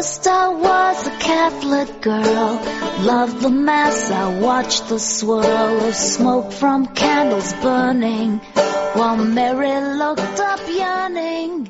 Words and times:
First 0.00 0.26
I 0.28 0.48
was 0.48 1.06
a 1.06 1.10
Catholic 1.18 2.00
girl, 2.00 2.22
loved 3.02 3.40
the 3.42 3.50
mass, 3.50 4.10
I 4.12 4.38
watched 4.40 4.88
the 4.88 4.98
swirl 4.98 5.42
of 5.42 5.94
smoke 5.96 6.52
from 6.52 6.86
candles 6.94 7.52
burning, 7.54 8.38
while 8.94 9.16
Mary 9.16 9.80
looked 9.96 10.40
up 10.40 10.60
yearning. 10.68 11.66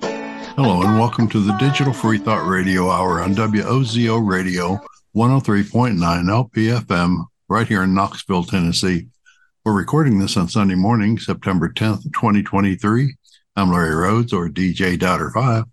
Hello 0.57 0.83
and 0.83 0.99
welcome 0.99 1.27
to 1.31 1.41
the 1.41 1.55
Digital 1.55 1.95
Free 1.95 2.19
Thought 2.19 2.47
Radio 2.47 2.91
Hour 2.91 3.23
on 3.23 3.35
WOZO 3.35 4.19
Radio 4.19 4.79
103.9 5.17 5.99
LPFM 5.99 7.25
right 7.49 7.67
here 7.67 7.83
in 7.83 7.95
Knoxville, 7.95 8.45
Tennessee. 8.45 9.09
We're 9.65 9.77
recording 9.77 10.21
this 10.21 10.37
on 10.37 10.49
Sunday 10.49 10.77
morning, 10.77 11.19
September 11.19 11.69
10th, 11.69 12.05
2023. 12.13 13.17
I'm 13.57 13.73
Larry 13.73 13.95
Rhodes 13.97 14.33
or 14.33 14.49
DJ 14.49 14.97
Doubter 14.97 15.33
5. 15.33 15.65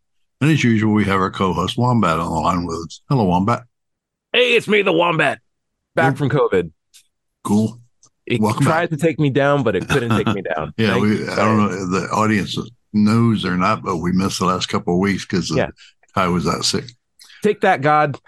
And 0.41 0.49
as 0.51 0.63
usual, 0.63 0.93
we 0.93 1.05
have 1.05 1.19
our 1.19 1.29
co-host 1.29 1.77
Wombat 1.77 2.19
on 2.19 2.25
the 2.33 2.39
line 2.39 2.65
with 2.65 2.77
us. 2.77 3.01
Hello, 3.09 3.25
Wombat. 3.25 3.63
Hey, 4.33 4.55
it's 4.55 4.67
me, 4.67 4.81
the 4.81 4.91
Wombat, 4.91 5.39
back 5.93 6.17
from 6.17 6.29
COVID. 6.29 6.71
Cool. 7.43 7.79
It 8.25 8.41
Welcome 8.41 8.65
tried 8.65 8.89
to 8.89 8.97
take 8.97 9.19
me 9.19 9.29
down, 9.29 9.61
but 9.61 9.75
it 9.75 9.87
couldn't 9.87 10.17
take 10.17 10.33
me 10.33 10.41
down. 10.41 10.73
Yeah, 10.77 10.93
Thank 10.93 11.03
we. 11.03 11.29
I 11.29 11.35
don't 11.35 11.57
know 11.57 11.69
if 11.69 11.89
the 11.91 12.09
audience 12.11 12.57
knows 12.91 13.45
or 13.45 13.55
not, 13.55 13.83
but 13.83 13.97
we 13.97 14.11
missed 14.13 14.39
the 14.39 14.45
last 14.45 14.65
couple 14.67 14.95
of 14.95 14.99
weeks 14.99 15.25
because 15.25 15.55
Yeah. 15.55 15.69
I 16.15 16.27
was 16.27 16.45
that 16.45 16.63
sick. 16.65 16.85
Take 17.43 17.61
that, 17.61 17.81
God. 17.81 18.19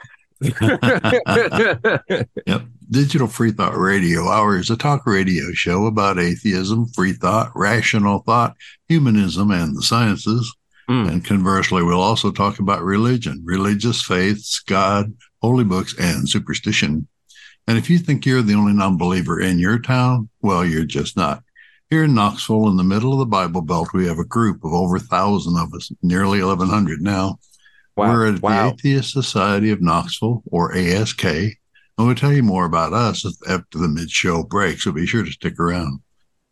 Yep. 2.46 2.62
Digital 2.92 3.28
Free 3.28 3.52
Thought 3.52 3.78
Radio 3.78 4.30
Hour 4.30 4.58
is 4.58 4.72
a 4.72 4.78
talk 4.78 5.06
radio 5.06 5.52
show 5.54 5.86
about 5.86 6.18
atheism, 6.18 6.88
free 6.88 7.14
thought, 7.14 7.52
rational 7.54 8.20
thought, 8.20 8.56
humanism, 8.88 9.52
and 9.52 9.78
the 9.78 9.84
sciences. 9.84 10.56
Mm. 10.90 11.10
And 11.10 11.26
conversely, 11.26 11.84
we'll 11.84 12.02
also 12.02 12.32
talk 12.32 12.58
about 12.58 12.82
religion, 12.82 13.44
religious 13.46 14.02
faiths, 14.02 14.60
God, 14.60 15.14
holy 15.42 15.64
books, 15.64 15.94
and 16.00 16.28
superstition. 16.28 17.08
And 17.68 17.78
if 17.78 17.90
you 17.92 18.00
think 18.00 18.26
you're 18.26 18.42
the 18.42 18.56
only 18.56 18.74
non 18.74 18.98
believer 18.98 19.40
in 19.40 19.60
your 19.60 19.78
town, 19.78 20.30
well, 20.42 20.66
you're 20.66 20.86
just 20.86 21.16
not. 21.16 21.44
Here 21.92 22.04
in 22.04 22.16
Knoxville, 22.16 22.70
in 22.70 22.78
the 22.78 22.84
middle 22.84 23.14
of 23.14 23.20
the 23.20 23.26
Bible 23.26 23.62
Belt, 23.62 23.90
we 23.94 24.08
have 24.08 24.20
a 24.20 24.26
group 24.26 24.64
of 24.64 24.74
over 24.74 24.96
a 24.96 25.00
thousand 25.00 25.58
of 25.58 25.74
us, 25.74 25.92
nearly 26.02 26.42
1,100 26.42 27.02
now. 27.02 27.38
Wow. 28.00 28.14
We're 28.14 28.34
at 28.34 28.42
wow. 28.42 28.70
the 28.70 28.74
Atheist 28.76 29.12
Society 29.12 29.72
of 29.72 29.82
Knoxville, 29.82 30.42
or 30.46 30.74
ASK, 30.74 31.26
and 31.26 31.58
we'll 31.98 32.16
tell 32.16 32.32
you 32.32 32.44
more 32.44 32.64
about 32.64 32.94
us 32.94 33.26
after 33.50 33.78
the 33.78 33.90
mid-show 33.90 34.44
break. 34.44 34.80
So 34.80 34.94
be 34.94 35.06
sure 35.06 35.26
to 35.26 35.32
stick 35.32 35.60
around. 35.60 36.00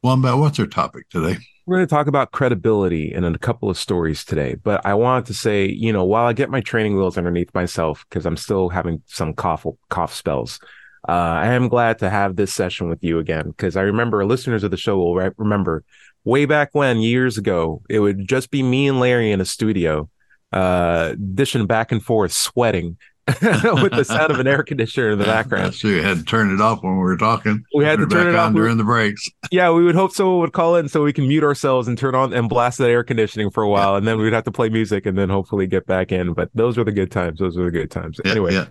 Wombat, 0.03 0.37
what's 0.39 0.59
our 0.59 0.67
topic 0.67 1.07
today? 1.09 1.37
We're 1.65 1.77
going 1.77 1.87
to 1.87 1.95
talk 1.95 2.07
about 2.07 2.31
credibility 2.31 3.13
and 3.13 3.25
a 3.25 3.37
couple 3.37 3.69
of 3.69 3.77
stories 3.77 4.25
today. 4.25 4.55
But 4.55 4.85
I 4.85 4.93
wanted 4.95 5.27
to 5.27 5.33
say, 5.33 5.67
you 5.67 5.93
know, 5.93 6.03
while 6.03 6.25
I 6.25 6.33
get 6.33 6.49
my 6.49 6.59
training 6.59 6.97
wheels 6.97 7.17
underneath 7.17 7.53
myself, 7.55 8.05
because 8.09 8.25
I'm 8.25 8.35
still 8.35 8.67
having 8.67 9.01
some 9.05 9.33
cough 9.33 9.65
cough 9.89 10.13
spells, 10.13 10.59
uh, 11.07 11.11
I 11.13 11.53
am 11.53 11.69
glad 11.69 11.99
to 11.99 12.09
have 12.09 12.35
this 12.35 12.53
session 12.53 12.89
with 12.89 13.01
you 13.05 13.19
again. 13.19 13.47
Because 13.47 13.77
I 13.77 13.83
remember 13.83 14.25
listeners 14.25 14.65
of 14.65 14.71
the 14.71 14.75
show 14.75 14.97
will 14.97 15.15
re- 15.15 15.31
remember 15.37 15.85
way 16.25 16.45
back 16.45 16.71
when, 16.73 16.99
years 16.99 17.37
ago, 17.37 17.83
it 17.89 17.99
would 17.99 18.27
just 18.27 18.51
be 18.51 18.63
me 18.63 18.89
and 18.89 18.99
Larry 18.99 19.31
in 19.31 19.39
a 19.39 19.45
studio, 19.45 20.09
uh, 20.53 21.15
dishing 21.33 21.65
back 21.65 21.91
and 21.91 22.03
forth, 22.03 22.31
sweating. 22.31 22.97
with 23.41 23.91
the 23.91 24.05
sound 24.05 24.31
of 24.31 24.39
an 24.39 24.47
air 24.47 24.63
conditioner 24.63 25.11
in 25.11 25.19
the 25.19 25.25
background. 25.25 25.73
So 25.77 25.89
you 25.89 26.01
had 26.01 26.19
to 26.19 26.23
turn 26.23 26.49
it 26.53 26.61
off 26.61 26.81
when 26.81 26.93
we 26.93 27.03
were 27.03 27.17
talking. 27.17 27.65
We 27.75 27.83
had 27.83 27.99
to 27.99 28.07
Put 28.07 28.13
turn 28.13 28.27
it 28.27 28.35
off. 28.35 28.47
on 28.47 28.53
during 28.53 28.77
the 28.77 28.85
breaks. 28.85 29.27
Yeah, 29.51 29.69
we 29.71 29.83
would 29.83 29.95
hope 29.95 30.13
someone 30.13 30.39
would 30.39 30.53
call 30.53 30.77
in 30.77 30.87
so 30.87 31.03
we 31.03 31.11
can 31.11 31.27
mute 31.27 31.43
ourselves 31.43 31.89
and 31.89 31.97
turn 31.97 32.15
on 32.15 32.31
and 32.31 32.47
blast 32.47 32.77
that 32.77 32.89
air 32.89 33.03
conditioning 33.03 33.49
for 33.49 33.63
a 33.63 33.67
while, 33.67 33.97
and 33.97 34.07
then 34.07 34.17
we'd 34.17 34.31
have 34.31 34.45
to 34.45 34.51
play 34.53 34.69
music 34.69 35.05
and 35.05 35.17
then 35.17 35.27
hopefully 35.27 35.67
get 35.67 35.85
back 35.85 36.13
in. 36.13 36.31
But 36.31 36.51
those 36.53 36.77
were 36.77 36.85
the 36.85 36.93
good 36.93 37.11
times. 37.11 37.39
Those 37.39 37.57
were 37.57 37.65
the 37.65 37.71
good 37.71 37.91
times. 37.91 38.17
Yeah, 38.23 38.31
anyway, 38.31 38.53
yeah. 38.53 38.67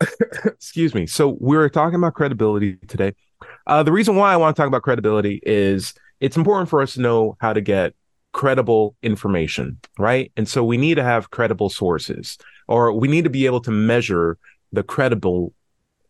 excuse 0.44 0.92
me. 0.92 1.06
So 1.06 1.36
we 1.40 1.56
were 1.56 1.68
talking 1.68 1.94
about 1.94 2.14
credibility 2.14 2.78
today. 2.88 3.14
Uh, 3.68 3.84
the 3.84 3.92
reason 3.92 4.16
why 4.16 4.32
I 4.32 4.36
want 4.38 4.56
to 4.56 4.60
talk 4.60 4.66
about 4.66 4.82
credibility 4.82 5.40
is 5.44 5.94
it's 6.18 6.36
important 6.36 6.68
for 6.68 6.82
us 6.82 6.94
to 6.94 7.00
know 7.00 7.36
how 7.40 7.52
to 7.52 7.60
get 7.60 7.94
credible 8.32 8.96
information, 9.02 9.78
right? 9.98 10.32
And 10.36 10.48
so 10.48 10.64
we 10.64 10.76
need 10.76 10.94
to 10.94 11.02
have 11.02 11.30
credible 11.30 11.68
sources, 11.68 12.38
or 12.68 12.92
we 12.92 13.08
need 13.08 13.24
to 13.24 13.30
be 13.30 13.46
able 13.46 13.60
to 13.62 13.70
measure 13.70 14.38
the 14.72 14.82
credible 14.82 15.52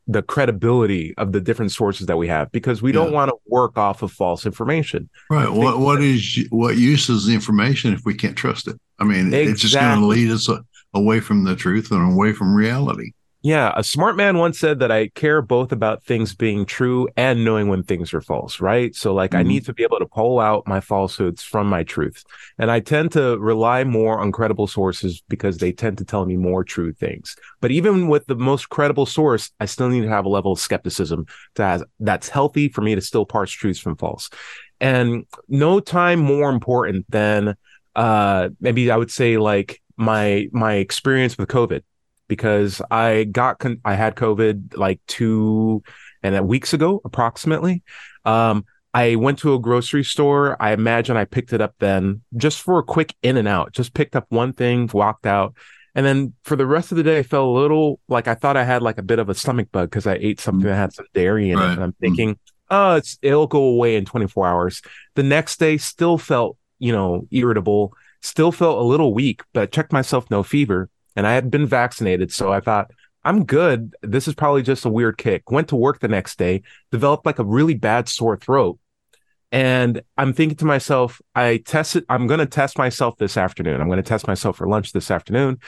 the 0.07 0.23
credibility 0.23 1.15
of 1.19 1.31
the 1.31 1.41
different 1.41 1.71
sources 1.71 2.09
that 2.09 2.17
we 2.17 2.27
have 2.27 2.51
because 2.51 2.83
we 2.83 2.91
don't 2.91 3.13
want 3.13 3.29
to 3.29 3.37
work 3.47 3.79
off 3.79 4.03
of 4.03 4.11
false 4.11 4.45
information. 4.45 5.09
Right. 5.31 5.49
What 5.49 5.79
what 5.79 6.03
is 6.03 6.47
what 6.51 6.77
use 6.77 7.09
is 7.09 7.27
the 7.27 7.35
information 7.35 7.93
if 7.93 8.05
we 8.05 8.15
can't 8.15 8.37
trust 8.37 8.67
it? 8.67 8.81
I 8.99 9.05
mean, 9.05 9.33
it's 9.33 9.61
just 9.61 9.75
going 9.75 10.01
to 10.01 10.07
lead 10.07 10.31
us 10.31 10.49
away 10.95 11.21
from 11.21 11.45
the 11.45 11.55
truth 11.55 11.93
and 11.93 12.13
away 12.13 12.33
from 12.33 12.55
reality. 12.55 13.13
Yeah, 13.43 13.73
a 13.75 13.83
smart 13.83 14.17
man 14.19 14.37
once 14.37 14.59
said 14.59 14.81
that 14.81 14.93
I 14.93 15.09
care 15.09 15.41
both 15.41 15.73
about 15.73 16.05
things 16.05 16.35
being 16.35 16.67
true 16.67 17.09
and 17.17 17.43
knowing 17.43 17.69
when 17.69 17.83
things 17.83 18.13
are 18.13 18.21
false, 18.21 18.61
right? 18.61 18.95
So 18.95 19.15
like 19.15 19.35
I 19.35 19.43
Mhm. 19.43 19.47
need 19.47 19.65
to 19.65 19.73
be 19.73 19.83
able 19.83 19.99
to 19.99 20.05
pull 20.05 20.39
out 20.39 20.67
my 20.69 20.81
falsehoods 20.81 21.43
from 21.43 21.67
my 21.67 21.83
truth. 21.83 22.23
And 22.59 22.71
I 22.71 22.81
tend 22.81 23.13
to 23.13 23.39
rely 23.39 23.83
more 23.85 24.21
on 24.21 24.31
credible 24.31 24.67
sources 24.67 25.23
because 25.27 25.57
they 25.57 25.73
tend 25.73 25.97
to 25.99 26.05
tell 26.05 26.27
me 26.27 26.37
more 26.37 26.63
true 26.65 26.93
things. 26.93 27.35
But 27.63 27.71
even 27.71 28.09
with 28.09 28.27
the 28.27 28.35
most 28.35 28.69
credible 28.69 29.07
source, 29.07 29.51
I 29.59 29.65
still 29.65 29.89
need 29.89 30.03
to 30.03 30.09
have 30.11 30.27
a 30.27 30.31
level 30.31 30.53
of 30.53 30.59
skepticism 30.61 31.25
to 31.55 31.63
have, 31.63 31.83
that's 31.99 32.29
healthy 32.29 32.69
for 32.69 32.83
me 32.83 32.95
to 32.95 33.01
still 33.01 33.25
parse 33.25 33.53
truths 33.53 33.81
from 33.81 33.97
false. 33.97 34.29
And 34.83 35.25
no 35.49 35.81
time 35.81 36.19
more 36.21 36.51
important 36.51 37.07
than 37.09 37.55
uh 37.97 38.51
maybe 38.61 38.91
I 38.91 38.97
would 38.97 39.11
say 39.11 39.37
like 39.39 39.83
my 39.97 40.49
my 40.53 40.75
experience 40.75 41.37
with 41.39 41.49
COVID 41.49 41.81
because 42.31 42.81
I 42.93 43.25
got 43.25 43.59
con- 43.59 43.81
I 43.85 43.95
had 43.97 44.15
COVID 44.15 44.77
like 44.77 45.01
two 45.09 45.83
and 46.23 46.37
a 46.37 46.43
weeks 46.45 46.73
ago 46.73 47.01
approximately. 47.05 47.83
Um, 48.25 48.65
I 48.95 49.17
went 49.17 49.39
to 49.41 49.55
a 49.55 49.59
grocery 49.59 50.05
store. 50.05 50.57
I 50.61 50.73
imagine 50.73 51.17
I 51.17 51.25
picked 51.25 51.53
it 51.53 51.61
up 51.61 51.75
then 51.81 52.23
just 52.37 52.63
for 52.63 52.79
a 52.79 52.85
quick 52.85 53.15
in 53.23 53.37
and 53.37 53.49
out. 53.49 53.73
Just 53.73 53.95
picked 53.95 54.15
up 54.15 54.27
one 54.29 54.53
thing, 54.53 54.89
walked 54.93 55.27
out, 55.27 55.55
and 55.97 56.07
then 56.07 56.35
for 56.45 56.55
the 56.55 56.67
rest 56.67 56.93
of 56.93 56.97
the 56.97 57.03
day, 57.03 57.19
I 57.19 57.23
felt 57.25 57.49
a 57.49 57.61
little 57.61 57.99
like 58.09 58.29
I 58.29 58.35
thought 58.37 58.57
I 58.57 58.63
had 58.65 58.81
like 58.81 58.99
a 58.99 59.03
bit 59.03 59.19
of 59.19 59.29
a 59.29 59.35
stomach 59.35 59.69
bug 59.73 59.91
because 59.91 60.07
I 60.07 60.15
ate 60.15 60.39
something 60.41 60.67
that 60.69 60.77
had 60.77 60.93
some 60.93 61.07
dairy 61.15 61.51
in 61.51 61.59
Right. 61.59 61.71
it. 61.71 61.75
And 61.75 61.83
I'm 61.83 61.93
thinking, 61.95 62.39
oh, 62.71 62.95
it's 62.95 63.19
it'll 63.23 63.49
go 63.49 63.63
away 63.65 63.97
in 63.97 64.05
24 64.05 64.47
hours. 64.47 64.83
The 65.17 65.25
next 65.25 65.59
day, 65.59 65.77
still 65.79 66.17
felt 66.17 66.57
you 66.79 66.93
know 66.93 67.27
irritable, 67.33 67.93
still 68.23 68.53
felt 68.53 68.79
a 68.79 68.83
little 68.85 69.13
weak, 69.15 69.43
but 69.53 69.63
I 69.65 69.67
checked 69.67 69.93
myself, 69.93 70.31
no 70.31 70.43
fever 70.45 70.89
and 71.17 71.27
I 71.27 71.35
had 71.35 71.51
been 71.51 71.67
vaccinated. 71.67 72.33
So 72.33 72.53
I 72.53 72.61
thought, 72.61 72.91
I'm 73.25 73.45
good. 73.45 73.95
This 74.03 74.29
is 74.29 74.35
probably 74.35 74.63
just 74.63 74.85
a 74.85 74.91
weird 74.91 75.19
kick. 75.19 75.51
Went 75.51 75.69
to 75.69 75.77
work 75.77 76.01
the 76.01 76.09
next 76.09 76.39
day, 76.39 76.63
developed 76.91 77.27
like 77.27 77.39
a 77.39 77.45
really 77.45 77.75
bad 77.75 78.09
sore 78.09 78.37
throat. 78.37 78.79
And 79.53 80.03
I'm 80.17 80.33
thinking 80.33 80.57
to 80.59 80.65
myself, 80.65 81.21
I 81.35 81.59
tested, 81.59 82.05
I'm 82.09 82.27
going 82.29 82.39
to 82.39 82.47
test 82.47 82.79
myself 82.79 83.17
this 83.19 83.37
afternoon. 83.37 83.81
I'm 83.81 83.89
going 83.89 84.03
to 84.03 84.09
test 84.09 84.27
myself 84.29 84.57
for 84.57 84.69
lunch 84.69 84.93
this 84.93 85.11
afternoon. 85.11 85.59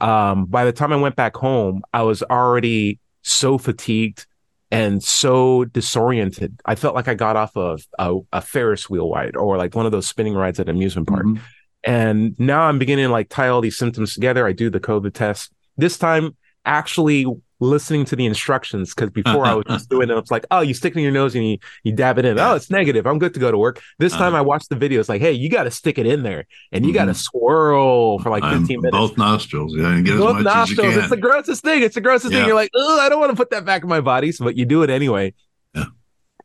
Um, 0.00 0.44
by 0.44 0.64
the 0.64 0.72
time 0.72 0.92
I 0.92 0.96
went 0.96 1.16
back 1.16 1.36
home, 1.36 1.82
I 1.92 2.02
was 2.02 2.22
already 2.22 3.00
so 3.22 3.58
fatigued 3.58 4.26
and 4.70 5.02
so 5.02 5.64
disoriented. 5.64 6.60
I 6.64 6.74
felt 6.74 6.94
like 6.94 7.08
I 7.08 7.14
got 7.14 7.36
off 7.36 7.56
of 7.56 7.84
a, 7.98 8.18
a 8.32 8.40
Ferris 8.40 8.88
wheel 8.88 9.10
ride 9.10 9.36
or 9.36 9.56
like 9.56 9.74
one 9.74 9.86
of 9.86 9.92
those 9.92 10.06
spinning 10.06 10.34
rides 10.34 10.60
at 10.60 10.68
an 10.68 10.76
amusement 10.76 11.08
park. 11.08 11.26
Mhm. 11.26 11.40
And 11.84 12.38
now 12.38 12.62
I'm 12.62 12.78
beginning 12.78 13.06
to 13.06 13.12
like 13.12 13.28
tie 13.28 13.48
all 13.48 13.60
these 13.60 13.76
symptoms 13.78 14.14
together. 14.14 14.46
I 14.46 14.52
do 14.52 14.70
the 14.70 14.80
COVID 14.80 15.14
test. 15.14 15.52
This 15.76 15.96
time, 15.98 16.36
actually 16.66 17.24
listening 17.62 18.04
to 18.06 18.16
the 18.16 18.24
instructions 18.24 18.94
because 18.94 19.10
before 19.10 19.44
I 19.46 19.54
was 19.54 19.64
just 19.68 19.88
doing 19.90 20.08
it, 20.10 20.16
it's 20.16 20.30
like, 20.30 20.44
oh, 20.50 20.60
you 20.60 20.72
stick 20.74 20.94
it 20.94 20.96
in 20.98 21.02
your 21.02 21.12
nose 21.12 21.34
and 21.34 21.46
you, 21.46 21.58
you 21.84 21.92
dab 21.92 22.18
it 22.18 22.24
in. 22.24 22.38
Oh, 22.38 22.54
it's 22.54 22.70
negative. 22.70 23.06
I'm 23.06 23.18
good 23.18 23.34
to 23.34 23.40
go 23.40 23.50
to 23.50 23.56
work. 23.58 23.82
This 23.98 24.12
time 24.12 24.28
Uh-huh. 24.28 24.38
I 24.38 24.40
watched 24.42 24.68
the 24.70 24.76
video. 24.76 24.98
It's 25.00 25.08
like, 25.10 25.20
hey, 25.20 25.32
you 25.32 25.48
got 25.50 25.64
to 25.64 25.70
stick 25.70 25.98
it 25.98 26.06
in 26.06 26.22
there 26.22 26.46
and 26.72 26.86
you 26.86 26.92
got 26.94 27.06
to 27.06 27.14
swirl 27.14 28.18
for 28.18 28.30
like 28.30 28.42
15 28.42 28.54
Um, 28.54 28.66
minutes. 28.82 28.90
Both 28.96 29.18
nostrils. 29.18 29.74
Yeah, 29.76 29.92
and 29.92 30.04
get 30.06 30.14
as 30.14 30.20
Both 30.20 30.34
much 30.36 30.44
nostrils. 30.44 30.88
as 30.88 30.94
you 30.94 31.00
It's 31.00 31.10
the 31.10 31.16
grossest 31.18 31.62
thing. 31.64 31.82
It's 31.82 31.94
the 31.94 32.00
grossest 32.00 32.32
Yeah. 32.32 32.40
thing. 32.40 32.46
You're 32.48 32.56
like, 32.56 32.70
oh, 32.74 33.00
I 33.00 33.08
don't 33.10 33.20
want 33.20 33.30
to 33.30 33.36
put 33.36 33.50
that 33.50 33.64
back 33.66 33.82
in 33.82 33.88
my 33.88 34.00
body. 34.00 34.32
So, 34.32 34.44
but 34.44 34.56
you 34.56 34.64
do 34.64 34.82
it 34.82 34.88
anyway. 34.90 35.34
Yeah. 35.74 35.84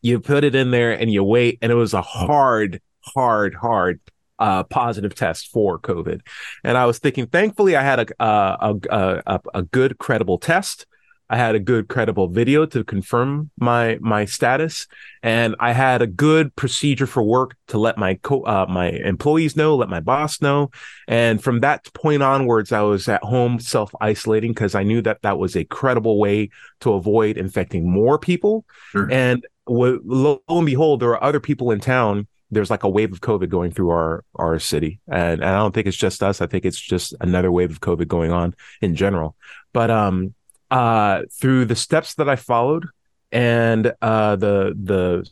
You 0.01 0.19
put 0.19 0.43
it 0.43 0.53
in 0.55 0.71
there 0.71 0.91
and 0.91 1.09
you 1.11 1.23
wait. 1.23 1.59
And 1.61 1.71
it 1.71 1.75
was 1.75 1.93
a 1.93 2.01
hard, 2.01 2.81
hard, 3.01 3.53
hard 3.55 3.99
uh, 4.39 4.63
positive 4.63 5.15
test 5.15 5.49
for 5.51 5.79
COVID. 5.79 6.21
And 6.63 6.77
I 6.77 6.85
was 6.85 6.99
thinking, 6.99 7.27
thankfully, 7.27 7.75
I 7.75 7.83
had 7.83 7.99
a, 7.99 8.23
a, 8.23 8.75
a, 8.89 9.23
a, 9.25 9.41
a 9.55 9.61
good, 9.63 9.97
credible 9.97 10.37
test. 10.37 10.85
I 11.27 11.37
had 11.37 11.55
a 11.55 11.59
good 11.59 11.87
credible 11.87 12.27
video 12.27 12.67
to 12.67 12.83
confirm 12.83 13.49
my 13.59 13.97
my 13.99 14.25
status, 14.25 14.85
and 15.23 15.55
I 15.59 15.71
had 15.71 16.03
a 16.03 16.07
good 16.07 16.55
procedure 16.55 17.07
for 17.07 17.23
work 17.23 17.55
to 17.69 17.79
let 17.79 17.97
my 17.97 18.15
co 18.15 18.43
uh, 18.43 18.67
my 18.69 18.89
employees 18.89 19.55
know, 19.55 19.75
let 19.75 19.89
my 19.89 20.01
boss 20.01 20.39
know, 20.39 20.69
and 21.07 21.43
from 21.43 21.61
that 21.61 21.91
point 21.93 22.21
onwards, 22.21 22.71
I 22.71 22.81
was 22.81 23.07
at 23.07 23.23
home 23.23 23.59
self 23.59 23.91
isolating 23.99 24.51
because 24.51 24.75
I 24.75 24.83
knew 24.83 25.01
that 25.01 25.23
that 25.23 25.39
was 25.39 25.55
a 25.55 25.65
credible 25.65 26.19
way 26.19 26.51
to 26.81 26.93
avoid 26.93 27.37
infecting 27.37 27.89
more 27.89 28.19
people. 28.19 28.63
Sure. 28.91 29.11
And 29.11 29.47
w- 29.67 30.01
lo 30.05 30.43
and 30.47 30.65
behold, 30.67 30.99
there 30.99 31.09
are 31.09 31.23
other 31.23 31.39
people 31.39 31.71
in 31.71 31.79
town 31.79 32.27
there's 32.51 32.69
like 32.69 32.83
a 32.83 32.89
wave 32.89 33.11
of 33.11 33.21
COVID 33.21 33.49
going 33.49 33.71
through 33.71 33.89
our 33.89 34.23
our 34.35 34.59
city, 34.59 34.99
and, 35.07 35.41
and 35.41 35.45
I 35.45 35.57
don't 35.57 35.73
think 35.73 35.87
it's 35.87 35.97
just 35.97 36.23
us. 36.23 36.41
I 36.41 36.47
think 36.47 36.65
it's 36.65 36.79
just 36.79 37.13
another 37.21 37.51
wave 37.51 37.71
of 37.71 37.81
COVID 37.81 38.07
going 38.07 38.31
on 38.31 38.55
in 38.81 38.95
general. 38.95 39.35
But 39.73 39.89
um, 39.91 40.33
uh, 40.71 41.23
through 41.39 41.65
the 41.65 41.75
steps 41.75 42.15
that 42.15 42.29
I 42.29 42.35
followed 42.35 42.85
and 43.31 43.93
uh, 44.01 44.35
the 44.35 44.75
the 44.81 45.29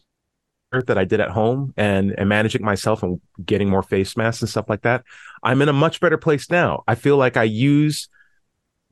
that 0.81 0.97
I 0.97 1.05
did 1.05 1.19
at 1.19 1.29
home 1.29 1.71
and, 1.77 2.15
and 2.17 2.27
managing 2.27 2.63
myself 2.63 3.03
and 3.03 3.21
getting 3.45 3.69
more 3.69 3.83
face 3.83 4.17
masks 4.17 4.41
and 4.41 4.49
stuff 4.49 4.65
like 4.67 4.81
that, 4.81 5.03
I'm 5.43 5.61
in 5.61 5.69
a 5.69 5.73
much 5.73 5.99
better 5.99 6.17
place 6.17 6.49
now. 6.49 6.83
I 6.87 6.95
feel 6.95 7.17
like 7.17 7.37
I 7.37 7.43
use 7.43 8.09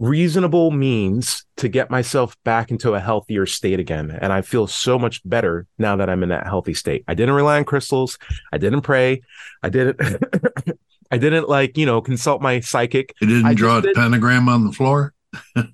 reasonable 0.01 0.71
means 0.71 1.45
to 1.57 1.69
get 1.69 1.91
myself 1.91 2.35
back 2.43 2.71
into 2.71 2.95
a 2.95 2.99
healthier 2.99 3.45
state 3.45 3.79
again. 3.79 4.17
And 4.19 4.33
I 4.33 4.41
feel 4.41 4.65
so 4.65 4.97
much 4.97 5.21
better 5.23 5.67
now 5.77 5.95
that 5.95 6.09
I'm 6.09 6.23
in 6.23 6.29
that 6.29 6.47
healthy 6.47 6.73
state. 6.73 7.03
I 7.07 7.13
didn't 7.13 7.35
rely 7.35 7.57
on 7.57 7.65
crystals. 7.65 8.17
I 8.51 8.57
didn't 8.57 8.81
pray. 8.81 9.21
I 9.61 9.69
didn't 9.69 10.01
I 11.11 11.17
didn't 11.17 11.47
like, 11.47 11.77
you 11.77 11.85
know, 11.85 12.01
consult 12.01 12.41
my 12.41 12.61
psychic. 12.61 13.13
You 13.21 13.27
didn't 13.27 13.45
I 13.45 13.53
draw 13.53 13.77
a 13.77 13.81
did, 13.81 13.95
pentagram 13.95 14.49
on 14.49 14.65
the 14.65 14.71
floor? 14.71 15.13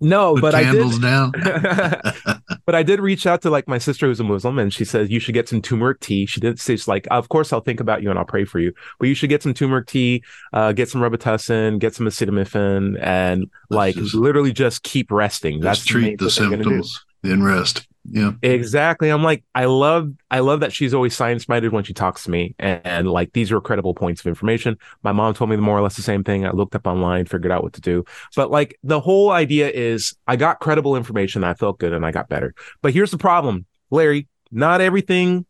No, 0.01 0.35
but 0.41 0.53
I 0.53 0.71
did. 0.71 1.01
down. 1.01 1.31
but 2.67 2.75
I 2.75 2.83
did 2.83 2.99
reach 2.99 3.25
out 3.25 3.41
to 3.43 3.49
like 3.49 3.65
my 3.67 3.77
sister 3.77 4.07
who's 4.07 4.19
a 4.19 4.25
Muslim, 4.25 4.59
and 4.59 4.73
she 4.73 4.83
said 4.83 5.09
you 5.09 5.21
should 5.21 5.33
get 5.33 5.47
some 5.47 5.61
turmeric 5.61 6.01
tea. 6.01 6.25
She 6.25 6.41
did 6.41 6.59
say 6.59 6.73
it's 6.73 6.85
like, 6.87 7.07
of 7.09 7.29
course 7.29 7.53
I'll 7.53 7.61
think 7.61 7.79
about 7.79 8.03
you 8.03 8.09
and 8.09 8.19
I'll 8.19 8.25
pray 8.25 8.43
for 8.43 8.59
you, 8.59 8.73
but 8.99 9.07
you 9.07 9.15
should 9.15 9.29
get 9.29 9.41
some 9.41 9.53
turmeric 9.53 9.87
tea, 9.87 10.21
uh, 10.51 10.73
get 10.73 10.89
some 10.89 10.99
Robitussin, 10.99 11.79
get 11.79 11.95
some 11.95 12.05
acetaminophen, 12.05 13.01
and 13.01 13.49
like 13.69 13.95
just, 13.95 14.13
literally 14.13 14.51
just 14.51 14.83
keep 14.83 15.11
resting. 15.11 15.61
That's 15.61 15.85
treat 15.85 16.19
the, 16.19 16.25
the 16.25 16.31
symptoms, 16.31 17.05
then 17.27 17.44
rest. 17.44 17.88
Yeah. 18.09 18.31
Exactly. 18.41 19.09
I'm 19.09 19.24
like, 19.24 19.44
I 19.53 19.65
love, 19.65 20.13
I 20.31 20.39
love 20.39 20.62
that 20.62 20.71
she's 20.71 20.94
always 20.94 21.13
science 21.13 21.50
minded 21.50 21.74
when 21.74 21.83
she 21.83 21.94
talks 21.94 22.24
to 22.24 22.31
me. 22.31 22.56
And, 22.57 22.81
and, 22.85 23.12
like, 23.12 23.33
these 23.33 23.51
are 23.51 23.59
credible 23.59 23.94
points 23.94 24.21
of 24.21 24.27
information. 24.27 24.77
My 25.03 25.12
mom 25.12 25.33
told 25.33 25.50
me 25.50 25.57
more 25.57 25.77
or 25.77 25.81
less 25.81 25.97
the 25.97 26.01
same 26.01 26.24
thing. 26.24 26.45
I 26.45 26.51
looked 26.51 26.74
up 26.74 26.88
online, 26.88 27.25
figured 27.25 27.51
out 27.51 27.63
what 27.63 27.74
to 27.74 27.81
do. 27.81 28.06
But 28.33 28.50
like, 28.50 28.79
the 28.81 29.01
whole 29.01 29.31
idea 29.31 29.69
is 29.69 30.15
I 30.25 30.38
got 30.38 30.62
credible 30.62 30.95
information. 30.95 31.44
I 31.44 31.53
felt 31.53 31.79
good 31.79 31.91
and 31.91 32.06
I 32.06 32.12
got 32.12 32.29
better. 32.29 32.53
But 32.81 32.94
here's 32.94 33.12
the 33.12 33.18
problem, 33.18 33.65
Larry, 33.91 34.30
not 34.51 34.80
everything, 34.80 35.45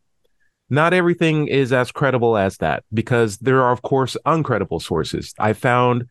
not 0.68 0.92
everything 0.92 1.46
is 1.46 1.72
as 1.72 1.92
credible 1.92 2.36
as 2.36 2.56
that 2.56 2.82
because 2.92 3.38
there 3.38 3.62
are, 3.62 3.70
of 3.70 3.82
course, 3.82 4.16
uncredible 4.26 4.82
sources. 4.82 5.32
I 5.38 5.52
found, 5.52 6.08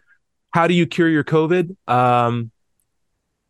how 0.51 0.67
do 0.67 0.73
you 0.73 0.87
cure 0.87 1.09
your 1.09 1.25
COVID? 1.25 1.75
Um, 1.89 2.51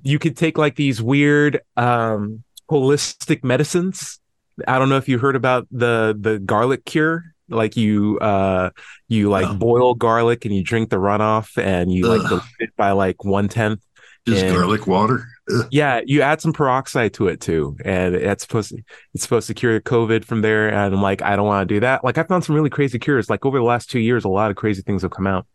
you 0.07 0.19
could 0.19 0.38
take 0.38 0.57
like 0.57 0.75
these 0.75 1.01
weird, 1.01 1.59
um, 1.75 2.44
holistic 2.69 3.44
medicines. 3.44 4.19
I 4.68 4.80
don't 4.80 4.89
know 4.89 4.98
if 4.98 5.07
you 5.07 5.19
heard 5.19 5.36
about 5.36 5.68
the 5.71 6.18
the 6.19 6.39
garlic 6.39 6.86
cure. 6.86 7.24
Like 7.50 7.77
you 7.77 8.19
uh 8.19 8.71
you 9.07 9.30
like 9.30 9.48
oh. 9.48 9.54
boil 9.54 9.94
garlic 9.94 10.44
and 10.44 10.54
you 10.54 10.63
drink 10.63 10.89
the 10.89 10.98
runoff 10.98 11.57
and 11.62 11.92
you 11.92 12.09
Ugh. 12.09 12.19
like 12.19 12.27
dilute 12.27 12.44
it 12.59 12.75
by 12.75 12.92
like 12.92 13.24
one 13.24 13.48
tenth. 13.48 13.81
Just 14.25 14.44
and, 14.44 14.56
garlic 14.56 14.88
water. 14.88 15.25
Ugh. 15.54 15.68
Yeah, 15.71 16.01
you 16.06 16.21
add 16.21 16.42
some 16.42 16.51
peroxide 16.51 17.13
to 17.13 17.27
it 17.27 17.39
too, 17.39 17.77
and 17.86 18.15
it's 18.15 18.44
supposed 18.44 18.71
to, 18.71 18.83
it's 19.13 19.24
supposed 19.24 19.48
to 19.48 19.53
cure 19.53 19.80
COVID 19.80 20.25
from 20.25 20.42
there. 20.42 20.68
And 20.68 20.94
I'm 20.94 21.01
like, 21.01 21.21
I 21.21 21.38
don't 21.38 21.48
want 21.48 21.68
to 21.68 21.74
do 21.75 21.80
that. 21.80 22.03
Like 22.03 22.18
I 22.18 22.24
found 22.24 22.44
some 22.44 22.56
really 22.56 22.69
crazy 22.69 23.00
cures. 23.00 23.30
Like 23.30 23.45
over 23.45 23.57
the 23.57 23.63
last 23.63 23.89
two 23.89 24.00
years, 24.00 24.25
a 24.25 24.30
lot 24.30 24.51
of 24.51 24.57
crazy 24.57 24.81
things 24.81 25.03
have 25.03 25.12
come 25.12 25.27
out. 25.27 25.48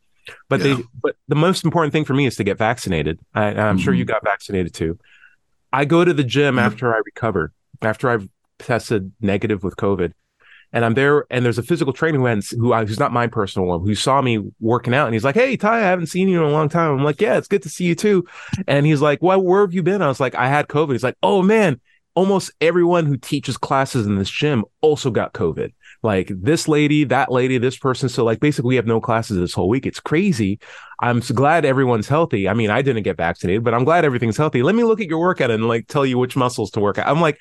But 0.48 0.60
yeah. 0.60 0.76
they, 0.76 0.82
but 1.02 1.16
the 1.28 1.34
most 1.34 1.64
important 1.64 1.92
thing 1.92 2.04
for 2.04 2.14
me 2.14 2.26
is 2.26 2.36
to 2.36 2.44
get 2.44 2.58
vaccinated. 2.58 3.18
I, 3.34 3.46
am 3.46 3.56
mm-hmm. 3.56 3.78
sure 3.78 3.94
you 3.94 4.04
mm-hmm. 4.04 4.12
got 4.12 4.24
vaccinated 4.24 4.74
too. 4.74 4.98
I 5.72 5.84
go 5.84 6.04
to 6.04 6.12
the 6.12 6.24
gym 6.24 6.56
mm-hmm. 6.56 6.66
after 6.66 6.94
I 6.94 7.00
recover, 7.04 7.52
after 7.80 8.10
I've 8.10 8.28
tested 8.58 9.12
negative 9.20 9.62
with 9.62 9.76
COVID. 9.76 10.12
And 10.74 10.86
I'm 10.86 10.94
there, 10.94 11.26
and 11.30 11.44
there's 11.44 11.58
a 11.58 11.62
physical 11.62 11.92
trainer 11.92 12.18
who, 12.18 12.56
who 12.56 12.72
I, 12.72 12.86
who's 12.86 12.98
not 12.98 13.12
my 13.12 13.26
personal 13.26 13.68
one, 13.68 13.80
who 13.82 13.94
saw 13.94 14.22
me 14.22 14.38
working 14.58 14.94
out, 14.94 15.04
and 15.04 15.14
he's 15.14 15.24
like, 15.24 15.34
"Hey, 15.34 15.54
Ty, 15.54 15.80
I 15.80 15.80
haven't 15.80 16.06
seen 16.06 16.28
you 16.28 16.42
in 16.42 16.48
a 16.48 16.52
long 16.52 16.70
time." 16.70 16.92
I'm 16.92 17.04
like, 17.04 17.20
"Yeah, 17.20 17.36
it's 17.36 17.48
good 17.48 17.62
to 17.64 17.68
see 17.68 17.84
you 17.84 17.94
too." 17.94 18.26
And 18.66 18.86
he's 18.86 19.02
like, 19.02 19.20
"Well, 19.20 19.42
where 19.42 19.60
have 19.60 19.74
you 19.74 19.82
been?" 19.82 20.00
I 20.00 20.08
was 20.08 20.18
like, 20.18 20.34
"I 20.34 20.48
had 20.48 20.68
COVID." 20.68 20.92
He's 20.92 21.02
like, 21.02 21.18
"Oh 21.22 21.42
man, 21.42 21.78
almost 22.14 22.52
everyone 22.62 23.04
who 23.04 23.18
teaches 23.18 23.58
classes 23.58 24.06
in 24.06 24.16
this 24.16 24.30
gym 24.30 24.64
also 24.80 25.10
got 25.10 25.34
COVID." 25.34 25.74
Like 26.02 26.32
this 26.34 26.66
lady, 26.66 27.04
that 27.04 27.30
lady, 27.30 27.58
this 27.58 27.76
person. 27.76 28.08
So 28.08 28.24
like 28.24 28.40
basically 28.40 28.68
we 28.68 28.76
have 28.76 28.86
no 28.86 29.00
classes 29.00 29.38
this 29.38 29.54
whole 29.54 29.68
week. 29.68 29.86
It's 29.86 30.00
crazy. 30.00 30.58
I'm 31.00 31.22
so 31.22 31.34
glad 31.34 31.64
everyone's 31.64 32.08
healthy. 32.08 32.48
I 32.48 32.54
mean, 32.54 32.70
I 32.70 32.82
didn't 32.82 33.02
get 33.02 33.16
vaccinated, 33.16 33.64
but 33.64 33.74
I'm 33.74 33.84
glad 33.84 34.04
everything's 34.04 34.36
healthy. 34.36 34.62
Let 34.62 34.74
me 34.74 34.84
look 34.84 35.00
at 35.00 35.06
your 35.06 35.20
workout 35.20 35.50
and 35.50 35.68
like 35.68 35.86
tell 35.86 36.06
you 36.06 36.18
which 36.18 36.36
muscles 36.36 36.70
to 36.72 36.80
work 36.80 36.98
out. 36.98 37.08
I'm 37.08 37.20
like, 37.20 37.38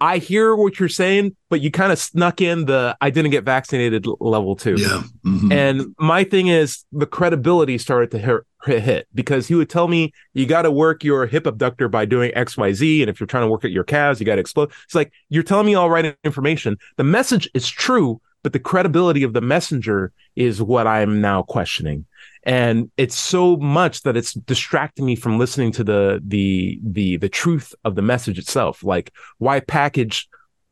I 0.00 0.18
hear 0.18 0.54
what 0.54 0.78
you're 0.78 0.88
saying, 0.88 1.34
but 1.48 1.60
you 1.60 1.70
kind 1.70 1.90
of 1.90 1.98
snuck 1.98 2.40
in 2.40 2.66
the 2.66 2.96
I 3.00 3.10
didn't 3.10 3.32
get 3.32 3.44
vaccinated 3.44 4.06
level 4.20 4.54
too. 4.54 4.76
Yeah. 4.78 5.02
Mm-hmm. 5.26 5.52
And 5.52 5.94
my 5.98 6.24
thing 6.24 6.48
is 6.48 6.84
the 6.92 7.06
credibility 7.06 7.78
started 7.78 8.10
to 8.12 8.18
hit, 8.18 8.82
hit 8.82 9.08
because 9.14 9.48
he 9.48 9.54
would 9.54 9.68
tell 9.68 9.88
me 9.88 10.12
you 10.34 10.46
got 10.46 10.62
to 10.62 10.70
work 10.70 11.02
your 11.02 11.26
hip 11.26 11.46
abductor 11.46 11.88
by 11.88 12.04
doing 12.04 12.30
XYZ. 12.32 13.00
And 13.00 13.10
if 13.10 13.18
you're 13.18 13.26
trying 13.26 13.44
to 13.44 13.50
work 13.50 13.64
at 13.64 13.72
your 13.72 13.84
calves, 13.84 14.20
you 14.20 14.26
got 14.26 14.36
to 14.36 14.40
explode. 14.40 14.70
It's 14.84 14.94
like 14.94 15.12
you're 15.28 15.42
telling 15.42 15.66
me 15.66 15.74
all 15.74 15.90
right 15.90 16.16
information. 16.22 16.76
The 16.96 17.04
message 17.04 17.48
is 17.54 17.68
true, 17.68 18.20
but 18.48 18.54
the 18.54 18.58
credibility 18.58 19.24
of 19.24 19.34
the 19.34 19.42
messenger 19.42 20.10
is 20.34 20.62
what 20.62 20.86
I'm 20.86 21.20
now 21.20 21.42
questioning. 21.42 22.06
And 22.44 22.90
it's 22.96 23.18
so 23.18 23.58
much 23.58 24.04
that 24.04 24.16
it's 24.16 24.32
distracting 24.32 25.04
me 25.04 25.16
from 25.16 25.38
listening 25.38 25.70
to 25.72 25.84
the 25.84 26.22
the 26.26 26.80
the 26.82 27.18
the 27.18 27.28
truth 27.28 27.74
of 27.84 27.94
the 27.94 28.00
message 28.00 28.38
itself. 28.38 28.82
Like 28.82 29.12
why 29.36 29.60
package 29.60 30.30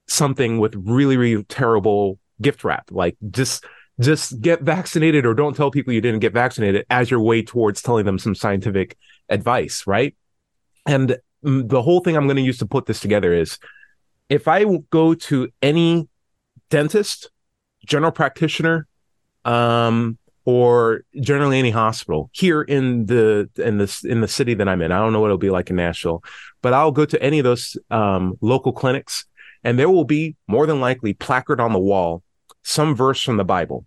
something 0.09 0.59
with 0.59 0.75
really 0.75 1.19
really 1.19 1.45
terrible 1.45 2.19
gift 2.41 2.65
wrap? 2.65 2.91
Like 2.91 3.19
just 3.31 3.67
just 4.01 4.41
get 4.41 4.63
vaccinated 4.63 5.27
or 5.27 5.35
don't 5.35 5.55
tell 5.55 5.71
people 5.71 5.93
you 5.93 6.01
didn't 6.01 6.21
get 6.21 6.33
vaccinated 6.33 6.87
as 6.89 7.11
your 7.11 7.21
way 7.21 7.43
towards 7.43 7.83
telling 7.83 8.07
them 8.07 8.19
some 8.19 8.35
scientific 8.35 8.97
advice 9.29 9.87
right? 9.87 10.17
And 10.87 11.19
the 11.43 11.83
whole 11.83 12.01
thing 12.01 12.17
i'm 12.17 12.25
going 12.25 12.37
to 12.37 12.43
use 12.43 12.57
to 12.59 12.67
put 12.67 12.87
this 12.87 13.01
together 13.01 13.35
is 13.35 13.59
if 14.31 14.49
i 14.49 14.65
go 14.91 15.15
to 15.15 15.49
any 15.63 16.09
dentist 16.71 17.31
general 17.87 18.13
practitioner 18.13 18.87
um 19.45 20.19
or 20.47 21.03
generally 21.21 21.59
any 21.59 21.71
hospital 21.71 22.31
here 22.33 22.63
in 22.63 23.07
the 23.07 23.51
in 23.57 23.79
the 23.79 24.01
in 24.05 24.21
the 24.21 24.29
city 24.29 24.55
that 24.55 24.69
I'm 24.69 24.81
in. 24.81 24.93
I 24.93 24.99
don't 24.99 25.13
know 25.13 25.21
what 25.21 25.27
it'll 25.27 25.39
be 25.39 25.51
like 25.51 25.69
in 25.71 25.77
Nashville, 25.77 26.23
but 26.63 26.73
I'll 26.73 26.93
go 26.93 27.05
to 27.05 27.21
any 27.23 27.41
of 27.41 27.45
those 27.45 27.77
um, 27.91 28.39
local 28.41 28.73
clinics, 28.73 29.27
and 29.65 29.79
there 29.79 29.91
will 29.91 30.05
be 30.05 30.37
more 30.47 30.67
than 30.67 30.81
likely 30.81 31.13
placard 31.13 31.61
on 31.61 31.73
the 31.73 31.81
wall 31.81 32.23
some 32.63 32.95
verse 32.95 33.23
from 33.23 33.37
the 33.37 33.45
Bible, 33.45 33.87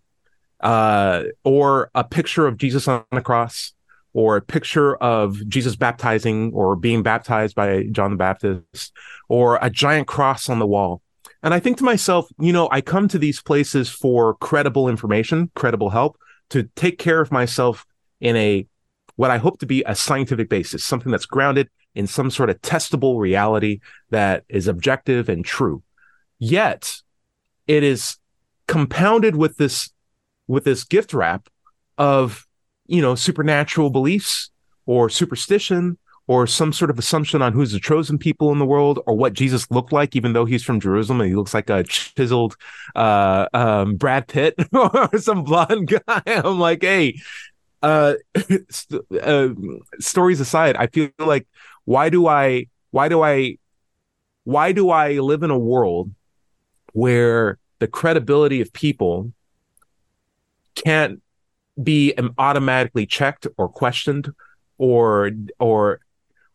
uh, 0.59 1.24
or 1.43 1.89
a 1.95 2.03
picture 2.03 2.45
of 2.45 2.57
Jesus 2.57 2.88
on 2.88 3.05
the 3.12 3.21
cross, 3.21 3.74
or 4.13 4.35
a 4.35 4.41
picture 4.41 4.97
of 4.97 5.47
Jesus 5.47 5.77
baptizing 5.77 6.51
or 6.53 6.75
being 6.75 7.03
baptized 7.03 7.55
by 7.55 7.83
John 7.91 8.12
the 8.12 8.17
Baptist, 8.17 8.91
or 9.29 9.59
a 9.62 9.69
giant 9.69 10.07
cross 10.07 10.50
on 10.50 10.59
the 10.59 10.67
wall. 10.67 11.01
And 11.41 11.53
I 11.53 11.60
think 11.60 11.77
to 11.77 11.84
myself, 11.84 12.27
you 12.39 12.51
know, 12.51 12.67
I 12.72 12.81
come 12.81 13.08
to 13.10 13.17
these 13.17 13.41
places 13.41 13.89
for 13.89 14.36
credible 14.36 14.89
information, 14.89 15.51
credible 15.55 15.89
help 15.89 16.17
to 16.50 16.69
take 16.75 16.98
care 16.98 17.22
of 17.22 17.31
myself 17.31 17.86
in 18.19 18.36
a 18.36 18.67
what 19.15 19.31
I 19.31 19.38
hope 19.38 19.60
to 19.60 19.65
be 19.65 19.84
a 19.86 19.96
scientific 19.96 20.50
basis, 20.50 20.84
something 20.84 21.12
that's 21.12 21.25
grounded 21.25 21.69
in 21.93 22.08
some 22.08 22.31
sort 22.31 22.50
of 22.50 22.62
testable 22.62 23.19
reality 23.19 23.79
that 24.10 24.43
is 24.48 24.67
objective 24.67 25.27
and 25.27 25.43
true. 25.43 25.84
Yet 26.39 27.01
it 27.67 27.84
is 27.84 28.17
compounded 28.67 29.36
with 29.36 29.58
this 29.58 29.91
with 30.48 30.63
this 30.63 30.84
gift 30.84 31.13
wrap 31.13 31.50
of 31.98 32.48
you 32.88 33.01
know 33.01 33.15
supernatural 33.15 33.89
beliefs 33.89 34.51
or 34.86 35.10
superstition 35.10 35.98
or 36.29 36.45
some 36.45 36.71
sort 36.71 36.91
of 36.91 37.00
assumption 37.00 37.41
on 37.41 37.53
who's 37.53 37.71
the 37.71 37.79
chosen 37.79 38.15
people 38.15 38.51
in 38.51 38.59
the 38.59 38.65
world 38.65 39.00
or 39.07 39.15
what 39.15 39.33
Jesus 39.33 39.69
looked 39.71 39.91
like, 39.91 40.15
even 40.15 40.33
though 40.33 40.45
he's 40.45 40.63
from 40.63 40.79
Jerusalem 40.79 41.21
and 41.21 41.29
he 41.31 41.36
looks 41.36 41.55
like 41.55 41.71
a 41.71 41.83
chiseled 41.83 42.55
uh, 42.95 43.48
um, 43.51 43.95
Brad 43.95 44.27
Pitt 44.27 44.53
or 44.71 45.09
some 45.17 45.43
blonde 45.43 45.88
guy. 45.88 46.21
I'm 46.27 46.59
like, 46.59 46.83
hey, 46.83 47.19
uh, 47.81 48.13
st- 48.69 49.01
uh, 49.19 49.50
stories 50.00 50.39
aside, 50.39 50.75
I 50.75 50.86
feel 50.86 51.09
like 51.17 51.48
why 51.86 52.09
do 52.09 52.27
I, 52.27 52.67
why 52.91 53.09
do 53.09 53.24
I, 53.24 53.57
why 54.43 54.71
do 54.71 54.91
I 54.91 55.13
live 55.13 55.41
in 55.41 55.50
a 55.50 55.57
world 55.57 56.12
where 56.93 57.57
the 57.79 57.88
credibility 57.88 58.62
of 58.62 58.71
people 58.71 59.33
can't 60.75 61.24
be 61.81 62.13
automatically 62.38 63.07
checked 63.07 63.48
or 63.57 63.67
questioned 63.67 64.31
or 64.77 65.31
or 65.59 66.00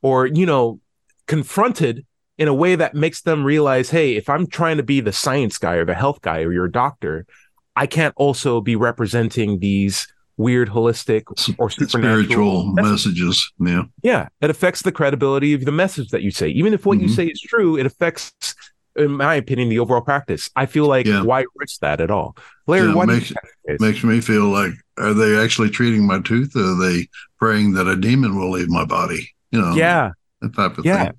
or 0.04 0.26
you 0.26 0.44
know 0.44 0.78
confronted 1.26 2.04
in 2.36 2.46
a 2.46 2.54
way 2.54 2.76
that 2.76 2.94
makes 2.94 3.22
them 3.22 3.42
realize, 3.42 3.90
hey, 3.90 4.16
if 4.16 4.28
I'm 4.28 4.46
trying 4.46 4.76
to 4.76 4.82
be 4.82 5.00
the 5.00 5.12
science 5.12 5.56
guy 5.56 5.74
or 5.74 5.84
the 5.84 5.94
health 5.94 6.20
guy 6.20 6.40
or 6.42 6.52
your 6.52 6.68
doctor, 6.68 7.26
I 7.74 7.86
can't 7.86 8.12
also 8.16 8.60
be 8.60 8.76
representing 8.76 9.60
these 9.60 10.06
weird 10.36 10.68
holistic 10.68 11.22
or 11.58 11.70
spiritual 11.70 12.66
messages. 12.66 13.52
Yeah. 13.58 13.84
Yeah. 14.02 14.28
It 14.40 14.50
affects 14.50 14.82
the 14.82 14.92
credibility 14.92 15.54
of 15.54 15.64
the 15.64 15.72
message 15.72 16.08
that 16.08 16.22
you 16.22 16.32
say. 16.32 16.48
Even 16.48 16.74
if 16.74 16.84
what 16.84 16.98
mm-hmm. 16.98 17.06
you 17.06 17.14
say 17.14 17.26
is 17.26 17.40
true, 17.40 17.78
it 17.78 17.86
affects, 17.86 18.56
in 18.96 19.12
my 19.12 19.36
opinion, 19.36 19.68
the 19.68 19.78
overall 19.78 20.02
practice. 20.02 20.50
I 20.56 20.66
feel 20.66 20.86
like 20.86 21.06
yeah. 21.06 21.22
why 21.22 21.44
risk 21.54 21.80
that 21.80 22.00
at 22.00 22.10
all? 22.10 22.36
Larry, 22.66 22.92
yeah, 22.92 23.04
makes, 23.04 23.32
makes 23.78 24.02
me 24.02 24.20
feel 24.20 24.48
like 24.48 24.72
are 24.98 25.14
they 25.14 25.38
actually 25.40 25.70
treating 25.70 26.04
my 26.04 26.20
tooth? 26.20 26.56
Or 26.56 26.72
are 26.72 26.90
they 26.90 27.06
praying 27.38 27.74
that 27.74 27.86
a 27.86 27.94
demon 27.94 28.36
will 28.36 28.50
leave 28.50 28.68
my 28.68 28.84
body? 28.84 29.30
You 29.54 29.60
know, 29.62 29.74
yeah. 29.74 30.10
That 30.40 30.54
type 30.54 30.78
of 30.78 30.84
yeah. 30.84 31.04
thing. 31.06 31.14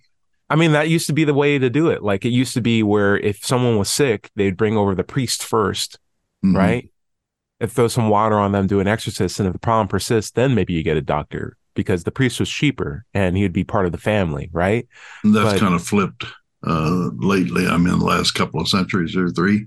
I 0.49 0.55
mean, 0.55 0.73
that 0.73 0.89
used 0.89 1.07
to 1.07 1.13
be 1.13 1.23
the 1.23 1.33
way 1.33 1.57
to 1.57 1.69
do 1.69 1.89
it. 1.89 2.03
Like 2.03 2.23
it 2.23 2.29
used 2.29 2.53
to 2.53 2.61
be 2.61 2.83
where 2.83 3.17
if 3.17 3.43
someone 3.43 3.77
was 3.77 3.89
sick, 3.89 4.29
they'd 4.35 4.55
bring 4.55 4.77
over 4.77 4.93
the 4.93 5.03
priest 5.03 5.41
1st 5.41 5.97
mm-hmm. 6.45 6.57
right? 6.57 6.89
And 7.59 7.71
throw 7.71 7.87
some 7.87 8.09
water 8.09 8.37
on 8.37 8.51
them, 8.51 8.67
do 8.67 8.79
an 8.79 8.87
exorcist. 8.87 9.39
And 9.39 9.47
if 9.47 9.53
the 9.53 9.59
problem 9.59 9.87
persists, 9.87 10.31
then 10.31 10.55
maybe 10.55 10.73
you 10.73 10.83
get 10.83 10.97
a 10.97 11.01
doctor 11.01 11.57
because 11.73 12.03
the 12.03 12.11
priest 12.11 12.39
was 12.39 12.49
cheaper 12.49 13.05
and 13.13 13.37
he'd 13.37 13.53
be 13.53 13.63
part 13.63 13.85
of 13.85 13.91
the 13.91 13.97
family, 13.97 14.49
right? 14.51 14.87
And 15.23 15.35
that's 15.35 15.53
but, 15.53 15.59
kind 15.59 15.75
of 15.75 15.83
flipped 15.83 16.25
uh, 16.67 17.09
lately. 17.15 17.67
I 17.67 17.77
mean, 17.77 17.97
the 17.99 18.05
last 18.05 18.31
couple 18.31 18.59
of 18.59 18.67
centuries 18.67 19.15
or 19.15 19.29
three, 19.29 19.65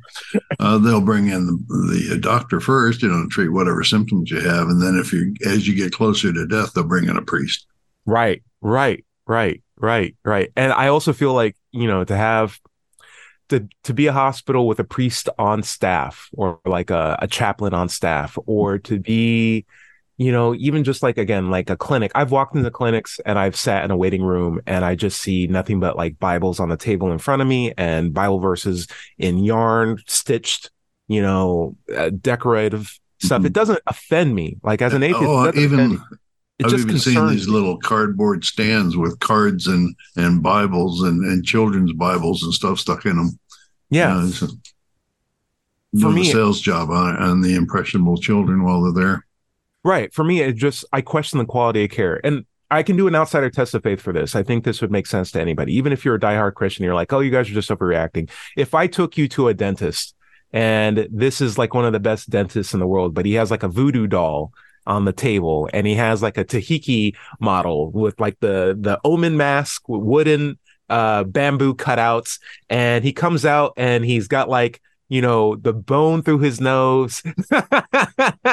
uh, 0.58 0.78
they'll 0.78 1.00
bring 1.00 1.28
in 1.28 1.46
the, 1.46 2.06
the, 2.10 2.18
doctor 2.18 2.60
first, 2.60 3.02
you 3.02 3.08
know, 3.08 3.26
treat 3.30 3.48
whatever 3.48 3.84
symptoms 3.84 4.30
you 4.30 4.40
have, 4.40 4.68
and 4.68 4.82
then 4.82 4.98
if 4.98 5.12
you, 5.12 5.34
as 5.46 5.68
you 5.68 5.75
get 5.75 5.92
closer 5.92 6.32
to 6.32 6.46
death, 6.46 6.72
they'll 6.75 6.84
bring 6.84 7.08
in 7.08 7.16
a 7.16 7.22
priest. 7.22 7.66
Right, 8.04 8.42
right, 8.61 9.05
right. 9.27 9.62
Right, 9.81 10.17
right. 10.25 10.50
And 10.57 10.73
I 10.73 10.88
also 10.88 11.12
feel 11.12 11.35
like, 11.35 11.57
you 11.71 11.87
know, 11.87 12.05
to 12.05 12.17
have 12.17 12.59
to 13.49 13.69
to 13.85 13.95
be 13.95 14.07
a 14.07 14.12
hospital 14.12 14.67
with 14.67 14.79
a 14.79 14.85
priest 14.85 15.29
on 15.38 15.62
staff 15.62 16.29
or 16.33 16.61
like 16.65 16.91
a, 16.91 17.19
a 17.21 17.29
chaplain 17.29 17.75
on 17.75 17.88
staff 17.88 18.37
or 18.47 18.79
to 18.79 18.99
be 18.99 19.65
you 20.19 20.33
know 20.33 20.55
even 20.57 20.85
just 20.85 21.03
like 21.03 21.17
again 21.17 21.50
like 21.50 21.71
a 21.71 21.77
clinic 21.77 22.12
i've 22.15 22.31
walked 22.31 22.55
into 22.55 22.71
clinics 22.71 23.21
and 23.25 23.38
i've 23.38 23.57
sat 23.57 23.85
in 23.85 23.91
a 23.91 23.97
waiting 23.97 24.23
room 24.23 24.61
and 24.67 24.85
i 24.85 24.95
just 24.95 25.23
see 25.23 25.47
nothing 25.47 25.81
but 25.81 25.97
like 25.97 26.19
bibles 26.19 26.61
on 26.61 26.69
the 26.69 26.77
table 26.77 27.11
in 27.11 27.17
front 27.17 27.41
of 27.41 27.49
me 27.49 27.73
and 27.79 28.12
bible 28.12 28.38
verses 28.38 28.87
in 29.17 29.38
yarn 29.38 29.97
stitched 30.07 30.71
you 31.07 31.23
know 31.23 31.75
uh, 31.97 32.11
decorative 32.11 32.99
stuff 33.19 33.38
mm-hmm. 33.38 33.47
it 33.47 33.53
doesn't 33.55 33.81
offend 33.87 34.35
me 34.35 34.59
like 34.62 34.83
as 34.83 34.93
an 34.93 35.03
atheist 35.03 35.25
oh, 35.25 35.53
even 35.55 36.03
it 36.59 36.67
I've 36.67 36.81
even 36.81 36.99
seen 36.99 37.27
these 37.29 37.47
me. 37.47 37.53
little 37.53 37.79
cardboard 37.79 38.45
stands 38.45 38.97
with 38.97 39.19
cards 39.21 39.67
and 39.67 39.95
and 40.17 40.43
Bibles 40.43 41.03
and 41.03 41.25
and 41.25 41.45
children's 41.45 41.93
Bibles 41.93 42.43
and 42.43 42.53
stuff 42.53 42.79
stuck 42.79 43.07
in 43.07 43.17
them. 43.17 43.38
Yeah, 43.91 44.17
uh, 44.17 44.47
for 46.00 46.11
me, 46.11 46.29
a 46.29 46.33
sales 46.33 46.61
job 46.61 46.91
on 46.91 47.17
on 47.17 47.41
the 47.43 47.55
impressionable 47.55 48.17
children 48.17 48.65
while 48.65 48.83
they're 48.83 49.05
there. 49.05 49.27
Right. 49.85 50.12
For 50.12 50.25
me, 50.25 50.41
it 50.41 50.57
just 50.57 50.85
I 50.93 51.00
question 51.00 51.38
the 51.38 51.45
quality 51.45 51.85
of 51.85 51.91
care, 51.91 52.21
and 52.25 52.45
I 52.71 52.83
can 52.83 52.97
do 52.97 53.07
an 53.07 53.15
outsider 53.15 53.50
test 53.50 53.75
of 53.75 53.83
faith 53.83 54.00
for 54.00 54.12
this. 54.12 54.35
I 54.35 54.43
think 54.43 54.65
this 54.65 54.81
would 54.81 54.91
make 54.91 55.07
sense 55.07 55.31
to 55.33 55.41
anybody, 55.41 55.75
even 55.77 55.93
if 55.93 56.05
you're 56.05 56.17
a 56.17 56.21
diehard 56.21 56.55
Christian. 56.55 56.85
You're 56.85 56.95
like, 56.95 57.12
oh, 57.12 57.21
you 57.21 57.31
guys 57.31 57.49
are 57.50 57.55
just 57.55 57.71
overreacting. 57.71 58.31
If 58.57 58.75
I 58.75 58.87
took 58.88 59.17
you 59.17 59.29
to 59.29 59.49
a 59.49 59.55
dentist, 59.55 60.15
and 60.53 61.09
this 61.11 61.41
is 61.41 61.57
like 61.57 61.73
one 61.73 61.85
of 61.85 61.93
the 61.93 62.00
best 62.00 62.29
dentists 62.29 62.75
in 62.75 62.81
the 62.81 62.87
world, 62.87 63.15
but 63.15 63.27
he 63.27 63.35
has 63.35 63.50
like 63.50 63.62
a 63.62 63.69
voodoo 63.69 64.07
doll 64.07 64.53
on 64.88 65.04
the 65.04 65.12
table 65.12 65.68
and 65.73 65.87
he 65.87 65.95
has 65.95 66.23
like 66.23 66.38
a 66.38 66.45
tahiki 66.45 67.14
model 67.38 67.90
with 67.92 68.18
like 68.18 68.40
the 68.40 68.76
the 68.80 68.99
omen 69.04 69.37
mask 69.37 69.83
wooden 69.87 70.59
uh 70.88 71.23
bamboo 71.25 71.75
cutouts 71.75 72.40
and 72.71 73.04
he 73.04 73.12
comes 73.12 73.45
out 73.45 73.75
and 73.76 74.04
he's 74.04 74.26
got 74.26 74.49
like 74.49 74.80
you 75.11 75.21
know 75.21 75.57
the 75.57 75.73
bone 75.73 76.23
through 76.23 76.38
his 76.38 76.61
nose 76.61 77.23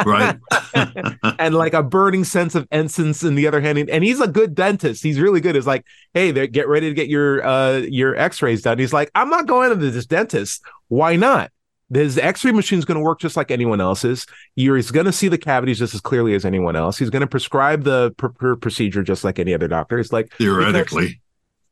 right. 0.05 0.37
and 1.39 1.55
like 1.55 1.73
a 1.73 1.83
burning 1.83 2.23
sense 2.23 2.55
of 2.55 2.67
incense 2.71 3.23
in 3.23 3.35
the 3.35 3.47
other 3.47 3.61
hand 3.61 3.89
and 3.89 4.03
he's 4.03 4.19
a 4.21 4.27
good 4.27 4.55
dentist. 4.55 5.03
He's 5.03 5.19
really 5.19 5.41
good. 5.41 5.55
It's 5.55 5.67
like 5.67 5.85
hey 6.13 6.31
get 6.47 6.67
ready 6.67 6.89
to 6.89 6.93
get 6.93 7.07
your 7.07 7.45
uh 7.45 7.77
your 7.77 8.15
x-rays 8.15 8.61
done. 8.61 8.79
He's 8.79 8.93
like 8.93 9.11
i'm 9.15 9.29
not 9.29 9.47
going 9.47 9.69
to 9.69 9.75
this 9.75 10.05
dentist. 10.05 10.61
Why 10.87 11.15
not 11.15 11.51
his 11.93 12.17
X-ray 12.17 12.51
machine 12.51 12.79
is 12.79 12.85
going 12.85 12.97
to 12.97 13.03
work 13.03 13.19
just 13.19 13.37
like 13.37 13.51
anyone 13.51 13.79
else's. 13.79 14.25
You're, 14.55 14.75
he's 14.75 14.91
going 14.91 15.05
to 15.05 15.11
see 15.11 15.27
the 15.27 15.37
cavities 15.37 15.79
just 15.79 15.93
as 15.93 16.01
clearly 16.01 16.33
as 16.33 16.45
anyone 16.45 16.75
else. 16.75 16.97
He's 16.97 17.09
going 17.09 17.21
to 17.21 17.27
prescribe 17.27 17.83
the 17.83 18.13
pr- 18.17 18.27
pr- 18.27 18.55
procedure 18.55 19.03
just 19.03 19.23
like 19.23 19.37
any 19.39 19.53
other 19.53 19.67
doctor. 19.67 19.99
It's 19.99 20.11
like 20.11 20.31
theoretically, 20.33 21.21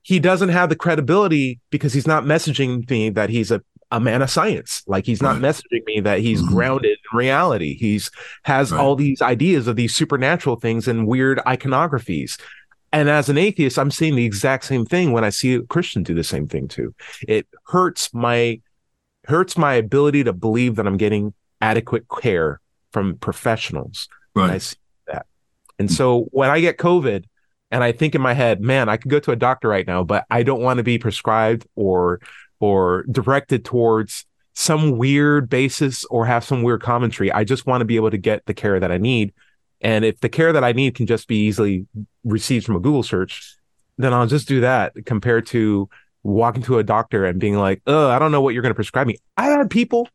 he 0.03 0.19
doesn't 0.19 0.49
have 0.49 0.69
the 0.69 0.75
credibility 0.75 1.59
because 1.71 1.93
he's 1.93 2.07
not 2.07 2.25
messaging 2.25 2.89
me 2.89 3.09
that 3.09 3.29
he's 3.29 3.51
a, 3.51 3.61
a 3.89 3.99
man 3.99 4.21
of 4.21 4.29
science. 4.29 4.83
Like 4.85 5.05
he's 5.05 5.21
not 5.21 5.41
right. 5.41 5.41
messaging 5.41 5.85
me 5.85 5.99
that 6.01 6.19
he's 6.19 6.41
mm-hmm. 6.41 6.53
grounded 6.53 6.97
in 7.11 7.17
reality. 7.17 7.75
He's 7.75 8.11
has 8.43 8.71
right. 8.71 8.79
all 8.79 8.95
these 8.95 9.21
ideas 9.21 9.67
of 9.67 9.77
these 9.77 9.95
supernatural 9.95 10.57
things 10.57 10.87
and 10.87 11.07
weird 11.07 11.39
iconographies. 11.39 12.39
And 12.91 13.09
as 13.09 13.29
an 13.29 13.39
atheist, 13.39 13.79
I'm 13.79 13.89
seeing 13.89 14.15
the 14.15 14.25
exact 14.25 14.65
same 14.65 14.85
thing 14.85 15.11
when 15.11 15.23
I 15.23 15.31
see 15.31 15.55
a 15.55 15.63
Christian 15.63 16.03
do 16.03 16.13
the 16.13 16.23
same 16.23 16.47
thing 16.47 16.67
too. 16.67 16.93
It 17.27 17.47
hurts 17.65 18.13
my 18.13 18.61
hurts 19.25 19.57
my 19.57 19.73
ability 19.75 20.23
to 20.25 20.33
believe 20.33 20.75
that 20.75 20.87
I'm 20.87 20.97
getting 20.97 21.33
adequate 21.61 22.05
care 22.21 22.59
from 22.91 23.17
professionals. 23.17 24.07
Right. 24.35 24.51
I 24.51 24.57
see 24.57 24.77
that. 25.07 25.25
And 25.79 25.91
so 25.91 26.27
when 26.31 26.49
I 26.49 26.59
get 26.59 26.77
COVID 26.77 27.25
and 27.71 27.83
I 27.83 27.91
think 27.91 28.15
in 28.15 28.21
my 28.21 28.33
head, 28.33 28.61
man, 28.61 28.89
I 28.89 28.97
could 28.97 29.09
go 29.09 29.19
to 29.19 29.31
a 29.31 29.35
doctor 29.35 29.67
right 29.67 29.87
now, 29.87 30.03
but 30.03 30.25
I 30.29 30.43
don't 30.43 30.61
want 30.61 30.77
to 30.77 30.83
be 30.83 30.97
prescribed 30.97 31.67
or 31.75 32.19
or 32.59 33.03
directed 33.11 33.65
towards 33.65 34.25
some 34.53 34.97
weird 34.97 35.49
basis 35.49 36.05
or 36.05 36.25
have 36.25 36.43
some 36.43 36.61
weird 36.63 36.81
commentary. 36.81 37.31
I 37.31 37.43
just 37.43 37.65
want 37.65 37.81
to 37.81 37.85
be 37.85 37.95
able 37.95 38.11
to 38.11 38.17
get 38.17 38.45
the 38.45 38.53
care 38.53 38.79
that 38.79 38.91
I 38.91 38.97
need. 38.97 39.33
And 39.81 40.05
if 40.05 40.19
the 40.21 40.29
care 40.29 40.53
that 40.53 40.63
I 40.63 40.71
need 40.71 40.95
can 40.95 41.07
just 41.07 41.27
be 41.27 41.47
easily 41.47 41.87
received 42.23 42.65
from 42.65 42.75
a 42.75 42.79
Google 42.79 43.03
search, 43.03 43.57
then 43.97 44.13
I'll 44.13 44.27
just 44.27 44.47
do 44.47 44.61
that 44.61 44.93
compared 45.05 45.45
to 45.47 45.89
walking 46.23 46.63
to 46.63 46.79
a 46.79 46.83
doctor 46.83 47.25
and 47.25 47.39
being 47.39 47.57
like, 47.57 47.81
"Oh, 47.87 48.09
I 48.09 48.19
don't 48.19 48.31
know 48.31 48.41
what 48.41 48.53
you're 48.53 48.63
going 48.63 48.71
to 48.71 48.75
prescribe 48.75 49.07
me." 49.07 49.17
I've 49.37 49.57
had 49.57 49.69
people 49.69 50.07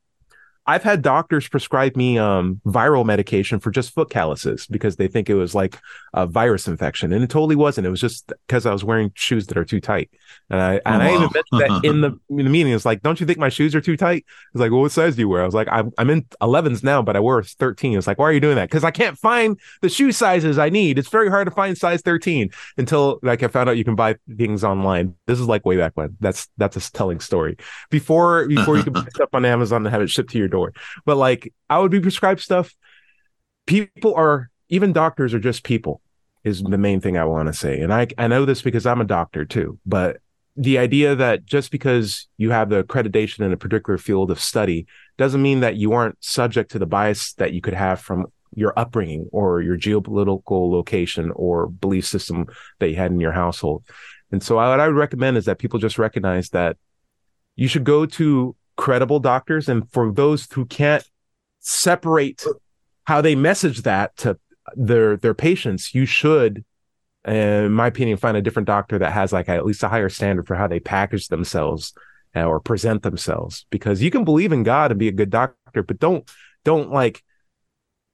I've 0.68 0.82
had 0.82 1.00
doctors 1.00 1.48
prescribe 1.48 1.96
me 1.96 2.18
um, 2.18 2.60
viral 2.66 3.02
medication 3.02 3.58
for 3.58 3.70
just 3.70 3.94
foot 3.94 4.10
calluses 4.10 4.66
because 4.66 4.96
they 4.96 5.08
think 5.08 5.30
it 5.30 5.34
was 5.34 5.54
like 5.54 5.78
a 6.12 6.26
virus 6.26 6.68
infection, 6.68 7.10
and 7.10 7.24
it 7.24 7.30
totally 7.30 7.56
wasn't. 7.56 7.86
It 7.86 7.90
was 7.90 8.02
just 8.02 8.30
because 8.46 8.66
I 8.66 8.72
was 8.74 8.84
wearing 8.84 9.10
shoes 9.14 9.46
that 9.46 9.56
are 9.56 9.64
too 9.64 9.80
tight. 9.80 10.10
And 10.50 10.60
I 10.60 10.74
and 10.84 11.02
oh, 11.02 11.06
I 11.06 11.08
even 11.14 11.20
mentioned 11.20 11.42
that 11.52 11.88
in 11.88 12.00
the 12.02 12.20
in 12.28 12.44
the 12.44 12.50
meeting. 12.50 12.74
It's 12.74 12.84
like, 12.84 13.00
don't 13.00 13.18
you 13.18 13.24
think 13.24 13.38
my 13.38 13.48
shoes 13.48 13.74
are 13.74 13.80
too 13.80 13.96
tight? 13.96 14.26
It's 14.52 14.60
like, 14.60 14.70
well, 14.70 14.82
what 14.82 14.92
size 14.92 15.16
do 15.16 15.22
you 15.22 15.28
wear? 15.30 15.40
I 15.40 15.46
was 15.46 15.54
like, 15.54 15.68
I'm 15.72 15.90
I'm 15.96 16.10
in 16.10 16.26
11s 16.42 16.84
now, 16.84 17.00
but 17.00 17.16
I 17.16 17.20
wear 17.20 17.42
13. 17.42 17.96
It's 17.96 18.06
like, 18.06 18.18
why 18.18 18.26
are 18.26 18.32
you 18.32 18.40
doing 18.40 18.56
that? 18.56 18.68
Because 18.68 18.84
I 18.84 18.90
can't 18.90 19.16
find 19.16 19.58
the 19.80 19.88
shoe 19.88 20.12
sizes 20.12 20.58
I 20.58 20.68
need. 20.68 20.98
It's 20.98 21.08
very 21.08 21.30
hard 21.30 21.46
to 21.46 21.50
find 21.50 21.78
size 21.78 22.02
13 22.02 22.50
until 22.76 23.20
like 23.22 23.42
I 23.42 23.48
found 23.48 23.70
out 23.70 23.78
you 23.78 23.84
can 23.84 23.94
buy 23.94 24.16
things 24.36 24.64
online. 24.64 25.14
This 25.24 25.40
is 25.40 25.46
like 25.46 25.64
way 25.64 25.78
back 25.78 25.92
when. 25.94 26.14
That's 26.20 26.46
that's 26.58 26.76
a 26.76 26.92
telling 26.92 27.20
story. 27.20 27.56
Before 27.88 28.46
before 28.48 28.76
you 28.76 28.84
could 28.84 28.94
pick 28.96 29.10
stuff 29.14 29.30
on 29.32 29.46
Amazon 29.46 29.86
and 29.86 29.94
have 29.94 30.02
it 30.02 30.10
shipped 30.10 30.28
to 30.32 30.38
your 30.38 30.48
door 30.48 30.57
But 31.04 31.16
like 31.16 31.52
I 31.68 31.78
would 31.78 31.90
be 31.90 32.00
prescribed 32.00 32.40
stuff. 32.40 32.74
People 33.66 34.14
are 34.14 34.50
even 34.68 34.92
doctors 34.92 35.34
are 35.34 35.40
just 35.40 35.64
people 35.64 36.00
is 36.44 36.62
the 36.62 36.78
main 36.78 37.00
thing 37.00 37.16
I 37.16 37.24
want 37.24 37.48
to 37.48 37.52
say. 37.52 37.80
And 37.80 37.92
I 37.92 38.08
I 38.16 38.28
know 38.28 38.44
this 38.44 38.62
because 38.62 38.86
I'm 38.86 39.00
a 39.00 39.04
doctor 39.04 39.44
too, 39.44 39.78
but 39.84 40.18
the 40.56 40.78
idea 40.78 41.14
that 41.14 41.44
just 41.46 41.70
because 41.70 42.26
you 42.36 42.50
have 42.50 42.68
the 42.68 42.82
accreditation 42.82 43.46
in 43.46 43.52
a 43.52 43.56
particular 43.56 43.96
field 43.96 44.30
of 44.30 44.40
study 44.40 44.86
doesn't 45.16 45.40
mean 45.40 45.60
that 45.60 45.76
you 45.76 45.92
aren't 45.92 46.22
subject 46.22 46.72
to 46.72 46.80
the 46.80 46.86
bias 46.86 47.34
that 47.34 47.52
you 47.52 47.60
could 47.60 47.74
have 47.74 48.00
from 48.00 48.26
your 48.54 48.76
upbringing 48.76 49.28
or 49.30 49.62
your 49.62 49.78
geopolitical 49.78 50.70
location 50.70 51.30
or 51.36 51.68
belief 51.68 52.04
system 52.06 52.46
that 52.80 52.88
you 52.88 52.96
had 52.96 53.12
in 53.12 53.20
your 53.20 53.30
household. 53.30 53.84
And 54.32 54.42
so 54.42 54.56
what 54.56 54.80
I 54.80 54.88
would 54.88 54.96
recommend 54.96 55.36
is 55.36 55.44
that 55.44 55.60
people 55.60 55.78
just 55.78 55.98
recognize 55.98 56.50
that 56.50 56.76
you 57.54 57.68
should 57.68 57.84
go 57.84 58.04
to 58.06 58.56
credible 58.78 59.18
doctors 59.18 59.68
and 59.68 59.90
for 59.90 60.12
those 60.12 60.46
who 60.52 60.64
can't 60.64 61.04
separate 61.58 62.44
how 63.04 63.20
they 63.20 63.34
message 63.34 63.82
that 63.82 64.16
to 64.16 64.38
their 64.76 65.16
their 65.16 65.34
patients 65.34 65.94
you 65.94 66.06
should 66.06 66.64
in 67.26 67.72
my 67.72 67.88
opinion 67.88 68.16
find 68.16 68.36
a 68.36 68.42
different 68.42 68.66
doctor 68.66 68.96
that 68.96 69.12
has 69.12 69.32
like 69.32 69.48
at 69.48 69.66
least 69.66 69.82
a 69.82 69.88
higher 69.88 70.08
standard 70.08 70.46
for 70.46 70.54
how 70.54 70.68
they 70.68 70.78
package 70.78 71.26
themselves 71.26 71.92
uh, 72.36 72.44
or 72.44 72.60
present 72.60 73.02
themselves. 73.02 73.66
Because 73.70 74.00
you 74.02 74.10
can 74.10 74.24
believe 74.24 74.52
in 74.52 74.62
god 74.62 74.92
and 74.92 75.00
be 75.00 75.08
a 75.08 75.12
good 75.12 75.30
doctor 75.30 75.82
but 75.82 75.98
don't 75.98 76.30
don't 76.64 76.92
like 76.92 77.22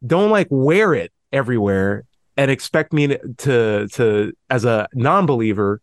don't 0.04 0.30
like 0.30 0.48
wear 0.50 0.94
it 0.94 1.12
everywhere 1.30 2.04
and 2.38 2.50
expect 2.50 2.92
me 2.92 3.08
to 3.36 3.88
to 3.88 4.32
as 4.48 4.64
a 4.64 4.88
non-believer 4.94 5.82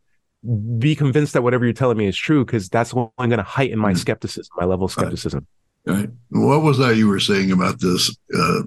be 0.78 0.96
convinced 0.96 1.34
that 1.34 1.44
whatever 1.44 1.66
you're 1.66 1.74
telling 1.74 1.98
me 1.98 2.08
is 2.08 2.18
true 2.18 2.44
because 2.44 2.70
that's 2.70 2.94
what 2.94 3.12
I'm 3.18 3.30
going 3.30 3.38
to 3.38 3.44
heighten 3.44 3.78
my 3.78 3.92
mm-hmm. 3.92 3.98
skepticism, 3.98 4.52
my 4.58 4.66
level 4.66 4.86
of 4.86 4.92
skepticism. 4.92 5.46
Right. 5.86 6.10
What 6.30 6.62
was 6.62 6.78
that 6.80 6.96
you 6.96 7.08
were 7.08 7.20
saying 7.20 7.52
about 7.52 7.80
this 7.80 8.16
uh, 8.36 8.62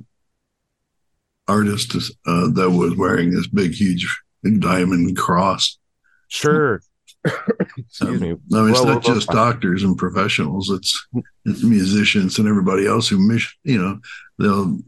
artist 1.48 1.96
uh, 2.26 2.48
that 2.50 2.70
was 2.70 2.96
wearing 2.96 3.30
this 3.30 3.46
big, 3.46 3.72
huge 3.72 4.06
diamond 4.58 5.16
cross? 5.16 5.78
Sure. 6.28 6.80
Excuse 7.78 8.20
me. 8.20 8.30
I 8.30 8.60
mean, 8.60 8.70
it's 8.70 8.80
Well, 8.80 8.86
not 8.86 9.04
well, 9.04 9.14
just 9.14 9.28
well, 9.28 9.52
doctors 9.52 9.82
and 9.82 9.96
professionals. 9.96 10.70
It's 10.70 11.06
it's 11.44 11.62
musicians 11.62 12.38
and 12.38 12.48
everybody 12.48 12.86
else 12.86 13.08
who 13.08 13.18
miss. 13.18 13.46
You 13.62 13.82
know, 13.82 14.00
they'll 14.38 14.78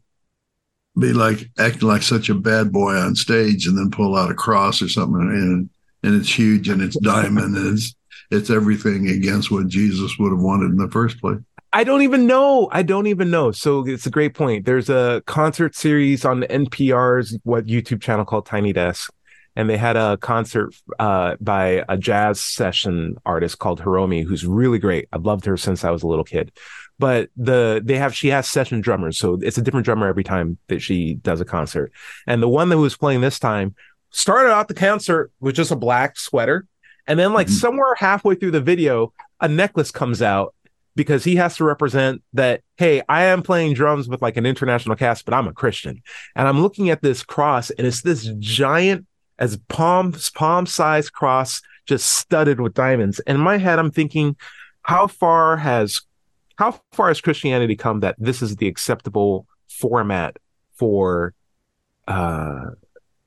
be 0.99 1.12
like 1.12 1.50
acting 1.59 1.88
like 1.88 2.02
such 2.02 2.28
a 2.28 2.35
bad 2.35 2.73
boy 2.73 2.95
on 2.95 3.14
stage, 3.14 3.66
and 3.66 3.76
then 3.76 3.90
pull 3.90 4.16
out 4.16 4.31
a 4.31 4.35
cross 4.35 4.83
or 4.83 4.88
something, 4.88 5.21
and 5.21 5.71
and 6.07 6.15
it's 6.15 6.39
huge 6.39 6.69
and 6.69 6.81
it's 6.81 6.97
diamond 7.01 7.57
and 7.57 7.75
it's 7.75 7.95
it's 8.31 8.51
everything 8.51 9.09
against 9.09 9.51
what 9.51 9.69
Jesus 9.69 10.19
would 10.19 10.31
have 10.31 10.41
wanted 10.41 10.71
in 10.71 10.77
the 10.77 10.91
first 10.91 11.21
place. 11.21 11.39
I 11.73 11.85
don't 11.85 12.03
even 12.03 12.27
know. 12.27 12.69
I 12.73 12.83
don't 12.83 13.07
even 13.07 13.31
know. 13.31 13.53
So 13.53 13.87
it's 13.87 14.07
a 14.07 14.11
great 14.11 14.35
point. 14.35 14.65
There's 14.65 14.89
a 14.89 15.23
concert 15.27 15.75
series 15.75 16.25
on 16.25 16.43
NPR's 16.43 17.39
what 17.45 17.67
YouTube 17.67 18.01
channel 18.01 18.25
called 18.25 18.47
Tiny 18.47 18.73
Desk, 18.73 19.13
and 19.55 19.69
they 19.69 19.77
had 19.77 19.97
a 19.97 20.17
concert 20.17 20.75
uh, 20.99 21.37
by 21.41 21.85
a 21.89 21.97
jazz 21.99 22.41
session 22.41 23.17
artist 23.27 23.59
called 23.59 23.81
Hiromi, 23.81 24.25
who's 24.25 24.47
really 24.47 24.79
great. 24.79 25.09
I've 25.13 25.27
loved 25.27 25.45
her 25.45 25.57
since 25.57 25.85
I 25.85 25.91
was 25.91 26.03
a 26.03 26.09
little 26.09 26.25
kid. 26.25 26.53
But 26.99 27.29
the 27.37 27.83
they 27.85 27.99
have 27.99 28.15
she 28.15 28.29
has 28.29 28.49
session 28.49 28.81
drummers, 28.81 29.19
so 29.19 29.39
it's 29.43 29.59
a 29.59 29.63
different 29.63 29.85
drummer 29.85 30.07
every 30.07 30.25
time 30.25 30.59
that 30.69 30.81
she 30.81 31.15
does 31.15 31.41
a 31.41 31.45
concert. 31.45 31.93
And 32.27 32.43
the 32.43 32.49
one 32.49 32.71
that 32.71 32.79
was 32.79 32.97
playing 32.97 33.21
this 33.21 33.39
time 33.39 33.75
started 34.17 34.51
out 34.51 34.67
the 34.69 34.75
concert 34.75 35.31
with 35.41 35.55
just 35.55 35.71
a 35.71 35.77
black 35.77 36.19
sweater, 36.19 36.67
and 37.07 37.19
then 37.19 37.33
like 37.35 37.49
Mhm. 37.49 37.51
somewhere 37.61 37.95
halfway 37.97 38.35
through 38.35 38.51
the 38.53 38.61
video, 38.63 39.13
a 39.41 39.47
necklace 39.49 39.91
comes 39.91 40.23
out 40.23 40.55
because 40.95 41.25
he 41.25 41.37
has 41.37 41.57
to 41.57 41.65
represent 41.65 42.23
that 42.33 42.63
hey 42.79 43.03
i 43.11 43.25
am 43.25 43.43
playing 43.43 43.75
drums 43.75 44.09
with 44.09 44.23
like 44.23 44.39
an 44.39 44.47
international 44.47 44.97
cast 44.97 45.27
but 45.27 45.35
i'm 45.35 45.47
a 45.47 45.53
christian. 45.53 46.03
And 46.35 46.49
i'm 46.49 46.63
looking 46.63 46.89
at 46.89 47.03
this 47.03 47.23
cross 47.23 47.69
and 47.71 47.87
it's 47.87 48.01
this 48.01 48.31
giant 48.39 49.07
as 49.39 49.59
palm 49.69 50.15
palm 50.35 50.65
size 50.65 51.11
cross 51.11 51.61
just 51.85 52.07
studded 52.11 52.61
with 52.61 52.73
diamonds. 52.73 53.21
And 53.27 53.37
in 53.37 53.45
my 53.45 53.59
head 53.59 53.79
i'm 53.79 53.91
thinking 53.91 54.37
how 54.83 55.07
far 55.07 55.59
has 55.59 56.01
how 56.57 56.81
far 56.93 57.09
has 57.09 57.21
christianity 57.21 57.77
come 57.77 58.01
that 58.01 58.17
this 58.19 58.41
is 58.41 58.57
the 58.57 58.67
acceptable 58.67 59.47
format 59.69 60.39
for 60.77 61.35
uh 62.09 62.71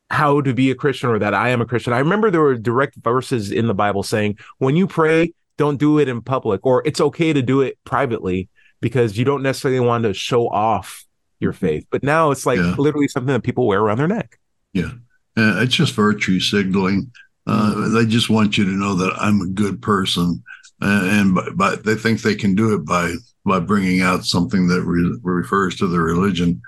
how 0.09 0.41
to 0.41 0.53
be 0.53 0.71
a 0.71 0.75
christian 0.75 1.09
or 1.09 1.19
that 1.19 1.33
i 1.33 1.49
am 1.49 1.61
a 1.61 1.65
christian 1.65 1.93
i 1.93 1.99
remember 1.99 2.29
there 2.31 2.41
were 2.41 2.55
direct 2.55 2.95
verses 2.97 3.51
in 3.51 3.67
the 3.67 3.73
bible 3.73 4.03
saying 4.03 4.37
when 4.57 4.75
you 4.75 4.87
pray 4.87 5.33
don't 5.57 5.77
do 5.77 5.99
it 5.99 6.07
in 6.07 6.21
public 6.21 6.65
or 6.65 6.81
it's 6.85 7.01
okay 7.01 7.33
to 7.33 7.41
do 7.41 7.61
it 7.61 7.77
privately 7.83 8.47
because 8.81 9.17
you 9.17 9.25
don't 9.25 9.43
necessarily 9.43 9.79
want 9.79 10.03
to 10.03 10.13
show 10.13 10.47
off 10.47 11.05
your 11.39 11.53
faith 11.53 11.85
but 11.91 12.01
now 12.03 12.31
it's 12.31 12.45
like 12.45 12.57
Yeah. 12.57 12.75
literally 12.77 13.07
something 13.07 13.33
that 13.33 13.43
people 13.43 13.67
wear 13.67 13.79
around 13.81 13.97
their 13.97 14.07
neck 14.07 14.39
Yeah, 14.73 14.91
uh, 15.37 15.61
it's 15.61 15.75
just 15.75 15.93
virtue 15.95 16.39
signaling. 16.39 17.11
Uh, 17.47 17.89
they 17.89 18.05
just 18.05 18.29
want 18.29 18.57
you 18.57 18.65
to 18.65 18.71
know 18.71 18.93
that 18.95 19.11
I'm 19.17 19.41
a 19.41 19.47
good 19.47 19.81
person, 19.81 20.43
uh, 20.83 21.01
and 21.11 21.33
by, 21.33 21.49
by, 21.55 21.75
they 21.77 21.95
think 21.95 22.21
they 22.21 22.35
can 22.35 22.53
do 22.53 22.75
it 22.75 22.85
by 22.85 23.15
by 23.43 23.59
bringing 23.59 24.01
out 24.01 24.23
something 24.25 24.67
that 24.67 24.83
re- 24.83 25.17
refers 25.23 25.75
to 25.77 25.87
the 25.87 25.99
religion. 25.99 26.61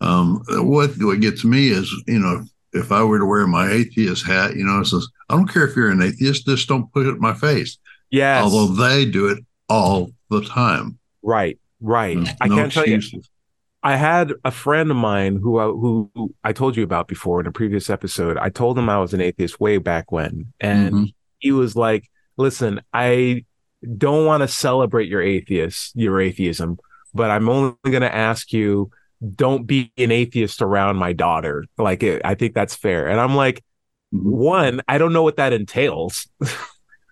Um, 0.00 0.42
what 0.48 0.90
what 0.98 1.20
gets 1.20 1.44
me 1.44 1.68
is, 1.70 1.90
you 2.06 2.20
know, 2.20 2.44
if 2.72 2.92
I 2.92 3.02
were 3.02 3.18
to 3.18 3.26
wear 3.26 3.46
my 3.46 3.70
atheist 3.70 4.26
hat, 4.26 4.56
you 4.56 4.64
know, 4.64 4.80
it 4.80 4.86
says, 4.86 5.06
I 5.28 5.34
don't 5.34 5.48
care 5.52 5.66
if 5.66 5.74
you're 5.76 5.90
an 5.90 6.02
atheist, 6.02 6.46
just 6.46 6.68
don't 6.68 6.92
put 6.92 7.06
it 7.06 7.10
in 7.10 7.20
my 7.20 7.34
face. 7.34 7.78
yes 8.10 8.42
Although 8.42 8.74
they 8.74 9.04
do 9.04 9.28
it 9.28 9.44
all 9.68 10.10
the 10.30 10.42
time. 10.42 10.98
right 11.22 11.58
right 11.80 12.16
There's 12.16 12.36
i 12.40 12.48
no 12.48 12.56
can't 12.56 12.72
tell 12.72 12.86
you. 12.88 13.00
I 13.82 13.96
had 13.96 14.34
a 14.44 14.50
friend 14.50 14.90
of 14.90 14.96
mine 14.98 15.36
who, 15.42 15.58
I- 15.58 15.64
who 15.64 16.10
who 16.14 16.34
I 16.44 16.52
told 16.52 16.76
you 16.76 16.82
about 16.84 17.08
before 17.08 17.40
in 17.40 17.46
a 17.46 17.52
previous 17.52 17.88
episode. 17.88 18.36
I 18.36 18.50
told 18.50 18.76
him 18.78 18.90
I 18.90 18.98
was 18.98 19.14
an 19.14 19.22
atheist 19.22 19.58
way 19.58 19.78
back 19.78 20.12
when, 20.12 20.52
and 20.60 20.92
Mhm. 20.94 21.14
he 21.38 21.50
was 21.52 21.74
like, 21.76 22.10
"Listen, 22.36 22.80
I 22.92 23.44
don't 23.96 24.26
want 24.26 24.42
to 24.42 24.48
celebrate 24.48 25.08
your 25.08 25.22
atheist, 25.22 25.96
your 25.96 26.20
atheism, 26.20 26.78
but 27.14 27.30
I'm 27.30 27.48
only 27.48 27.74
going 27.86 28.02
to 28.02 28.14
ask 28.14 28.52
you, 28.52 28.90
don't 29.36 29.66
be 29.66 29.92
an 29.98 30.10
atheist 30.10 30.62
around 30.62 30.96
my 30.96 31.12
daughter. 31.12 31.64
Like, 31.78 32.02
it, 32.02 32.22
I 32.24 32.34
think 32.34 32.54
that's 32.54 32.74
fair." 32.74 33.08
And 33.08 33.20
I'm 33.20 33.34
like, 33.34 33.62
Mhm. 34.14 34.22
one, 34.22 34.80
I 34.88 34.98
don't 34.98 35.12
know 35.12 35.22
what 35.22 35.36
that 35.36 35.52
entails. 35.52 36.26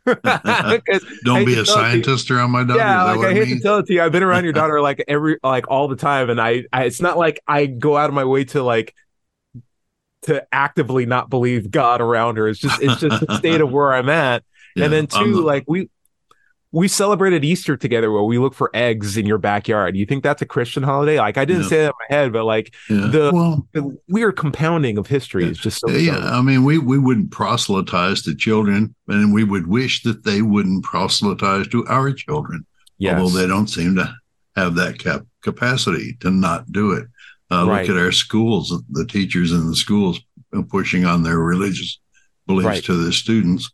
Don't 1.25 1.45
be 1.45 1.59
a 1.59 1.67
scientist 1.67 2.31
around 2.31 2.51
my 2.51 2.65
daughter. 2.65 2.79
yeah, 2.79 3.03
like 3.03 3.19
I 3.27 3.31
it 3.31 3.47
hate 3.47 3.55
to 3.57 3.61
tell 3.61 3.79
it 3.79 3.87
to 3.87 3.93
you, 3.93 4.03
I've 4.03 4.11
been 4.13 4.23
around 4.23 4.45
your 4.45 4.53
daughter 4.55 4.81
like 4.81 5.05
every 5.07 5.37
like 5.43 5.69
all 5.69 5.87
the 5.87 5.97
time, 5.97 6.31
and 6.31 6.41
I, 6.41 6.65
I 6.73 6.85
it's 6.85 7.03
not 7.03 7.19
like 7.19 7.41
I 7.47 7.67
go 7.67 7.95
out 7.97 8.09
of 8.09 8.15
my 8.15 8.25
way 8.25 8.45
to 8.45 8.63
like 8.63 8.95
to 10.23 10.47
actively 10.51 11.05
not 11.05 11.29
believe 11.29 11.71
God 11.71 12.01
around 12.01 12.39
her. 12.39 12.49
It's 12.49 12.59
just 12.59 12.81
it's 12.81 13.01
just 13.01 13.27
the 13.27 13.37
state 13.37 13.61
of 13.61 13.71
where 13.71 13.93
I'm 13.93 14.09
at. 14.09 14.45
Yeah, 14.75 14.85
and 14.85 14.93
then 14.93 15.07
2 15.09 15.35
the- 15.35 15.41
like 15.43 15.65
we 15.67 15.91
we 16.71 16.87
celebrated 16.87 17.45
Easter 17.45 17.77
together 17.77 18.11
where 18.13 18.23
we 18.25 18.39
look 18.39 18.53
for 18.55 18.71
eggs 18.75 19.17
in 19.17 19.25
your 19.25 19.39
backyard. 19.39 19.97
You 19.97 20.05
think 20.05 20.23
that's 20.23 20.43
a 20.43 20.47
Christian 20.47 20.83
holiday? 20.83 21.19
Like 21.19 21.39
I 21.39 21.45
didn't 21.47 21.63
Yeah. 21.63 21.69
say 21.69 21.77
that 21.79 21.87
in 21.87 21.93
my 22.11 22.17
head, 22.17 22.33
but 22.33 22.45
like 22.45 22.75
yeah. 22.91 23.07
the- 23.07 23.31
well, 23.33 23.67
the 23.73 23.97
weird 24.09 24.37
compounding 24.37 24.99
of 24.99 25.07
history 25.07 25.45
is 25.45 25.57
just 25.59 25.81
so 25.81 25.89
yeah, 25.91 26.15
subtle. 26.15 26.29
I 26.29 26.43
mean, 26.43 26.65
we 26.65 26.77
we 26.79 26.99
wouldn't 26.99 27.31
proselytize 27.31 28.23
to 28.23 28.35
children, 28.35 28.95
and 29.09 29.33
we 29.33 29.45
would 29.45 29.67
wish 29.67 30.03
that 30.03 30.25
they 30.25 30.43
wouldn't 30.43 30.85
proselytize 30.85 31.69
to 31.69 31.87
our 31.87 32.13
children, 32.13 32.67
Yes. 32.99 33.19
although 33.19 33.39
they 33.39 33.47
don't 33.47 33.69
seem 33.71 33.95
to 33.97 34.15
have 34.57 34.75
that 34.75 34.99
cap- 34.99 35.25
capacity 35.43 36.17
to 36.21 36.31
not 36.31 36.71
do 36.71 36.93
it. 36.93 37.07
Uh, 37.51 37.65
Right. 37.67 37.89
Look 37.89 37.97
at 37.97 38.03
our 38.03 38.13
schools, 38.13 38.79
the 38.91 39.07
teachers 39.07 39.53
in 39.53 39.69
the 39.69 39.77
schools 39.77 40.21
pushing 40.69 41.07
on 41.07 41.23
their 41.23 41.39
religious 41.39 41.99
beliefs 42.47 42.67
Right. 42.67 42.85
to 42.85 42.95
the 42.95 43.13
students. 43.13 43.71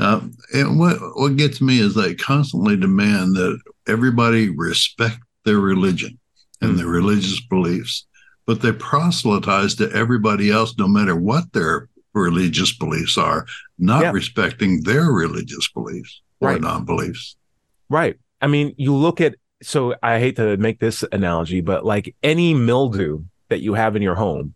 Uh, 0.00 0.20
and 0.54 0.78
what 0.78 0.96
what 1.16 1.36
gets 1.36 1.60
me 1.60 1.78
is 1.78 1.94
they 1.94 2.14
constantly 2.14 2.76
demand 2.76 3.36
that 3.36 3.60
everybody 3.86 4.48
respect 4.48 5.18
their 5.44 5.58
religion 5.58 6.18
and 6.62 6.78
their 6.78 6.86
religious 6.86 7.40
beliefs, 7.48 8.06
but 8.46 8.62
they 8.62 8.72
proselytize 8.72 9.74
to 9.74 9.90
everybody 9.92 10.50
else, 10.50 10.74
no 10.78 10.88
matter 10.88 11.14
what 11.14 11.52
their 11.52 11.88
religious 12.14 12.76
beliefs 12.76 13.18
are, 13.18 13.46
not 13.78 14.02
Yeah. 14.02 14.12
respecting 14.12 14.82
their 14.84 15.04
religious 15.12 15.68
beliefs 15.68 16.22
or 16.40 16.48
Right. 16.48 16.60
non-beliefs. 16.60 17.36
Right. 17.90 18.16
I 18.40 18.46
mean, 18.46 18.74
you 18.78 18.94
look 18.94 19.20
at 19.20 19.34
so 19.62 19.94
I 20.02 20.18
hate 20.18 20.36
to 20.36 20.56
make 20.56 20.80
this 20.80 21.04
analogy, 21.12 21.60
but 21.60 21.84
like 21.84 22.16
any 22.22 22.54
mildew 22.54 23.24
that 23.50 23.60
you 23.60 23.74
have 23.74 23.94
in 23.96 24.00
your 24.00 24.14
home, 24.14 24.54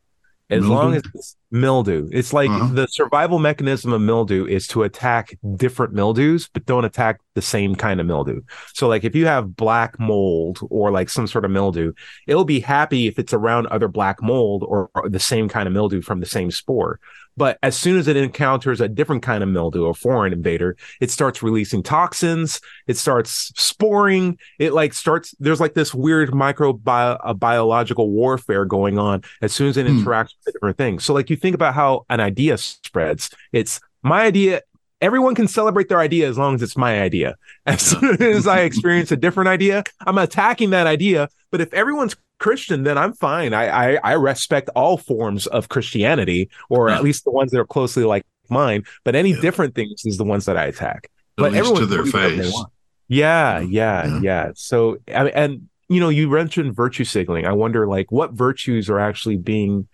as 0.54 0.68
Mildew? 0.68 0.74
long 0.74 0.94
as 0.94 1.02
it's 1.14 1.36
mildew, 1.50 2.08
it's 2.12 2.32
like 2.32 2.50
Uh-huh. 2.50 2.74
the 2.74 2.86
survival 2.88 3.38
mechanism 3.38 3.92
of 3.92 4.00
mildew 4.00 4.46
is 4.46 4.66
to 4.68 4.82
attack 4.82 5.36
different 5.56 5.92
mildews, 5.92 6.48
but 6.52 6.66
don't 6.66 6.84
attack 6.84 7.20
the 7.34 7.42
same 7.42 7.74
kind 7.74 8.00
of 8.00 8.06
mildew. 8.06 8.40
So, 8.74 8.88
like 8.88 9.04
if 9.04 9.14
you 9.14 9.26
have 9.26 9.56
black 9.56 9.98
mold 10.00 10.58
or 10.70 10.90
like 10.90 11.08
some 11.08 11.26
sort 11.26 11.44
of 11.44 11.50
mildew, 11.50 11.92
it'll 12.26 12.44
be 12.44 12.60
happy 12.60 13.06
if 13.06 13.18
it's 13.18 13.32
around 13.32 13.66
other 13.68 13.88
black 13.88 14.22
mold 14.22 14.64
or, 14.66 14.90
or 14.94 15.08
the 15.08 15.20
same 15.20 15.48
kind 15.48 15.66
of 15.66 15.72
mildew 15.74 16.02
from 16.02 16.20
the 16.20 16.26
same 16.26 16.50
spore. 16.50 16.98
But 17.36 17.58
as 17.62 17.76
soon 17.76 17.98
as 17.98 18.08
it 18.08 18.16
encounters 18.16 18.80
a 18.80 18.88
different 18.88 19.22
kind 19.22 19.42
of 19.42 19.48
mildew, 19.48 19.86
a 19.86 19.94
foreign 19.94 20.32
invader, 20.32 20.76
it 21.00 21.10
starts 21.10 21.42
releasing 21.42 21.82
toxins. 21.82 22.60
It 22.86 22.96
starts 22.96 23.52
sporing. 23.56 24.38
It 24.58 24.72
like 24.72 24.94
starts. 24.94 25.34
There's 25.40 25.60
like 25.60 25.74
this 25.74 25.94
weird 25.94 26.30
microbiological 26.30 27.98
uh, 27.98 28.04
warfare 28.04 28.64
going 28.64 28.98
on 28.98 29.22
as 29.42 29.52
soon 29.52 29.68
as 29.68 29.76
it 29.76 29.86
Hmm. 29.86 30.00
interacts 30.00 30.34
with 30.44 30.54
different 30.54 30.76
things. 30.78 31.04
So 31.04 31.14
like 31.14 31.30
you 31.30 31.36
think 31.36 31.54
about 31.54 31.74
how 31.74 32.06
an 32.08 32.20
idea 32.20 32.56
spreads. 32.58 33.30
It's 33.52 33.80
my 34.02 34.22
idea. 34.22 34.62
Everyone 35.00 35.34
can 35.34 35.48
celebrate 35.48 35.88
their 35.88 35.98
idea 36.00 36.28
as 36.28 36.38
long 36.38 36.54
as 36.54 36.62
it's 36.62 36.76
my 36.76 37.00
idea. 37.02 37.36
As 37.66 37.82
soon 37.82 38.22
as 38.22 38.46
I 38.46 38.60
experience 38.70 39.10
a 39.12 39.16
different 39.16 39.48
idea, 39.48 39.84
I'm 40.06 40.18
attacking 40.18 40.70
that 40.70 40.86
idea. 40.86 41.28
But 41.50 41.60
if 41.60 41.72
everyone's 41.74 42.16
Christian, 42.38 42.82
then 42.84 42.96
I'm 42.98 43.12
fine. 43.12 43.52
I 43.54 43.94
I, 43.96 44.00
I 44.02 44.12
respect 44.14 44.70
all 44.74 44.96
forms 44.96 45.46
of 45.46 45.68
Christianity, 45.68 46.48
or 46.70 46.88
Yeah. 46.88 46.96
at 46.96 47.02
least 47.04 47.24
the 47.24 47.30
ones 47.30 47.50
that 47.52 47.60
are 47.60 47.66
closely 47.66 48.04
like 48.04 48.24
mine. 48.48 48.84
But 49.04 49.14
any 49.14 49.30
Yeah. 49.32 49.40
different 49.40 49.74
things 49.74 50.02
is 50.04 50.16
the 50.16 50.24
ones 50.24 50.44
that 50.46 50.56
I 50.56 50.66
attack. 50.66 51.04
At 51.04 51.10
But 51.42 51.52
least 51.52 51.76
to 51.76 51.86
their 51.86 52.02
can 52.02 52.10
do 52.12 52.18
whatever 52.18 52.36
they 52.36 52.42
face. 52.42 52.64
Yeah, 53.08 53.58
Yeah. 53.60 53.60
yeah, 53.60 54.06
Yeah. 54.06 54.20
yeah. 54.22 54.50
So, 54.54 54.98
I 55.14 55.24
mean, 55.24 55.32
and 55.34 55.68
you 55.88 56.00
know, 56.00 56.08
you 56.08 56.28
mentioned 56.30 56.74
virtue 56.74 57.04
signaling. 57.04 57.46
I 57.46 57.52
wonder, 57.52 57.86
like, 57.86 58.10
what 58.10 58.32
virtues 58.32 58.88
are 58.88 58.98
actually 58.98 59.36
being 59.36 59.86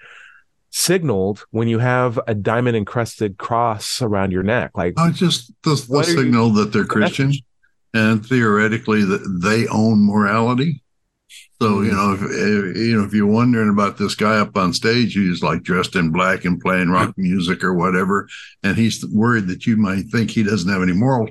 signaled 0.71 1.45
when 1.51 1.69
you 1.69 1.79
have 1.79 2.19
a 2.27 2.35
diamond 2.35 2.77
encrusted 2.77 3.37
cross 3.39 4.01
around 4.01 4.33
your 4.33 4.43
neck? 4.43 4.71
Like, 4.75 4.95
Oh, 4.97 5.11
just 5.11 5.53
the, 5.63 5.75
the 5.75 5.85
What 5.89 6.07
you- 6.09 6.15
signal 6.17 6.51
that 6.55 6.73
they're 6.73 6.83
the 6.83 6.89
Christian 6.89 7.33
and 7.93 8.25
theoretically 8.25 9.05
that 9.05 9.41
they 9.43 9.67
own 9.69 10.05
morality. 10.07 10.83
So 11.63 11.83
you 11.83 11.91
Mhm. 11.91 11.95
know, 11.95 12.13
if, 12.15 12.23
if 12.23 12.77
you 12.77 12.97
know 12.97 13.05
if 13.05 13.13
you're 13.13 13.27
wondering 13.27 13.69
about 13.69 13.99
this 13.99 14.15
guy 14.15 14.39
up 14.39 14.57
on 14.57 14.73
stage 14.73 15.15
who's 15.15 15.43
like 15.43 15.63
dressed 15.63 15.95
in 15.95 16.11
black 16.11 16.45
and 16.45 16.59
playing 16.61 16.89
rock 16.89 17.13
music 17.19 17.63
or 17.63 17.75
whatever, 17.75 18.29
and 18.63 18.77
he's 18.77 19.05
worried 19.13 19.47
that 19.49 19.67
you 19.67 19.77
might 19.77 20.07
think 20.07 20.31
he 20.31 20.43
doesn't 20.43 20.73
have 20.73 20.83
any 20.83 20.93
moral, 20.95 21.29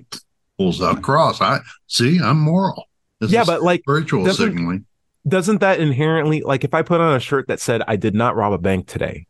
pulls 0.58 0.82
out 0.82 1.02
cross. 1.02 1.42
I 1.42 1.60
see, 1.88 2.20
I'm 2.20 2.40
moral. 2.40 2.86
This 3.20 3.32
yeah, 3.32 3.44
but 3.44 3.64
like, 3.64 3.82
spiritual 3.82 4.24
doesn't- 4.24 4.46
signaling. 4.54 4.86
doesn't 5.28 5.60
that 5.62 5.80
inherently, 5.80 6.42
like, 6.42 6.64
if 6.64 6.74
I 6.74 6.84
put 6.84 7.02
on 7.02 7.16
a 7.16 7.20
shirt 7.20 7.48
that 7.48 7.60
said, 7.60 7.82
I 7.88 7.96
did 7.96 8.14
not 8.14 8.36
rob 8.36 8.54
a 8.54 8.58
bank 8.60 8.88
today, 8.88 9.26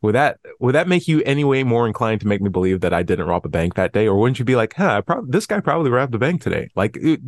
would 0.00 0.14
that 0.14 0.38
would 0.60 0.74
that 0.74 0.86
make 0.86 1.08
you 1.08 1.22
any 1.22 1.42
way 1.44 1.64
more 1.64 1.86
inclined 1.86 2.20
to 2.20 2.26
make 2.28 2.40
me 2.40 2.48
believe 2.48 2.80
that 2.82 2.94
I 2.94 3.02
didn't 3.02 3.26
rob 3.26 3.44
a 3.44 3.48
bank 3.48 3.74
that 3.74 3.92
day, 3.92 4.06
or 4.06 4.16
wouldn't 4.18 4.38
you 4.38 4.44
be 4.44 4.54
like, 4.56 4.74
"Huh, 4.74 5.02
prob- 5.02 5.30
this 5.32 5.46
guy 5.46 5.60
probably 5.60 5.90
robbed 5.90 6.14
a 6.14 6.18
bank 6.18 6.40
today"? 6.40 6.70
Like, 6.76 6.96
it, 7.00 7.20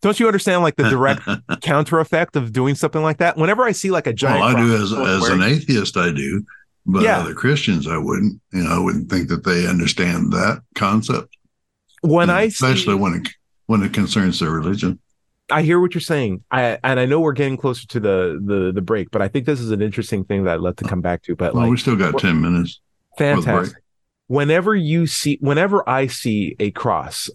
don't 0.00 0.18
you 0.18 0.26
understand 0.26 0.62
like 0.62 0.76
the 0.76 0.88
direct 0.88 1.22
counter 1.60 2.00
effect 2.00 2.34
of 2.36 2.52
doing 2.52 2.74
something 2.74 3.02
like 3.02 3.18
that? 3.18 3.36
Whenever 3.36 3.64
I 3.64 3.72
see 3.72 3.90
like 3.90 4.06
a 4.06 4.12
giant, 4.12 4.40
well, 4.40 4.56
I 4.56 4.60
do 4.60 4.74
as 4.74 4.92
as 4.92 5.28
an 5.28 5.42
atheist, 5.42 5.96
I 5.98 6.12
do, 6.12 6.44
but 6.86 7.02
Yeah. 7.02 7.18
other 7.18 7.34
Christians, 7.34 7.86
I 7.86 7.98
wouldn't. 7.98 8.40
You 8.52 8.64
know, 8.64 8.70
I 8.70 8.78
wouldn't 8.78 9.10
think 9.10 9.28
that 9.28 9.44
they 9.44 9.66
understand 9.66 10.32
that 10.32 10.62
concept, 10.74 11.36
when 12.00 12.28
know, 12.28 12.34
I 12.34 12.42
especially 12.44 12.94
see, 12.94 13.00
when 13.00 13.14
it 13.14 13.28
when 13.66 13.82
it 13.82 13.92
concerns 13.92 14.40
their 14.40 14.50
religion. 14.50 14.98
I 15.50 15.62
hear 15.62 15.78
what 15.80 15.94
you're 15.94 16.00
saying. 16.00 16.42
I 16.50 16.78
and 16.82 16.98
I 16.98 17.06
know 17.06 17.20
we're 17.20 17.32
getting 17.32 17.56
closer 17.56 17.86
to 17.88 18.00
the 18.00 18.40
the 18.42 18.72
the 18.72 18.80
break, 18.82 19.10
but 19.10 19.20
I 19.22 19.28
think 19.28 19.46
this 19.46 19.60
is 19.60 19.70
an 19.70 19.82
interesting 19.82 20.24
thing 20.24 20.44
that 20.44 20.54
I'd 20.54 20.60
love 20.60 20.76
to 20.76 20.84
come 20.84 21.00
back 21.00 21.22
to. 21.24 21.36
But 21.36 21.54
Well, 21.54 21.64
like, 21.64 21.70
we 21.70 21.76
still 21.76 21.96
got 21.96 22.18
ten 22.18 22.40
minutes. 22.40 22.80
fantastic. 23.18 23.78
Whenever 24.26 24.74
you 24.74 25.06
see, 25.06 25.36
whenever 25.42 25.86
I 25.88 26.06
see 26.06 26.56
a 26.58 26.70
cross 26.70 27.28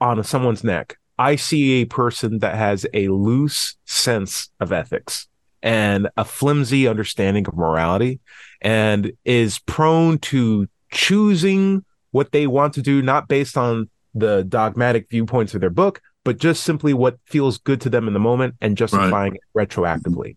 on 0.00 0.22
someone's 0.24 0.64
neck, 0.64 0.96
I 1.18 1.36
see 1.36 1.82
a 1.82 1.84
person 1.84 2.38
that 2.38 2.54
has 2.54 2.86
a 2.94 3.08
loose 3.08 3.76
sense 3.84 4.50
of 4.58 4.72
ethics 4.72 5.28
and 5.62 6.08
a 6.16 6.24
flimsy 6.24 6.88
understanding 6.88 7.46
of 7.46 7.54
morality 7.54 8.20
and 8.62 9.12
is 9.24 9.58
prone 9.60 10.18
to 10.18 10.68
choosing 10.90 11.84
what 12.12 12.32
they 12.32 12.46
want 12.46 12.74
to 12.74 12.82
do, 12.82 13.02
not 13.02 13.28
based 13.28 13.58
on 13.58 13.90
the 14.14 14.42
dogmatic 14.44 15.08
viewpoints 15.10 15.54
of 15.54 15.60
their 15.60 15.70
book, 15.70 16.00
but 16.24 16.38
just 16.38 16.62
simply 16.62 16.94
what 16.94 17.18
feels 17.26 17.58
good 17.58 17.80
to 17.82 17.90
them 17.90 18.06
in 18.06 18.14
the 18.14 18.20
moment 18.20 18.54
and 18.60 18.76
justifying 18.76 19.34
it 19.34 19.42
retroactively. 19.56 20.36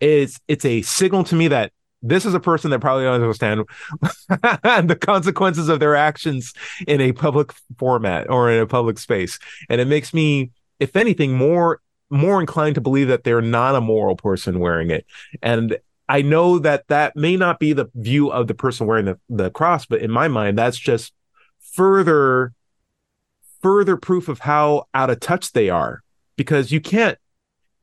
It's 0.00 0.40
it's 0.48 0.64
a 0.64 0.82
signal 0.82 1.24
to 1.24 1.34
me 1.34 1.48
that 1.48 1.72
this 2.02 2.24
is 2.24 2.34
a 2.34 2.40
person 2.40 2.70
that 2.70 2.80
probably 2.80 3.04
doesn't 3.04 3.22
understand 3.22 3.64
the 4.88 4.98
consequences 4.98 5.68
of 5.68 5.80
their 5.80 5.94
actions 5.94 6.54
in 6.86 7.00
a 7.00 7.12
public 7.12 7.52
format 7.78 8.30
or 8.30 8.50
in 8.50 8.60
a 8.60 8.66
public 8.66 8.98
space. 8.98 9.38
And 9.68 9.80
it 9.80 9.86
makes 9.86 10.14
me, 10.14 10.50
if 10.78 10.96
anything, 10.96 11.34
more 11.34 11.80
more 12.10 12.40
inclined 12.40 12.74
to 12.74 12.80
believe 12.80 13.08
that 13.08 13.22
they're 13.22 13.42
not 13.42 13.76
a 13.76 13.80
moral 13.80 14.16
person 14.16 14.58
wearing 14.58 14.90
it. 14.90 15.06
And 15.42 15.78
I 16.08 16.22
know 16.22 16.58
that 16.58 16.88
that 16.88 17.14
may 17.14 17.36
not 17.36 17.60
be 17.60 17.72
the 17.72 17.88
view 17.94 18.32
of 18.32 18.48
the 18.48 18.54
person 18.54 18.88
wearing 18.88 19.04
the, 19.04 19.18
the 19.28 19.50
cross, 19.50 19.86
but 19.86 20.00
in 20.00 20.10
my 20.10 20.26
mind, 20.26 20.58
that's 20.58 20.76
just 20.76 21.12
further 21.72 22.52
further 23.62 23.96
proof 23.96 24.28
of 24.28 24.40
how 24.40 24.84
out 24.94 25.10
of 25.10 25.20
touch 25.20 25.52
they 25.52 25.68
are 25.68 26.02
because 26.36 26.72
you 26.72 26.80
can't 26.80 27.18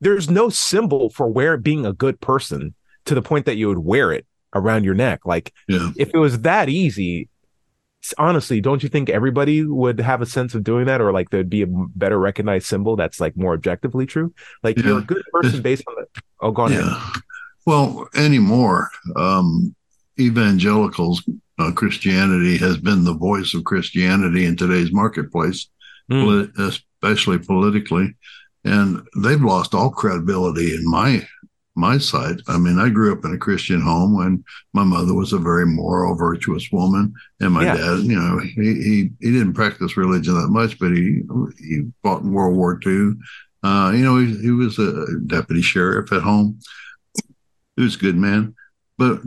there's 0.00 0.30
no 0.30 0.48
symbol 0.48 1.10
for 1.10 1.28
where 1.28 1.56
being 1.56 1.84
a 1.84 1.92
good 1.92 2.20
person 2.20 2.74
to 3.04 3.14
the 3.14 3.22
point 3.22 3.46
that 3.46 3.56
you 3.56 3.68
would 3.68 3.78
wear 3.78 4.12
it 4.12 4.26
around 4.54 4.84
your 4.84 4.94
neck. 4.94 5.20
Like 5.24 5.52
Yeah, 5.66 5.90
if 5.96 6.10
it 6.14 6.18
was 6.18 6.40
that 6.42 6.68
easy 6.68 7.28
honestly 8.16 8.60
don't 8.60 8.80
you 8.80 8.88
think 8.88 9.10
everybody 9.10 9.64
would 9.64 9.98
have 9.98 10.22
a 10.22 10.26
sense 10.26 10.54
of 10.54 10.62
doing 10.62 10.86
that? 10.86 11.00
Or 11.00 11.12
like 11.12 11.30
there'd 11.30 11.50
be 11.50 11.62
a 11.62 11.66
better 11.66 12.18
recognized 12.18 12.66
symbol 12.66 12.96
that's 12.96 13.20
like 13.20 13.36
more 13.36 13.54
objectively 13.54 14.06
true? 14.06 14.32
Like 14.62 14.78
you're 14.78 14.98
a 14.98 15.02
good 15.02 15.22
person 15.32 15.62
based 15.62 15.82
on 15.88 15.94
the 15.96 16.22
oh 16.40 16.52
go 16.52 16.62
on 16.62 16.72
ahead. 16.72 16.84
yeah. 16.84 17.12
Well, 17.66 18.08
anymore, 18.14 18.90
um, 19.14 19.74
evangelicals, 20.18 21.22
uh, 21.58 21.72
Christianity 21.72 22.56
has 22.58 22.76
been 22.78 23.04
the 23.04 23.14
voice 23.14 23.54
of 23.54 23.64
Christianity 23.64 24.44
in 24.44 24.56
today's 24.56 24.92
marketplace. 24.92 25.68
Mm. 26.10 26.48
especially 26.58 27.38
politically, 27.38 28.16
and 28.64 29.02
they've 29.22 29.42
lost 29.42 29.74
all 29.74 29.90
credibility 29.90 30.74
in 30.74 30.82
my 30.90 31.22
my 31.76 31.98
sight. 31.98 32.40
I 32.48 32.56
mean, 32.56 32.78
I 32.78 32.88
grew 32.88 33.12
up 33.12 33.26
in 33.26 33.34
a 33.34 33.38
Christian 33.38 33.82
home, 33.82 34.18
and 34.22 34.42
my 34.72 34.84
mother 34.84 35.12
was 35.12 35.34
a 35.34 35.38
very 35.38 35.66
moral, 35.66 36.14
virtuous 36.14 36.66
woman, 36.72 37.12
and 37.40 37.52
my 37.52 37.64
Yeah. 37.64 37.76
dad, 37.76 37.98
you 38.04 38.16
know, 38.18 38.38
he 38.38 38.50
he 38.82 39.10
he 39.20 39.30
didn't 39.32 39.52
practice 39.52 39.98
religion 39.98 40.32
that 40.34 40.48
much, 40.48 40.78
but 40.78 40.92
he 40.92 41.20
he 41.58 41.82
fought 42.02 42.22
in 42.22 42.32
World 42.32 42.56
War 42.56 42.80
II. 42.86 43.12
Uh, 43.62 43.92
you 43.94 44.02
know, 44.02 44.16
he, 44.18 44.34
he 44.40 44.50
was 44.50 44.78
a 44.78 45.04
deputy 45.26 45.60
sheriff 45.60 46.10
at 46.10 46.22
home. 46.22 46.58
He 47.76 47.82
was 47.82 47.96
a 47.96 47.98
good 47.98 48.16
man, 48.16 48.54
but 48.96 49.20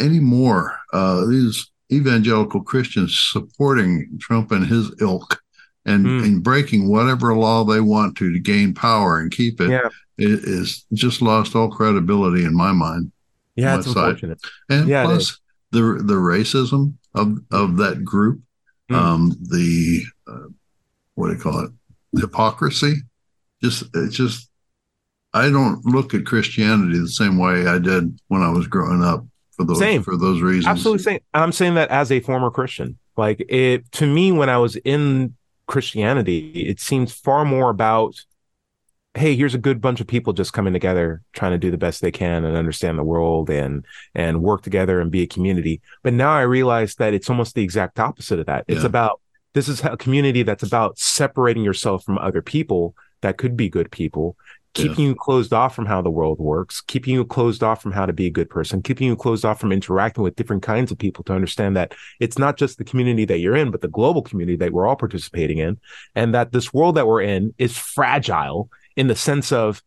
anymore, 0.00 0.76
uh, 0.92 1.24
these 1.26 1.70
evangelical 1.92 2.62
Christians 2.62 3.18
supporting 3.32 4.18
Trump 4.20 4.50
and 4.52 4.66
his 4.66 4.90
ilk 5.00 5.40
and, 5.86 6.06
Hmm. 6.06 6.24
and 6.24 6.42
breaking 6.42 6.88
whatever 6.88 7.34
law 7.36 7.64
they 7.64 7.80
want 7.80 8.16
to 8.18 8.32
to 8.32 8.38
gain 8.40 8.72
power 8.74 9.18
and 9.20 9.30
keep 9.30 9.60
it 9.60 9.70
yeah 9.70 9.88
is 10.16 10.86
just 10.92 11.20
lost 11.20 11.54
all 11.56 11.68
credibility 11.70 12.44
in 12.44 12.54
my 12.54 12.72
mind. 12.72 13.10
yeah 13.56 13.76
it's 13.76 13.86
unfortunate 13.86 14.40
And 14.70 14.88
Yeah, 14.88 15.04
plus 15.04 15.40
the 15.72 15.80
the 16.04 16.14
racism 16.14 16.94
of 17.14 17.38
of 17.50 17.76
that 17.78 18.04
group, 18.04 18.40
Mm. 18.90 18.96
um, 18.96 19.32
the 19.50 20.04
uh, 20.28 20.48
what 21.14 21.28
do 21.28 21.34
you 21.34 21.40
call 21.40 21.60
it? 21.64 21.70
Hypocrisy. 22.20 22.94
Just 23.62 23.84
it's 23.94 24.14
just 24.16 24.48
I 25.32 25.48
don't 25.50 25.84
look 25.86 26.14
at 26.14 26.26
Christianity 26.26 26.98
the 26.98 27.08
same 27.08 27.36
way 27.38 27.66
I 27.66 27.78
did 27.78 28.16
when 28.28 28.42
I 28.42 28.50
was 28.50 28.66
growing 28.68 29.02
up 29.02 29.24
for 29.56 29.64
those 29.64 29.78
Same. 29.78 30.02
for 30.02 30.16
those 30.16 30.40
reasons. 30.40 30.66
absolutely 30.66 31.02
saying 31.02 31.20
i'm 31.34 31.52
saying 31.52 31.74
that 31.74 31.88
as 31.90 32.10
a 32.12 32.20
former 32.20 32.50
christian 32.50 32.98
like 33.16 33.44
it 33.48 33.90
to 33.92 34.06
me 34.06 34.32
when 34.32 34.48
i 34.48 34.58
was 34.58 34.76
in 34.76 35.34
christianity 35.66 36.50
it 36.68 36.80
seems 36.80 37.12
far 37.12 37.44
more 37.44 37.70
about 37.70 38.14
hey 39.14 39.36
here's 39.36 39.54
a 39.54 39.58
good 39.58 39.80
bunch 39.80 40.00
of 40.00 40.06
people 40.06 40.32
just 40.32 40.52
coming 40.52 40.72
together 40.72 41.22
trying 41.32 41.52
to 41.52 41.58
do 41.58 41.70
the 41.70 41.78
best 41.78 42.00
they 42.00 42.10
can 42.10 42.44
and 42.44 42.56
understand 42.56 42.98
the 42.98 43.04
world 43.04 43.48
and 43.48 43.84
and 44.14 44.42
work 44.42 44.62
together 44.62 45.00
and 45.00 45.10
be 45.10 45.22
a 45.22 45.26
community 45.26 45.80
but 46.02 46.12
now 46.12 46.32
i 46.32 46.42
realize 46.42 46.96
that 46.96 47.14
it's 47.14 47.30
almost 47.30 47.54
the 47.54 47.62
exact 47.62 48.00
opposite 48.00 48.38
of 48.40 48.46
that 48.46 48.64
it's 48.68 48.80
Yeah. 48.80 48.86
about 48.86 49.20
this 49.52 49.68
is 49.68 49.84
a 49.84 49.96
community 49.96 50.42
that's 50.42 50.64
about 50.64 50.98
separating 50.98 51.62
yourself 51.62 52.02
from 52.04 52.18
other 52.18 52.42
people 52.42 52.96
that 53.20 53.38
could 53.38 53.56
be 53.56 53.68
good 53.68 53.90
people 53.92 54.36
keeping 54.74 55.04
you 55.04 55.14
closed 55.14 55.52
off 55.52 55.74
from 55.74 55.86
how 55.86 56.02
the 56.02 56.10
world 56.10 56.38
works, 56.40 56.80
keeping 56.80 57.14
you 57.14 57.24
closed 57.24 57.62
off 57.62 57.80
from 57.80 57.92
how 57.92 58.04
to 58.04 58.12
be 58.12 58.26
a 58.26 58.30
good 58.30 58.50
person, 58.50 58.82
keeping 58.82 59.06
you 59.06 59.16
closed 59.16 59.44
off 59.44 59.60
from 59.60 59.72
interacting 59.72 60.22
with 60.22 60.34
different 60.34 60.62
kinds 60.62 60.90
of 60.90 60.98
people 60.98 61.22
to 61.24 61.32
understand 61.32 61.76
that 61.76 61.94
it's 62.20 62.38
not 62.38 62.56
just 62.56 62.76
the 62.76 62.84
community 62.84 63.24
that 63.24 63.38
you're 63.38 63.56
in, 63.56 63.70
but 63.70 63.80
the 63.80 63.88
global 63.88 64.20
community 64.20 64.56
that 64.56 64.72
we're 64.72 64.86
all 64.86 64.96
participating 64.96 65.58
in. 65.58 65.78
And 66.14 66.34
that 66.34 66.52
this 66.52 66.74
world 66.74 66.96
that 66.96 67.06
we're 67.06 67.22
in 67.22 67.54
is 67.56 67.78
fragile 67.78 68.68
in 68.96 69.06
the 69.06 69.14
sense 69.14 69.52
of 69.52 69.82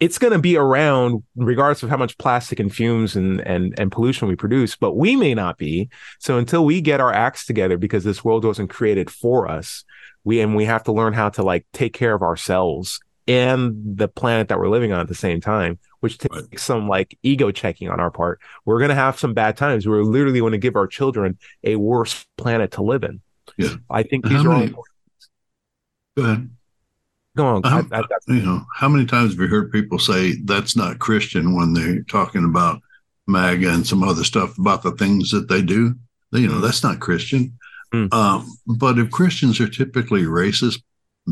it's 0.00 0.18
going 0.18 0.32
to 0.32 0.40
be 0.40 0.56
around 0.56 1.22
regardless 1.36 1.84
of 1.84 1.88
how 1.88 1.96
much 1.96 2.18
plastic 2.18 2.58
and 2.58 2.74
fumes 2.74 3.14
and, 3.14 3.40
and, 3.40 3.78
and 3.78 3.92
pollution 3.92 4.26
we 4.26 4.34
produce, 4.34 4.74
but 4.74 4.96
we 4.96 5.14
may 5.14 5.34
not 5.34 5.56
be. 5.56 5.88
So 6.18 6.38
until 6.38 6.64
we 6.64 6.80
get 6.80 7.00
our 7.00 7.12
acts 7.12 7.46
together, 7.46 7.78
because 7.78 8.02
this 8.02 8.24
world 8.24 8.44
wasn't 8.44 8.70
created 8.70 9.10
for 9.10 9.48
us, 9.48 9.84
we, 10.24 10.40
and 10.40 10.56
we 10.56 10.64
have 10.64 10.82
to 10.84 10.92
learn 10.92 11.12
how 11.12 11.28
to 11.30 11.42
like 11.44 11.66
take 11.72 11.92
care 11.92 12.14
of 12.14 12.22
ourselves 12.22 13.00
and 13.26 13.96
the 13.96 14.08
planet 14.08 14.48
that 14.48 14.58
we're 14.58 14.68
living 14.68 14.92
on 14.92 15.00
at 15.00 15.08
the 15.08 15.14
same 15.14 15.40
time, 15.40 15.78
which 16.00 16.18
takes 16.18 16.36
Right. 16.36 16.60
some 16.60 16.88
like 16.88 17.16
ego 17.22 17.50
checking 17.50 17.88
on 17.88 18.00
our 18.00 18.10
part. 18.10 18.40
We're 18.64 18.78
going 18.78 18.90
to 18.90 18.94
have 18.94 19.18
some 19.18 19.34
bad 19.34 19.56
times. 19.56 19.86
We're 19.86 20.02
literally 20.02 20.40
going 20.40 20.52
to 20.52 20.58
give 20.58 20.76
our 20.76 20.86
children 20.86 21.38
a 21.62 21.76
worse 21.76 22.26
planet 22.36 22.72
to 22.72 22.82
live 22.82 23.04
in. 23.04 23.20
Yeah. 23.56 23.74
I 23.88 24.02
think 24.02 24.26
How 24.26 24.30
these 24.30 24.44
are 24.44 24.52
all 24.52 24.58
many-. 24.60 24.74
Go 26.16 26.24
ahead. 26.24 26.50
Go 27.36 27.46
on. 27.46 27.64
Uh-huh. 27.64 27.82
I, 27.90 27.98
I, 27.98 28.02
you 28.28 28.42
know, 28.42 28.64
how 28.74 28.88
many 28.88 29.06
times 29.06 29.32
have 29.32 29.40
you 29.40 29.48
heard 29.48 29.72
people 29.72 29.98
say 29.98 30.36
that's 30.44 30.76
not 30.76 31.00
Christian 31.00 31.56
when 31.56 31.72
they're 31.72 32.02
talking 32.02 32.44
about 32.44 32.80
MAGA 33.26 33.70
and 33.70 33.86
some 33.86 34.04
other 34.04 34.22
stuff 34.22 34.56
about 34.58 34.82
the 34.82 34.92
things 34.92 35.30
that 35.30 35.48
they 35.48 35.62
do? 35.62 35.94
You 36.30 36.48
know, 36.48 36.60
that's 36.60 36.82
not 36.82 37.00
Christian. 37.00 37.58
Mm. 37.92 38.12
Um, 38.12 38.56
but 38.66 38.98
if 38.98 39.10
Christians 39.10 39.60
are 39.60 39.68
typically 39.68 40.22
racist 40.22 40.82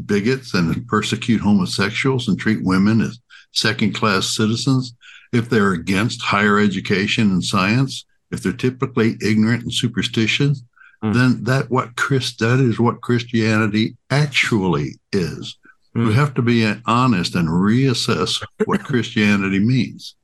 bigots 0.06 0.54
and 0.54 0.86
persecute 0.88 1.40
homosexuals 1.40 2.28
and 2.28 2.38
treat 2.38 2.62
women 2.62 3.00
as 3.00 3.18
second 3.52 3.92
class 3.94 4.26
citizens, 4.28 4.94
if 5.32 5.48
they're 5.50 5.72
against 5.72 6.22
higher 6.22 6.58
education 6.58 7.30
and 7.30 7.44
science, 7.44 8.04
if 8.30 8.42
they're 8.42 8.52
typically 8.52 9.16
ignorant 9.22 9.62
and 9.62 9.72
superstitious, 9.74 10.62
Mm. 11.02 11.14
then 11.14 11.44
that 11.44 11.68
what 11.68 11.96
Chris 11.96 12.32
that 12.36 12.60
is 12.60 12.78
what 12.78 13.00
Christianity 13.00 13.96
actually 14.08 15.00
is. 15.12 15.56
We 15.94 16.02
Mm. 16.02 16.14
have 16.14 16.32
to 16.34 16.42
be 16.42 16.64
honest 16.86 17.34
and 17.34 17.48
reassess 17.48 18.40
what 18.66 18.84
Christianity 18.90 19.58
means. 19.58 20.14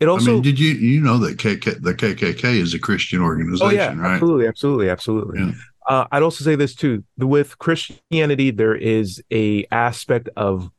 it 0.00 0.08
also 0.08 0.30
I 0.30 0.34
mean, 0.34 0.42
did 0.42 0.58
you 0.58 0.72
you 0.72 1.00
know 1.02 1.18
that 1.18 1.36
KK, 1.38 1.82
the 1.82 1.92
KKK 1.94 2.58
is 2.58 2.72
a 2.72 2.78
Christian 2.78 3.20
organization, 3.20 3.66
Oh 3.68 3.70
yeah, 3.70 3.94
right? 3.98 4.14
absolutely, 4.14 4.46
absolutely, 4.46 4.88
absolutely. 4.88 5.40
Yeah. 5.40 5.52
Uh, 5.88 6.06
I'd 6.12 6.22
also 6.22 6.44
say 6.44 6.54
this 6.54 6.74
too: 6.74 7.02
with 7.16 7.58
Christianity, 7.58 8.50
there 8.50 8.74
is 8.74 9.22
a 9.32 9.66
aspect 9.70 10.28
of 10.36 10.70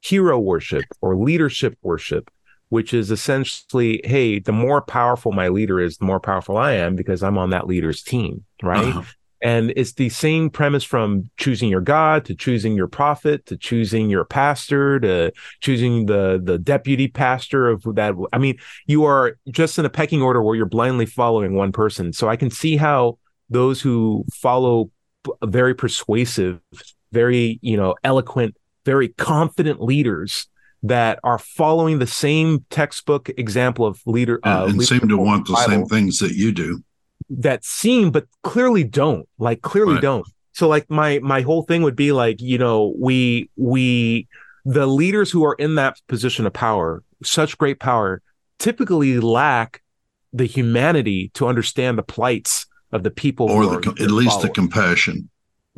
hero 0.00 0.38
worship 0.38 0.84
or 1.00 1.16
leadership 1.16 1.76
worship, 1.82 2.30
which 2.68 2.92
is 2.92 3.10
essentially, 3.10 4.00
hey, 4.04 4.38
the 4.38 4.52
more 4.52 4.82
powerful 4.82 5.32
my 5.32 5.48
leader 5.48 5.80
is, 5.80 5.96
the 5.96 6.04
more 6.04 6.20
powerful 6.20 6.56
I 6.56 6.74
am 6.74 6.96
because 6.96 7.22
I'm 7.22 7.38
on 7.38 7.50
that 7.50 7.66
leader's 7.66 8.02
team, 8.02 8.44
right? 8.62 8.84
Uh-huh. 8.84 9.02
And 9.40 9.72
it's 9.76 9.92
the 9.92 10.08
same 10.08 10.50
premise 10.50 10.82
from 10.82 11.30
choosing 11.36 11.68
your 11.68 11.80
God 11.80 12.24
to 12.24 12.34
choosing 12.34 12.74
your 12.74 12.88
prophet 12.88 13.46
to 13.46 13.56
choosing 13.56 14.10
your 14.10 14.24
pastor 14.24 14.98
to 15.00 15.32
choosing 15.60 16.06
the 16.06 16.40
the 16.42 16.58
deputy 16.58 17.06
pastor 17.06 17.68
of 17.68 17.82
that. 17.94 18.14
I 18.32 18.38
mean, 18.38 18.58
you 18.86 19.04
are 19.04 19.38
just 19.48 19.78
in 19.78 19.84
a 19.84 19.90
pecking 19.90 20.22
order 20.22 20.42
where 20.42 20.56
you're 20.56 20.66
blindly 20.66 21.06
following 21.06 21.54
one 21.54 21.70
person. 21.70 22.12
So 22.12 22.28
I 22.28 22.36
can 22.36 22.50
see 22.50 22.76
how 22.76 23.18
those 23.50 23.80
who 23.80 24.24
follow 24.32 24.90
very 25.44 25.74
persuasive, 25.74 26.60
very 27.12 27.58
you 27.62 27.76
know 27.76 27.94
eloquent, 28.04 28.56
very 28.84 29.08
confident 29.08 29.80
leaders 29.80 30.46
that 30.82 31.18
are 31.24 31.38
following 31.38 31.98
the 31.98 32.06
same 32.06 32.64
textbook 32.70 33.28
example 33.30 33.84
of 33.84 34.00
leader 34.06 34.40
uh, 34.44 34.64
and, 34.64 34.74
and 34.74 34.84
seem 34.84 35.08
to 35.08 35.16
want 35.16 35.46
the 35.46 35.52
Bible. 35.52 35.72
same 35.72 35.86
things 35.86 36.18
that 36.18 36.32
you 36.32 36.52
do 36.52 36.82
that 37.30 37.64
seem 37.64 38.10
but 38.10 38.26
clearly 38.42 38.84
don't 38.84 39.28
like 39.38 39.60
clearly 39.60 39.94
right. 39.94 40.02
don't 40.02 40.26
so 40.52 40.68
like 40.68 40.88
my 40.88 41.18
my 41.18 41.42
whole 41.42 41.62
thing 41.62 41.82
would 41.82 41.96
be 41.96 42.12
like 42.12 42.40
you 42.40 42.56
know 42.56 42.94
we 42.98 43.50
we 43.56 44.26
the 44.64 44.86
leaders 44.86 45.30
who 45.30 45.44
are 45.44 45.54
in 45.54 45.74
that 45.74 46.00
position 46.06 46.46
of 46.46 46.52
power 46.52 47.02
such 47.22 47.58
great 47.58 47.80
power 47.80 48.22
typically 48.58 49.18
lack 49.20 49.82
the 50.32 50.46
humanity 50.46 51.30
to 51.34 51.46
understand 51.46 51.98
the 51.98 52.02
plights 52.02 52.66
of 52.92 53.02
the 53.02 53.10
people 53.10 53.50
or 53.50 53.66
the, 53.66 53.88
at 54.00 54.10
least 54.10 54.32
following. 54.32 54.46
the 54.48 54.52
compassion 54.54 55.30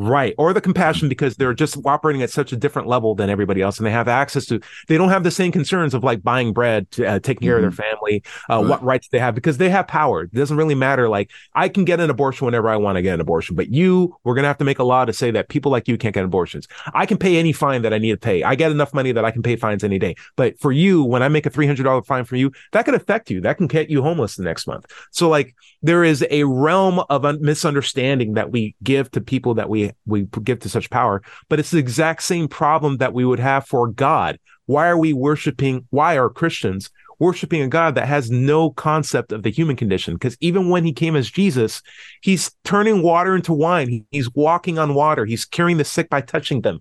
Right. 0.03 0.35
Or 0.39 0.55
the 0.55 0.63
compassion 0.63 1.11
because 1.11 1.37
they're 1.37 1.53
just 1.53 1.77
operating 1.85 2.23
at 2.23 2.31
such 2.31 2.55
a 2.55 2.57
different 2.57 2.89
level 2.89 3.15
than 3.15 3.29
everybody 3.29 3.61
else. 3.61 3.77
And 3.77 3.87
they 3.87 3.91
have 3.91 4.09
access 4.09 4.47
to, 4.47 4.59
they 4.89 4.97
don't 4.97 5.11
have 5.11 5.25
the 5.25 5.31
same 5.31 5.53
concerns 5.53 5.93
of 5.93 6.03
like 6.03 6.23
buying 6.23 6.55
bread, 6.55 6.91
to, 6.93 7.05
uh, 7.05 7.19
taking 7.19 7.47
care 7.47 7.59
mm-hmm. 7.59 7.67
of 7.67 7.77
their 7.77 7.85
mm-hmm. 7.85 7.99
family, 7.99 8.23
uh, 8.49 8.63
right. 8.63 8.71
what 8.71 8.83
rights 8.83 9.09
they 9.13 9.19
have 9.19 9.35
because 9.35 9.59
they 9.59 9.69
have 9.69 9.87
power. 9.87 10.23
It 10.23 10.33
doesn't 10.33 10.57
really 10.57 10.75
matter. 10.75 11.11
Like 11.11 11.31
I 11.55 11.69
can 11.69 11.85
get 11.85 12.01
an 12.01 12.09
abortion 12.09 12.47
whenever 12.47 12.71
I 12.71 12.77
want 12.77 12.97
to 12.97 13.03
get 13.03 13.13
an 13.13 13.21
abortion, 13.21 13.57
but 13.57 13.69
you, 13.69 14.17
we're 14.25 14.33
going 14.33 14.45
to 14.45 14.49
have 14.49 14.57
to 14.57 14.65
make 14.65 14.79
a 14.79 14.85
law 14.85 15.05
to 15.05 15.13
say 15.13 15.31
that 15.33 15.51
people 15.51 15.71
like 15.71 15.87
you 15.87 15.99
can't 15.99 16.15
get 16.15 16.25
abortions. 16.25 16.67
I 16.95 17.05
can 17.05 17.19
pay 17.19 17.37
any 17.37 17.53
fine 17.53 17.83
that 17.83 17.93
I 17.93 17.99
need 17.99 18.13
to 18.13 18.17
pay. 18.17 18.43
I 18.43 18.55
get 18.55 18.71
enough 18.71 18.95
money 18.95 19.13
that 19.13 19.27
I 19.27 19.31
can 19.31 19.43
pay 19.43 19.57
fines 19.57 19.85
any 19.85 19.99
day. 19.99 20.15
But 20.35 20.59
for 20.61 20.73
you, 20.73 21.05
when 21.05 21.23
I 21.23 21.29
make 21.29 21.45
a 21.45 21.51
$300 21.51 22.07
fine 22.07 22.25
for 22.25 22.37
you, 22.37 22.53
that 22.73 22.87
could 22.87 22.95
affect 22.95 23.31
you. 23.31 23.43
That 23.43 23.59
can 23.59 23.67
get 23.67 23.91
you 23.91 24.01
homeless 24.01 24.37
the 24.37 24.45
next 24.45 24.67
month. 24.67 24.87
So 25.11 25.29
like 25.29 25.55
there 25.83 26.05
is 26.05 26.25
a 26.31 26.45
realm 26.45 27.01
of 27.11 27.23
misunderstanding 27.43 28.33
that 28.33 28.51
we 28.51 28.75
give 28.83 29.11
to 29.11 29.21
people 29.21 29.55
that 29.55 29.69
we, 29.69 29.90
we 30.07 30.23
give 30.45 30.61
to 30.61 30.69
such 30.69 30.91
power, 30.91 31.23
but 31.49 31.59
it's 31.59 31.71
the 31.71 31.79
exact 31.79 32.23
same 32.23 32.49
problem 32.49 32.99
that 32.99 33.13
we 33.13 33.25
would 33.25 33.41
have 33.41 33.67
for 33.67 33.89
God. 33.89 34.39
Why 34.67 34.89
are 34.89 34.99
we 34.99 35.13
worshiping? 35.13 35.87
Why 35.91 36.17
are 36.17 36.29
Christians 36.29 36.91
worshiping 37.19 37.61
a 37.61 37.69
God 37.69 37.97
that 37.97 38.09
has 38.09 38.31
no 38.31 38.71
concept 38.71 39.33
of 39.33 39.43
the 39.43 39.51
human 39.51 39.77
condition? 39.77 40.15
Because 40.15 40.37
even 40.41 40.69
when 40.69 40.85
he 40.85 40.93
came 40.93 41.17
as 41.17 41.31
Jesus, 41.31 41.83
he's 42.23 42.53
turning 42.65 43.03
water 43.03 43.35
into 43.35 43.53
wine. 43.53 44.07
He's 44.11 44.33
walking 44.33 44.79
on 44.79 44.95
water. 44.95 45.25
He's 45.25 45.45
curing 45.45 45.77
the 45.77 45.85
sick 45.85 46.09
by 46.09 46.21
touching 46.21 46.61
them. 46.61 46.79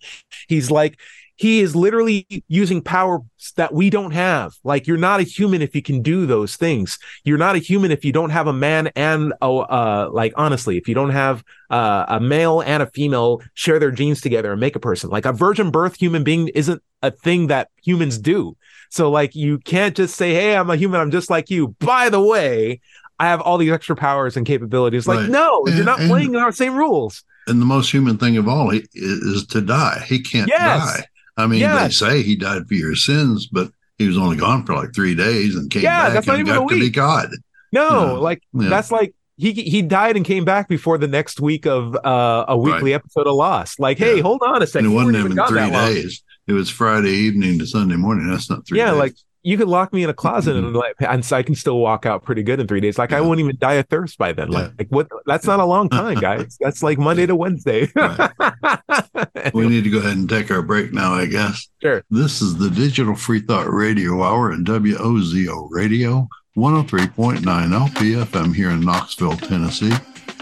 He's 0.48 0.70
like, 0.70 1.00
he 1.40 1.62
is 1.62 1.74
literally 1.74 2.28
using 2.50 2.82
power 2.82 3.22
that 3.56 3.74
we 3.74 3.90
don't 3.90 4.12
have. 4.12 4.56
Like 4.66 4.88
you're 4.88 4.98
not 4.98 5.22
a 5.22 5.24
human 5.24 5.62
if 5.62 5.74
you 5.74 5.82
can 5.82 6.02
do 6.02 6.26
those 6.26 6.58
things. 6.58 7.00
You're 7.24 7.38
not 7.38 7.56
a 7.56 7.60
human 7.60 7.92
if 7.92 8.04
you 8.04 8.12
don't 8.12 8.32
have 8.32 8.48
a 8.48 8.54
man 8.54 8.88
and 8.98 9.32
a, 9.42 9.46
uh, 9.46 10.10
like 10.12 10.34
honestly, 10.36 10.76
if 10.78 10.90
you 10.90 10.96
don't 10.96 11.12
have 11.12 11.46
uh, 11.70 12.04
a 12.10 12.20
male 12.20 12.60
and 12.60 12.84
a 12.84 12.88
female 12.88 13.42
share 13.54 13.80
their 13.80 13.90
genes 13.90 14.20
together 14.20 14.52
and 14.52 14.60
make 14.60 14.76
a 14.76 14.82
person. 14.82 15.10
Like 15.12 15.24
a 15.24 15.32
virgin 15.32 15.72
birth 15.72 15.96
human 15.96 16.26
being 16.26 16.50
isn't 16.50 16.84
a 17.02 17.10
thing 17.10 17.48
that 17.48 17.70
humans 17.82 18.18
do. 18.18 18.58
So 18.90 19.10
like 19.10 19.34
you 19.34 19.60
can't 19.60 19.96
just 19.96 20.18
say, 20.18 20.34
"Hey, 20.34 20.58
I'm 20.58 20.70
a 20.70 20.76
human. 20.76 21.00
I'm 21.00 21.12
just 21.12 21.30
like 21.30 21.50
you." 21.50 21.70
By 21.80 22.10
the 22.10 22.20
way, 22.20 22.82
I 23.18 23.28
have 23.28 23.40
all 23.40 23.58
these 23.58 23.72
extra 23.72 23.96
powers 23.96 24.36
and 24.36 24.46
capabilities. 24.46 25.08
Like, 25.08 25.20
right. 25.20 25.30
no, 25.30 25.64
and, 25.66 25.76
you're 25.78 25.86
not 25.86 26.02
and, 26.02 26.10
playing 26.10 26.36
our 26.36 26.52
same 26.52 26.76
rules. 26.76 27.24
And 27.48 27.62
the 27.62 27.66
most 27.66 27.92
human 27.92 28.18
thing 28.18 28.36
of 28.36 28.50
all 28.50 28.72
is 28.72 29.46
to 29.48 29.62
die. 29.62 30.04
He 30.06 30.20
can't 30.20 30.50
yes. 30.50 30.98
die. 30.98 31.06
I 31.40 31.48
mean, 31.48 31.62
they 31.62 31.90
say 31.90 32.22
he 32.22 32.36
died 32.36 32.68
for 32.68 32.74
your 32.74 32.96
sins, 32.96 33.48
but 33.48 33.72
he 33.98 34.08
was 34.08 34.18
only 34.18 34.38
gone 34.38 34.66
for 34.66 34.76
like 34.76 34.94
three 34.94 35.16
days 35.16 35.56
and 35.56 35.70
came 35.72 35.84
yeah, 35.84 36.10
back 36.10 36.28
and 36.28 36.46
got 36.46 36.70
to 36.70 36.80
be 36.80 36.90
God. 36.90 37.30
No, 37.72 38.20
like 38.20 38.42
yeah. 38.54 38.70
that's 38.70 38.92
like 38.92 39.14
he 39.38 39.54
he 39.54 39.82
died 39.82 40.18
and 40.18 40.26
came 40.26 40.44
back 40.44 40.68
before 40.68 40.98
the 40.98 41.08
next 41.08 41.40
week 41.40 41.66
of 41.66 41.96
uh, 41.96 42.46
a 42.48 42.58
weekly 42.58 42.92
right. 42.92 42.96
episode 42.96 43.28
of 43.28 43.36
Lost. 43.36 43.80
Like, 43.80 43.98
hey, 43.98 44.20
hold 44.20 44.42
on 44.44 44.62
a 44.62 44.68
second. 44.68 44.88
And 44.88 44.94
it 44.94 44.98
wasn't 44.98 45.18
even 45.18 45.48
three 45.48 45.70
days. 45.70 46.24
It 46.48 46.54
was 46.54 46.70
Friday 46.70 47.12
evening 47.12 47.60
to 47.60 47.68
Sunday 47.68 47.96
morning. 47.96 48.30
That's 48.30 48.50
not 48.50 48.68
three. 48.68 48.80
Yeah, 48.80 48.92
days. 48.92 49.00
like 49.00 49.16
you 49.42 49.58
could 49.58 49.68
lock 49.68 49.94
me 49.94 50.04
in 50.04 50.10
a 50.10 50.14
closet 50.14 50.56
mm-hmm. 50.56 50.68
and 50.68 50.76
like 50.76 50.96
and 51.00 51.28
I 51.32 51.44
can 51.44 51.56
still 51.56 51.80
walk 51.80 52.06
out 52.06 52.24
pretty 52.24 52.44
good 52.44 52.60
in 52.60 52.68
three 52.68 52.82
days. 52.82 52.98
Like 52.98 53.12
yeah. 53.12 53.18
I 53.18 53.22
won't 53.22 53.40
even 53.40 53.58
die 53.58 53.76
of 53.76 53.88
thirst 53.88 54.18
by 54.18 54.34
then. 54.34 54.50
Like, 54.50 54.66
yeah. 54.66 54.72
like 54.80 54.88
what 54.90 55.08
that's 55.26 55.46
not 55.46 55.60
a 55.60 55.66
long 55.66 55.90
time, 56.00 56.20
guys. 56.20 56.58
that's 56.60 56.84
like 56.84 56.98
Monday 56.98 57.26
to 57.26 57.36
Wednesday. 57.36 57.90
We 59.54 59.68
need 59.68 59.84
to 59.86 59.90
go 59.90 60.00
ahead 60.00 60.18
and 60.18 60.30
take 60.30 60.52
our 60.52 60.62
break 60.62 60.94
now, 60.94 61.14
I 61.14 61.26
guess. 61.26 61.68
Sure. 61.82 62.04
This 62.10 62.42
is 62.42 62.58
the 62.58 62.70
Digital 62.70 63.16
Free 63.16 63.40
Thought 63.40 63.72
Radio 63.72 64.22
Hour 64.22 64.52
at 64.52 64.60
WOZO 64.60 65.68
Radio, 65.72 66.28
103.9 66.58 67.40
LPFM 67.42 68.56
here 68.56 68.70
in 68.70 68.82
Knoxville, 68.82 69.38
Tennessee. 69.38 69.94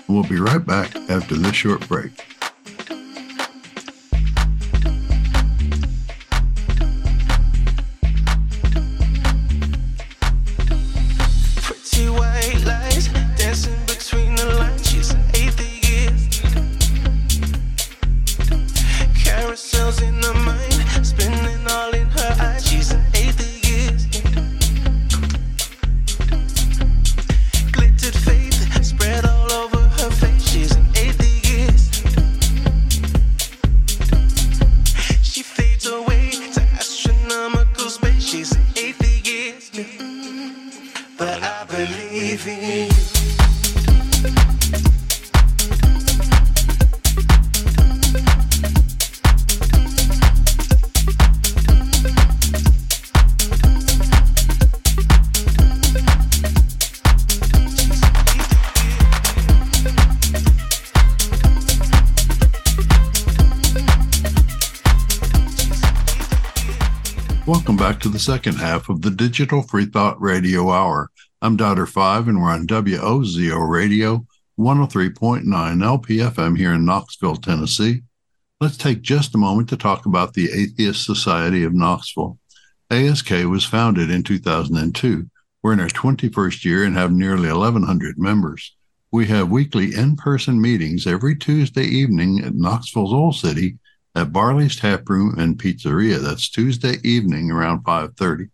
We'll 0.08 0.24
be 0.24 0.40
right 0.40 0.66
back 0.66 0.96
after 1.10 1.36
this 1.36 1.56
short 1.56 1.88
break. 1.88 2.12
The 68.18 68.24
second 68.24 68.56
half 68.56 68.90
of 68.90 69.04
the 69.04 69.12
Digital 69.12 69.62
Free 69.62 69.86
Thought 69.86 70.20
Radio 70.20 70.72
Hour. 70.72 71.12
I'm 71.44 71.56
Doubter 71.56 71.86
5, 71.86 72.28
and 72.28 72.42
we're 72.42 72.50
on 72.50 72.66
WOZO 72.66 73.70
Radio 73.70 74.26
103.9 74.58 75.44
LPFM 75.46 76.58
here 76.58 76.74
in 76.74 76.84
Knoxville, 76.84 77.36
Tennessee. 77.36 78.02
Let's 78.60 78.76
take 78.76 79.04
just 79.04 79.36
a 79.36 79.38
moment 79.38 79.70
to 79.70 79.78
talk 79.78 80.08
about 80.08 80.34
the 80.34 80.50
Atheist 80.52 81.06
Society 81.06 81.64
of 81.64 81.76
Knoxville. 81.76 82.40
ASK 82.90 83.30
was 83.30 83.64
founded 83.64 84.10
in 84.10 84.24
2002. 84.24 85.30
We're 85.62 85.74
in 85.74 85.80
our 85.80 85.88
21st 85.88 86.66
year 86.66 86.86
and 86.86 86.96
have 86.96 87.12
nearly 87.12 87.50
1,100 87.50 88.18
members. 88.18 88.76
We 89.12 89.28
have 89.28 89.52
weekly 89.52 89.94
in 89.94 90.16
person 90.16 90.60
meetings 90.60 91.06
every 91.06 91.36
Tuesday 91.36 91.86
evening 91.86 92.44
at 92.44 92.56
Knoxville's 92.56 93.14
Old 93.14 93.36
City 93.36 93.78
at 94.18 94.34
Barley's 94.34 94.76
Tap 94.76 95.08
Room 95.08 95.38
and 95.38 95.60
Pizzeria. 95.60 96.20
That's 96.20 96.50
Tuesday 96.50 96.96
evening 97.04 97.52
around 97.52 97.84
5:30. 97.84 98.50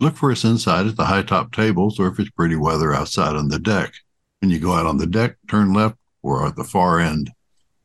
Look 0.00 0.16
for 0.16 0.32
us 0.32 0.44
inside 0.44 0.88
at 0.88 0.96
the 0.96 1.04
high 1.04 1.22
top 1.22 1.52
tables 1.52 2.00
or 2.00 2.08
if 2.08 2.18
it's 2.18 2.30
pretty 2.30 2.56
weather 2.56 2.92
outside 2.92 3.36
on 3.36 3.48
the 3.48 3.60
deck. 3.60 3.94
When 4.40 4.50
you 4.50 4.58
go 4.58 4.72
out 4.72 4.86
on 4.86 4.98
the 4.98 5.06
deck, 5.06 5.36
turn 5.48 5.72
left 5.72 5.96
or 6.22 6.46
at 6.46 6.56
the 6.56 6.64
far 6.64 6.98
end. 6.98 7.30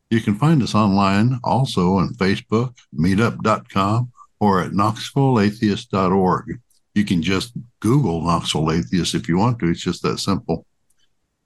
You 0.09 0.21
can 0.21 0.35
find 0.35 0.63
us 0.63 0.73
online 0.73 1.39
also 1.43 1.97
on 1.97 2.15
Facebook, 2.15 2.75
meetup.com, 2.95 4.11
or 4.39 4.61
at 4.61 4.71
knoxvilleatheist.org. 4.71 6.59
You 6.95 7.05
can 7.05 7.21
just 7.21 7.53
Google 7.79 8.21
Knoxville 8.23 8.71
Atheist 8.71 9.13
if 9.13 9.27
you 9.27 9.37
want 9.37 9.59
to. 9.59 9.69
It's 9.69 9.81
just 9.81 10.01
that 10.01 10.19
simple. 10.19 10.65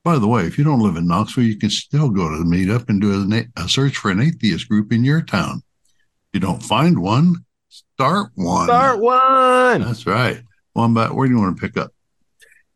By 0.07 0.19
the 0.19 0.27
way, 0.27 0.45
if 0.45 0.57
you 0.57 0.63
don't 0.63 0.79
live 0.79 0.95
in 0.95 1.05
Knoxville, 1.05 1.43
you 1.43 1.57
can 1.57 1.69
still 1.69 2.09
go 2.09 2.29
to 2.29 2.37
the 2.37 2.45
meetup 2.45 2.87
and 2.87 3.01
do 3.01 3.11
a, 3.11 3.61
a 3.61 3.67
search 3.67 3.97
for 3.97 4.09
an 4.09 4.21
atheist 4.21 4.69
group 4.69 4.93
in 4.93 5.03
your 5.03 5.21
town. 5.21 5.57
If 5.57 6.35
you 6.35 6.39
don't 6.39 6.63
find 6.63 6.99
one, 6.99 7.43
start 7.67 8.31
one. 8.35 8.67
Start 8.67 9.01
one. 9.01 9.81
That's 9.81 10.07
right. 10.07 10.43
Wombat, 10.73 11.13
where 11.13 11.27
do 11.27 11.33
you 11.33 11.39
want 11.41 11.57
to 11.57 11.61
pick 11.61 11.75
up? 11.75 11.91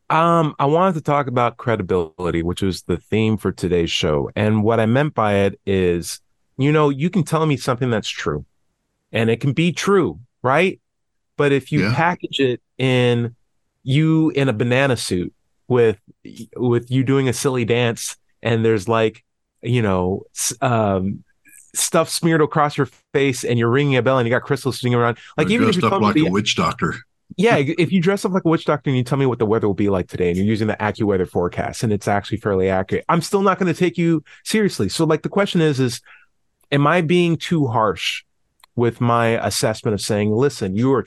Um, 0.09 0.55
I 0.59 0.65
wanted 0.65 0.95
to 0.95 1.01
talk 1.01 1.27
about 1.27 1.55
credibility, 1.55 2.43
which 2.43 2.61
was 2.61 2.81
the 2.81 2.97
theme 2.97 3.37
for 3.37 3.53
today's 3.53 3.91
show. 3.91 4.29
And 4.35 4.61
what 4.61 4.81
I 4.81 4.85
meant 4.85 5.13
by 5.13 5.35
it 5.35 5.57
is, 5.65 6.19
you 6.57 6.73
know, 6.73 6.89
you 6.89 7.09
can 7.09 7.23
tell 7.23 7.45
me 7.45 7.55
something 7.55 7.89
that's 7.89 8.09
true 8.09 8.43
and 9.13 9.29
it 9.29 9.39
can 9.39 9.53
be 9.53 9.71
true, 9.71 10.19
right? 10.43 10.81
But 11.37 11.53
if 11.53 11.71
you 11.71 11.79
Yeah. 11.79 11.95
package 11.95 12.41
it 12.41 12.61
in 12.77 13.37
you 13.83 14.31
in 14.31 14.49
a 14.49 14.53
banana 14.53 14.97
suit 14.97 15.33
with 15.69 15.97
with 16.55 16.91
you 16.91 17.03
doing 17.03 17.27
a 17.29 17.33
silly 17.33 17.65
dance 17.65 18.15
and 18.41 18.63
there's 18.65 18.87
like, 18.87 19.23
you 19.61 19.81
know, 19.81 20.23
um 20.61 21.23
stuff 21.73 22.09
smeared 22.09 22.41
across 22.41 22.77
your 22.77 22.87
face 23.13 23.43
and 23.45 23.57
you're 23.57 23.69
ringing 23.69 23.95
a 23.95 24.01
bell 24.01 24.17
and 24.17 24.27
you 24.27 24.29
got 24.33 24.41
crystals 24.43 24.77
sitting 24.79 24.93
around 24.93 25.17
like 25.37 25.47
Or 25.47 25.51
even 25.51 25.69
if 25.69 25.75
dressed 25.75 25.81
you 25.83 25.87
up 25.87 25.91
tell 25.93 26.01
like 26.01 26.15
the- 26.15 26.27
a 26.27 26.31
witch 26.31 26.55
doctor. 26.57 26.95
yeah, 27.37 27.55
if 27.57 27.93
you 27.93 28.01
dress 28.01 28.25
up 28.25 28.33
like 28.33 28.43
a 28.43 28.49
witch 28.49 28.65
doctor 28.65 28.89
and 28.89 28.97
you 28.97 29.05
tell 29.05 29.17
me 29.17 29.25
what 29.25 29.39
the 29.39 29.45
weather 29.45 29.67
will 29.67 29.73
be 29.73 29.89
like 29.89 30.09
today 30.09 30.27
and 30.27 30.35
you're 30.37 30.45
using 30.45 30.67
the 30.67 30.75
AccuWeather 30.75 31.29
forecast 31.29 31.81
and 31.83 31.93
it's 31.93 32.09
actually 32.09 32.39
fairly 32.39 32.69
accurate, 32.69 33.05
I'm 33.07 33.21
still 33.21 33.41
not 33.41 33.57
going 33.57 33.73
to 33.73 33.79
take 33.79 33.97
you 33.97 34.21
seriously. 34.43 34.89
So 34.89 35.05
like 35.05 35.21
the 35.21 35.29
question 35.29 35.61
is 35.61 35.79
is 35.79 36.01
am 36.73 36.85
I 36.87 36.99
being 37.01 37.37
too 37.37 37.67
harsh 37.67 38.23
with 38.75 38.99
my 38.99 39.27
assessment 39.45 39.93
of 39.93 40.01
saying, 40.01 40.29
"Listen, 40.33 40.75
you 40.75 40.91
are 40.93 41.05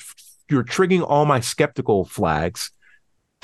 you're 0.50 0.64
triggering 0.64 1.05
all 1.07 1.27
my 1.27 1.40
skeptical 1.40 2.05
flags." 2.07 2.70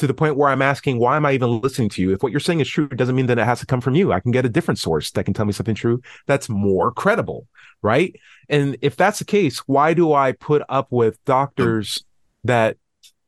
To 0.01 0.07
the 0.07 0.15
point 0.15 0.37
where 0.37 0.49
I'm 0.49 0.63
asking, 0.63 0.99
why 0.99 1.17
am 1.17 1.27
I 1.27 1.33
even 1.33 1.61
listening 1.61 1.91
to 1.91 2.01
you? 2.01 2.15
If 2.15 2.23
what 2.23 2.33
you're 2.33 2.41
saying 2.41 2.61
is 2.61 2.69
true, 2.71 2.89
it 2.91 2.97
doesn't 2.97 3.15
mean 3.15 3.27
that 3.27 3.39
it 3.39 3.45
has 3.45 3.61
to 3.61 3.67
come 3.67 3.83
from 3.83 3.95
you. 3.95 4.15
I 4.15 4.21
can 4.21 4.31
get 4.31 4.47
a 4.47 4.49
different 4.49 4.79
source 4.79 5.11
that 5.11 5.25
can 5.25 5.35
tell 5.35 5.45
me 5.45 5.53
something 5.53 5.75
true 5.75 6.01
that's 6.27 6.49
more 6.49 6.91
credible, 6.91 7.47
right? 7.83 8.17
And 8.49 8.79
if 8.81 8.97
that's 8.97 9.19
the 9.19 9.27
case, 9.27 9.59
why 9.67 9.93
do 9.93 10.15
I 10.15 10.33
put 10.33 10.63
up 10.71 10.89
with 10.91 11.23
doctors 11.27 12.03
that 12.45 12.79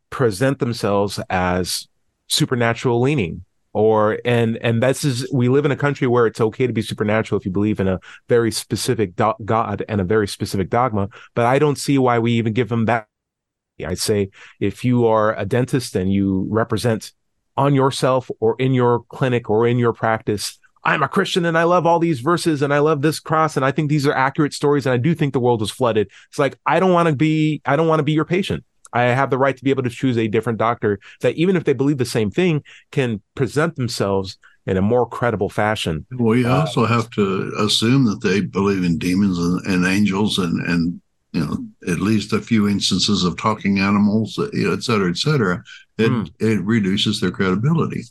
present 0.09 0.61
themselves 0.61 1.21
as 1.29 1.89
supernatural 2.29 3.03
leaning 3.03 3.45
or 3.75 4.19
and 4.25 4.57
and 4.59 4.83
this 4.83 5.05
is 5.05 5.31
we 5.33 5.49
live 5.49 5.65
in 5.65 5.73
a 5.73 5.77
country 5.77 6.07
where 6.07 6.27
it's 6.27 6.41
okay 6.41 6.67
to 6.67 6.73
be 6.73 6.83
supernatural 6.83 7.39
if 7.39 7.45
you 7.45 7.51
believe 7.51 7.81
in 7.81 7.89
a 7.89 7.99
very 8.29 8.51
specific 8.51 9.17
do- 9.17 9.35
god 9.45 9.85
and 9.89 10.01
a 10.01 10.05
very 10.05 10.29
specific 10.29 10.69
dogma 10.69 11.09
but 11.35 11.47
i 11.47 11.59
don't 11.59 11.79
see 11.79 11.99
why 11.99 12.19
we 12.19 12.33
even 12.33 12.53
give 12.53 12.69
them 12.69 12.85
that 12.85 13.07
i 13.85 13.95
say 13.95 14.31
if 14.61 14.85
you 14.85 15.07
are 15.07 15.37
a 15.39 15.45
dentist 15.45 15.97
and 15.97 16.13
you 16.13 16.47
represent 16.51 17.13
on 17.57 17.75
yourself 17.75 18.31
or 18.41 18.57
in 18.59 18.73
your 18.73 19.05
clinic 19.11 19.51
or 19.51 19.67
in 19.67 19.79
your 19.79 19.93
practice 19.93 20.59
I'm 20.85 21.03
a 21.05 21.09
Christian 21.09 21.45
and 21.45 21.57
I 21.57 21.63
love 21.63 21.87
all 21.87 22.01
these 22.01 22.19
verses 22.19 22.61
and 22.61 22.75
I 22.75 22.81
love 22.81 23.03
this 23.03 23.21
cross 23.21 23.57
and 23.57 23.65
I 23.65 23.71
think 23.71 23.89
these 23.89 24.05
are 24.05 24.13
accurate 24.13 24.53
stories 24.53 24.85
and 24.85 24.93
I 24.93 24.97
do 24.97 25.15
think 25.15 25.33
the 25.33 25.39
world 25.39 25.61
was 25.61 25.71
flooded. 25.71 26.11
It's 26.29 26.41
like 26.41 26.59
I 26.67 26.81
don't 26.81 26.93
want 26.93 27.09
to 27.09 27.15
be 27.15 27.63
I 27.65 27.77
don't 27.77 27.87
want 27.87 28.01
to 28.01 28.05
be 28.05 28.13
your 28.13 28.25
patient. 28.25 28.65
I 28.93 29.03
have 29.03 29.31
the 29.31 29.39
right 29.39 29.57
to 29.57 29.65
be 29.65 29.71
able 29.71 29.85
to 29.85 29.91
choose 29.91 30.19
a 30.19 30.27
different 30.27 30.59
doctor 30.59 30.99
that 31.21 31.37
even 31.37 31.57
if 31.57 31.65
they 31.65 31.73
believe 31.73 31.99
the 31.99 32.05
same 32.05 32.31
thing 32.31 32.65
can 32.91 33.23
present 33.37 33.77
themselves 33.77 34.39
in 34.67 34.77
a 34.77 34.83
more 34.83 35.09
credible 35.09 35.49
fashion. 35.49 36.07
Well, 36.13 36.37
you 36.37 36.49
Uh, 36.49 36.61
also 36.61 36.87
have 36.87 37.11
to 37.11 37.53
assume 37.59 38.05
that 38.07 38.21
they 38.23 38.41
believe 38.41 38.85
in 38.85 38.99
demons 38.99 39.39
and, 39.39 39.65
and 39.67 39.87
angels 39.87 40.39
and, 40.39 40.67
and, 40.67 41.01
you 41.33 41.45
know, 41.45 41.93
at 41.93 42.01
least 42.01 42.33
a 42.33 42.41
few 42.41 42.69
instances 42.69 43.25
of 43.25 43.37
talking 43.39 43.79
animals, 43.79 44.39
you 44.53 44.69
know, 44.69 44.73
et 44.73 44.83
cetera, 44.83 45.11
et 45.11 45.17
cetera. 45.17 45.63
It, 45.99 46.09
Hmm. 46.09 46.25
it 46.41 46.63
reduces 46.63 47.21
their 47.21 47.31
credibility. 47.31 48.03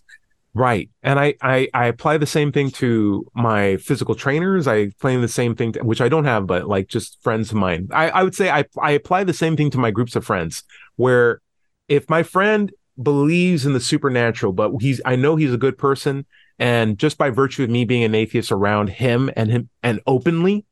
Right. 0.53 0.89
And 1.01 1.17
I, 1.17 1.36
I, 1.41 1.69
I 1.73 1.86
apply 1.86 2.17
the 2.17 2.25
same 2.25 2.51
thing 2.51 2.71
to 2.71 3.25
my 3.34 3.77
physical 3.77 4.15
trainers. 4.15 4.67
I 4.67 4.75
apply 4.75 5.15
the 5.17 5.27
same 5.27 5.55
thing, 5.55 5.73
to, 5.73 5.79
which 5.79 6.01
I 6.01 6.10
don't 6.10 6.25
have, 6.25 6.45
but 6.45 6.67
like 6.67 6.89
just 6.89 7.21
friends 7.23 7.51
of 7.51 7.55
mine. 7.55 7.88
I, 7.91 8.10
I 8.10 8.23
would 8.23 8.36
say 8.36 8.49
I, 8.49 8.65
I 8.81 8.91
apply 8.91 9.23
the 9.23 9.34
same 9.34 9.55
thing 9.55 9.69
to 9.71 9.77
my 9.77 9.91
groups 9.91 10.15
of 10.15 10.25
friends 10.25 10.63
where 10.97 11.41
if 11.88 12.10
my 12.10 12.23
friend 12.23 12.71
believes 13.01 13.65
in 13.65 13.73
the 13.73 13.79
supernatural, 13.79 14.51
but 14.51 14.71
he's, 14.81 14.99
I 15.05 15.15
know 15.15 15.38
he's 15.38 15.53
a 15.53 15.57
good 15.57 15.77
person. 15.77 16.25
And 16.60 16.99
just 16.99 17.17
by 17.17 17.29
virtue 17.29 17.63
of 17.63 17.69
me 17.69 17.86
being 17.86 18.03
an 18.03 18.13
atheist 18.13 18.51
around 18.51 18.89
him 18.89 19.31
and 19.36 19.49
him 19.49 19.69
and 19.81 19.99
openly 20.05 20.65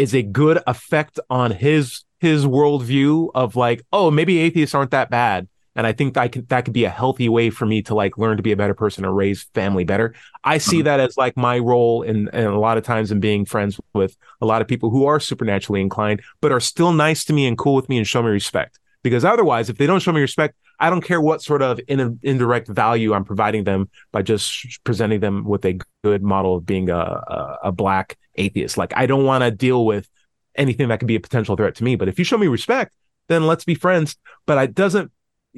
is 0.00 0.14
a 0.14 0.22
good 0.22 0.58
effect 0.66 1.18
on 1.28 1.50
his, 1.50 2.04
his 2.18 2.44
worldview 2.46 3.30
of 3.34 3.56
like, 3.56 3.82
oh, 3.92 4.10
maybe 4.10 4.38
atheists 4.38 4.74
aren't 4.74 4.90
that 4.92 5.10
bad 5.10 5.48
and 5.76 5.86
I 5.86 5.92
think 5.92 6.14
that 6.14 6.32
could 6.32 6.48
that 6.48 6.64
could 6.64 6.74
be 6.74 6.84
a 6.84 6.90
healthy 6.90 7.28
way 7.28 7.48
for 7.48 7.64
me 7.64 7.80
to 7.82 7.94
like 7.94 8.18
learn 8.18 8.36
to 8.36 8.42
be 8.42 8.50
a 8.52 8.56
better 8.56 8.74
person 8.74 9.04
or 9.04 9.12
raise 9.12 9.44
family 9.54 9.84
better. 9.84 10.14
I 10.42 10.58
see 10.58 10.80
Mhm. 10.80 10.84
that 10.84 11.00
as 11.00 11.16
like 11.16 11.36
my 11.36 11.58
role 11.60 12.02
in, 12.02 12.28
in 12.32 12.44
a 12.46 12.58
lot 12.58 12.76
of 12.76 12.82
times 12.84 13.12
in 13.12 13.20
being 13.20 13.44
friends 13.44 13.80
with 13.94 14.16
a 14.40 14.46
lot 14.46 14.62
of 14.62 14.68
people 14.68 14.90
who 14.90 15.06
are 15.06 15.20
supernaturally 15.20 15.80
inclined, 15.80 16.22
but 16.40 16.50
are 16.50 16.60
still 16.60 16.92
nice 16.92 17.24
to 17.26 17.32
me 17.32 17.46
and 17.46 17.56
cool 17.56 17.76
with 17.76 17.88
me 17.88 17.98
and 17.98 18.06
show 18.06 18.20
me 18.22 18.30
respect. 18.30 18.80
Because 19.02 19.24
otherwise, 19.24 19.70
if 19.70 19.78
they 19.78 19.86
don't 19.86 20.00
show 20.02 20.12
me 20.12 20.20
respect, 20.20 20.56
I 20.80 20.90
don't 20.90 21.02
care 21.02 21.20
what 21.20 21.40
sort 21.40 21.62
of 21.62 21.80
in, 21.88 22.18
indirect 22.22 22.68
value 22.68 23.14
I'm 23.14 23.24
providing 23.24 23.64
them 23.64 23.88
by 24.12 24.22
just 24.22 24.82
presenting 24.84 25.20
them 25.20 25.44
with 25.44 25.64
a 25.64 25.78
good 26.02 26.22
model 26.22 26.56
of 26.56 26.66
being 26.66 26.90
a, 26.90 26.96
a, 26.98 27.58
a 27.64 27.72
black 27.72 28.18
atheist. 28.40 28.76
Like 28.76 28.92
I 28.96 29.06
don't 29.06 29.24
want 29.24 29.44
to 29.44 29.50
deal 29.50 29.84
with 29.84 30.08
anything 30.56 30.88
that 30.88 30.98
could 30.98 31.08
be 31.08 31.16
a 31.16 31.20
potential 31.20 31.56
threat 31.56 31.76
to 31.76 31.84
me. 31.84 31.96
But 31.96 32.08
if 32.08 32.18
you 32.18 32.24
show 32.24 32.38
me 32.38 32.48
respect, 32.48 32.94
then 33.28 33.46
let's 33.46 33.64
be 33.64 33.74
friends. 33.74 34.16
But 34.46 34.58
it 34.58 34.74
doesn't 34.74 35.12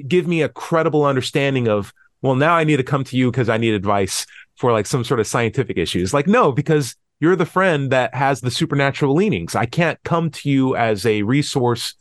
give 0.07 0.27
me 0.27 0.41
a 0.41 0.49
credible 0.49 1.05
understanding 1.05 1.67
of 1.67 1.93
well 2.21 2.35
now 2.35 2.55
i 2.55 2.63
need 2.63 2.77
to 2.77 2.83
come 2.83 3.03
to 3.03 3.15
you 3.15 3.29
because 3.29 3.47
i 3.47 3.57
need 3.57 3.73
advice 3.73 4.25
for 4.55 4.71
like 4.71 4.87
some 4.87 5.03
sort 5.03 5.19
of 5.19 5.27
scientific 5.27 5.77
issues 5.77 6.13
like 6.13 6.25
no 6.25 6.51
because 6.51 6.95
you're 7.19 7.35
the 7.35 7.45
friend 7.45 7.91
that 7.91 8.13
has 8.15 8.41
the 8.41 8.49
supernatural 8.49 9.13
leanings 9.13 9.55
i 9.55 9.65
can't 9.67 9.99
come 10.03 10.31
to 10.31 10.49
you 10.49 10.75
as 10.75 11.05
a 11.05 11.21
resource 11.21 11.93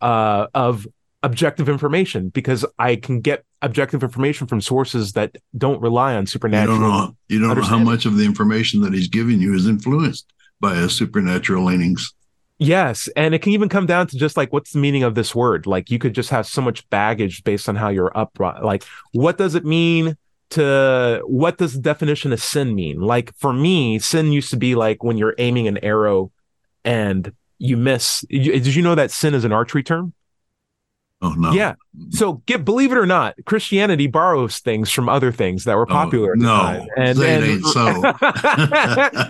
uh, 0.00 0.46
of 0.54 0.86
objective 1.24 1.68
information 1.68 2.28
because 2.28 2.64
i 2.78 2.94
can 2.96 3.20
get 3.20 3.44
objective 3.62 4.02
information 4.02 4.46
from 4.46 4.60
sources 4.60 5.12
that 5.12 5.36
don't 5.56 5.80
rely 5.80 6.14
on 6.14 6.22
You 6.22 6.26
supernatural 6.34 6.78
don't 6.78 6.88
know, 6.90 7.16
you 7.28 7.38
don't 7.40 7.56
know 7.56 7.62
how 7.62 7.78
much 7.78 8.04
of 8.06 8.16
the 8.18 8.24
information 8.24 8.82
that 8.82 8.92
he's 8.92 9.08
giving 9.08 9.40
you 9.40 9.54
is 9.54 9.66
influenced 9.66 10.26
by 10.60 10.74
his 10.76 10.92
supernatural 10.94 11.64
leanings. 11.64 12.12
Yes, 12.58 13.08
and 13.16 13.34
it 13.34 13.40
can 13.42 13.52
even 13.52 13.68
come 13.68 13.86
down 13.86 14.06
to 14.08 14.16
just 14.18 14.36
like 14.36 14.52
what's 14.52 14.72
the 14.72 14.78
meaning 14.78 15.02
of 15.02 15.14
this 15.14 15.34
word? 15.34 15.66
Like 15.66 15.90
you 15.90 15.98
could 15.98 16.14
just 16.14 16.30
have 16.30 16.46
so 16.46 16.60
much 16.62 16.88
baggage 16.90 17.42
based 17.42 17.68
on 17.68 17.74
how 17.74 17.88
you're 17.88 18.16
up. 18.16 18.38
Like 18.38 18.84
what 19.12 19.38
does 19.38 19.54
it 19.54 19.64
mean 19.64 20.16
to 20.50 21.20
what 21.26 21.58
does 21.58 21.72
the 21.74 21.80
definition 21.80 22.32
of 22.32 22.40
sin 22.42 22.74
mean? 22.74 23.00
Like 23.00 23.34
for 23.38 23.52
me, 23.52 23.98
sin 23.98 24.30
used 24.30 24.50
to 24.50 24.56
be 24.56 24.74
like 24.74 25.02
when 25.02 25.16
you're 25.18 25.34
aiming 25.38 25.66
an 25.68 25.78
arrow 25.78 26.30
and 26.84 27.32
you 27.58 27.76
miss. 27.76 28.24
You- 28.28 28.52
Did 28.52 28.74
you 28.74 28.82
know 28.82 28.94
that 28.94 29.10
sin 29.10 29.34
is 29.34 29.44
an 29.44 29.52
archery 29.52 29.82
term? 29.82 30.12
Oh 31.24 31.32
no. 31.32 31.52
Yeah. 31.52 31.74
So 32.10 32.34
get 32.46 32.64
believe 32.64 32.92
it 32.92 32.98
or 32.98 33.06
not, 33.06 33.34
Christianity 33.46 34.06
borrows 34.08 34.58
things 34.58 34.90
from 34.90 35.08
other 35.08 35.32
things 35.32 35.64
that 35.64 35.76
were 35.76 35.86
popular 35.86 36.32
at 36.32 36.38
the 36.38 36.44
Oh, 36.44 36.48
no. 36.48 36.60
time. 36.60 36.88
And, 36.96 37.18
and, 37.18 37.64
so. 37.66 38.12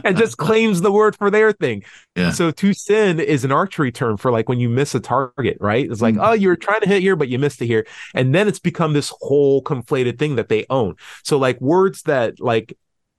and 0.04 0.16
just 0.16 0.36
claims 0.38 0.80
the 0.80 0.90
word 0.90 1.14
for 1.16 1.30
their 1.30 1.52
thing. 1.52 1.84
Yeah. 2.16 2.30
So 2.30 2.50
to 2.50 2.72
sin 2.72 3.20
is 3.20 3.44
an 3.44 3.52
archery 3.52 3.92
term 3.92 4.16
for 4.16 4.30
like 4.32 4.48
when 4.48 4.58
you 4.60 4.68
miss 4.68 4.94
a 4.94 5.00
target, 5.00 5.56
right? 5.60 5.88
It's 5.90 6.02
like, 6.02 6.14
Mm. 6.16 6.26
oh, 6.28 6.32
you 6.32 6.48
were 6.48 6.56
trying 6.56 6.80
to 6.80 6.88
hit 6.88 7.00
here, 7.02 7.16
but 7.16 7.28
you 7.28 7.38
missed 7.38 7.60
it 7.62 7.66
here. 7.66 7.86
And 8.14 8.34
then 8.34 8.48
it's 8.48 8.58
become 8.58 8.92
this 8.92 9.12
whole 9.20 9.62
conflated 9.62 10.18
thing 10.18 10.36
that 10.36 10.48
they 10.48 10.66
own. 10.70 10.96
So 11.22 11.38
like 11.38 11.60
words 11.60 12.02
that 12.02 12.40
like 12.40 12.76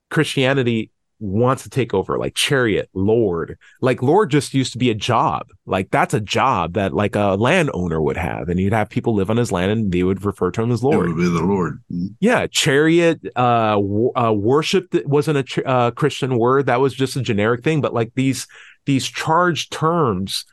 Christianity 0.09 0.91
wants 1.19 1.63
to 1.63 1.69
take 1.69 1.93
over, 1.93 2.17
like 2.17 2.35
chariot, 2.35 2.89
Lord. 2.93 3.57
Like 3.81 4.01
Lord 4.01 4.29
just 4.31 4.53
used 4.53 4.73
to 4.73 4.77
be 4.77 4.89
a 4.89 4.95
job. 4.95 5.47
Like 5.65 5.89
that's 5.89 6.13
a 6.13 6.19
job 6.19 6.73
that 6.73 6.93
like 6.93 7.15
a 7.15 7.35
landowner 7.35 8.01
would 8.01 8.17
have. 8.17 8.49
And 8.49 8.59
you'd 8.59 8.73
have 8.73 8.89
people 8.89 9.15
live 9.15 9.29
on 9.29 9.37
his 9.37 9.51
land 9.51 9.71
and 9.71 9.91
they 9.91 10.03
would 10.03 10.25
refer 10.25 10.51
to 10.51 10.61
him 10.61 10.71
as 10.71 10.81
It 10.81 10.85
Lord. 10.85 11.07
would 11.07 11.17
be 11.17 11.23
the 11.29 11.43
Lord. 11.43 11.81
Yeah, 12.19 12.47
chariot, 12.47 13.21
uh, 13.35 13.75
w- 13.75 14.11
uh, 14.15 14.33
worship 14.33 14.91
that 14.91 15.07
wasn't 15.07 15.37
a 15.37 15.43
ch- 15.43 15.59
uh, 15.65 15.91
Christian 15.91 16.37
word. 16.37 16.65
That 16.65 16.81
was 16.81 16.93
just 16.93 17.15
a 17.15 17.21
generic 17.21 17.63
thing. 17.63 17.81
But 17.81 17.93
like 17.93 18.11
these 18.15 18.45
these 18.85 19.07
charged 19.07 19.71
terms 19.71 20.45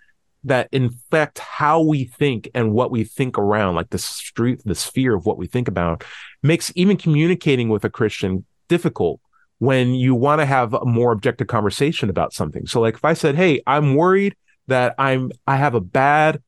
that 0.44 0.68
infect 0.72 1.38
how 1.38 1.80
we 1.82 2.04
think 2.04 2.48
and 2.54 2.72
what 2.72 2.90
we 2.90 3.04
think 3.04 3.38
around, 3.38 3.74
like 3.74 3.90
the 3.90 3.98
street, 3.98 4.60
the 4.64 4.74
sphere 4.74 5.14
of 5.14 5.26
what 5.26 5.38
we 5.38 5.46
think 5.46 5.68
about, 5.68 6.02
makes 6.42 6.72
even 6.74 6.96
communicating 6.96 7.68
with 7.68 7.84
a 7.84 7.90
Christian 7.90 8.44
difficult 8.68 9.20
when 9.62 9.94
you 9.94 10.12
want 10.12 10.40
to 10.40 10.44
have 10.44 10.74
a 10.74 10.84
more 10.84 11.12
objective 11.12 11.46
conversation 11.46 12.10
about 12.10 12.32
something. 12.32 12.66
So, 12.66 12.80
like 12.80 12.94
if 12.94 13.04
I 13.04 13.12
said, 13.12 13.36
"Hey, 13.36 13.62
I'm 13.64 13.94
worried 13.94 14.34
that 14.66 14.92
I'm 14.98 15.30
I 15.46 15.54
have 15.54 15.76
a 15.76 15.80
bad 15.80 16.42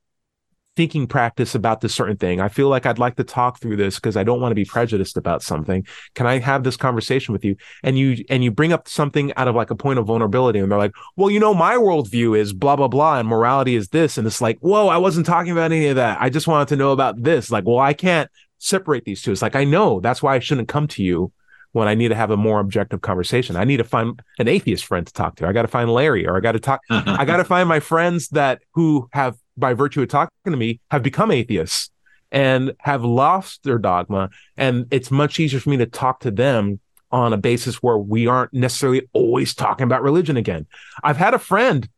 thinking 0.75 1.07
practice 1.07 1.55
about 1.55 1.81
this 1.81 1.95
certain 1.95 2.17
thing. 2.17 2.41
I 2.41 2.49
feel 2.49 2.69
like 2.69 2.87
I'd 2.87 2.99
like 2.99 3.15
to 3.15 3.23
talk 3.23 3.61
through 3.61 3.77
this 3.77 3.95
because 3.95 4.17
I 4.17 4.25
don't 4.25 4.41
want 4.41 4.51
to 4.51 4.57
be 4.57 4.65
prejudiced 4.65 5.17
about 5.17 5.45
something. 5.45 5.87
Can 6.17 6.27
I 6.27 6.41
have 6.41 6.65
this 6.65 6.77
conversation 6.77 7.33
with 7.33 7.45
you? 7.45 7.55
And 7.85 7.97
you 7.97 8.25
and 8.29 8.43
you 8.43 8.51
bring 8.51 8.73
up 8.73 8.89
something 8.89 9.33
out 9.37 9.47
of 9.47 9.55
like 9.55 9.71
a 9.71 9.77
point 9.77 10.01
of 10.01 10.07
vulnerability, 10.07 10.59
and 10.59 10.69
they're 10.69 10.77
like, 10.77 10.95
"Well, 11.15 11.31
you 11.31 11.39
know, 11.39 11.55
my 11.55 11.77
worldview 11.77 12.37
is 12.37 12.53
blah 12.53 12.75
blah 12.75 12.89
blah, 12.89 13.21
and 13.21 13.29
morality 13.29 13.77
is 13.77 13.91
this." 13.91 14.19
And 14.19 14.27
it's 14.27 14.41
like, 14.41 14.59
"Whoa, 14.59 14.89
I 14.89 14.97
wasn't 14.97 15.27
talking 15.27 15.53
about 15.53 15.71
any 15.71 15.87
of 15.87 15.95
that. 15.95 16.19
I 16.21 16.31
just 16.31 16.49
wanted 16.49 16.67
to 16.71 16.77
know 16.77 16.91
about 16.91 17.23
this." 17.23 17.49
Like, 17.49 17.65
well, 17.65 17.79
I 17.79 17.93
can't 17.93 18.29
separate 18.59 19.05
these 19.05 19.23
two. 19.23 19.31
It's 19.31 19.41
like 19.41 19.55
I 19.55 19.63
know 19.63 20.01
that's 20.01 20.21
why 20.21 20.35
I 20.35 20.41
shouldn't 20.41 20.67
come 20.67 20.89
to 20.89 21.05
you 21.05 21.31
when 21.75 21.89
I 21.89 21.95
need 21.95 22.09
to 22.09 22.15
have 22.15 22.31
a 22.31 22.37
more 22.37 22.61
objective 22.61 23.01
conversation. 23.01 23.57
I 23.57 23.65
need 23.65 23.79
to 23.79 23.85
find 23.85 24.23
an 24.39 24.47
atheist 24.47 24.85
friend 24.85 25.05
to 25.05 25.13
talk 25.13 25.35
to. 25.37 25.47
I 25.49 25.53
got 25.53 25.63
to 25.63 25.69
find 25.69 25.93
Larry, 25.93 26.25
or 26.25 26.37
I 26.37 26.41
got 26.41 26.53
to 26.53 26.61
talk. 26.61 26.81
I 26.91 27.25
got 27.25 27.39
to 27.39 27.45
find 27.45 27.69
my 27.69 27.81
friends 27.81 28.29
that 28.29 28.63
who 28.75 29.09
have, 29.13 29.37
by 29.57 29.75
virtue 29.75 30.01
of 30.01 30.09
talking 30.09 30.31
to 30.47 30.57
me, 30.57 30.81
have 30.93 31.03
become 31.03 31.33
atheists 31.33 31.91
and 32.31 32.75
have 32.79 33.05
lost 33.05 33.65
their 33.65 33.79
dogma. 33.79 34.31
And 34.57 34.87
it's 34.93 35.11
much 35.11 35.41
easier 35.41 35.59
for 35.59 35.71
me 35.71 35.77
to 35.79 35.87
talk 35.87 36.21
to 36.21 36.31
them 36.31 36.79
on 37.11 37.33
a 37.33 37.39
basis 37.39 37.83
where 37.83 37.99
we 37.99 38.29
aren't 38.29 38.55
necessarily 38.55 39.09
always 39.13 39.53
talking 39.53 39.85
about 39.85 40.05
religion 40.05 40.37
again. 40.37 40.67
I've 41.03 41.17
had 41.17 41.35
a 41.35 41.39
friend 41.41 41.89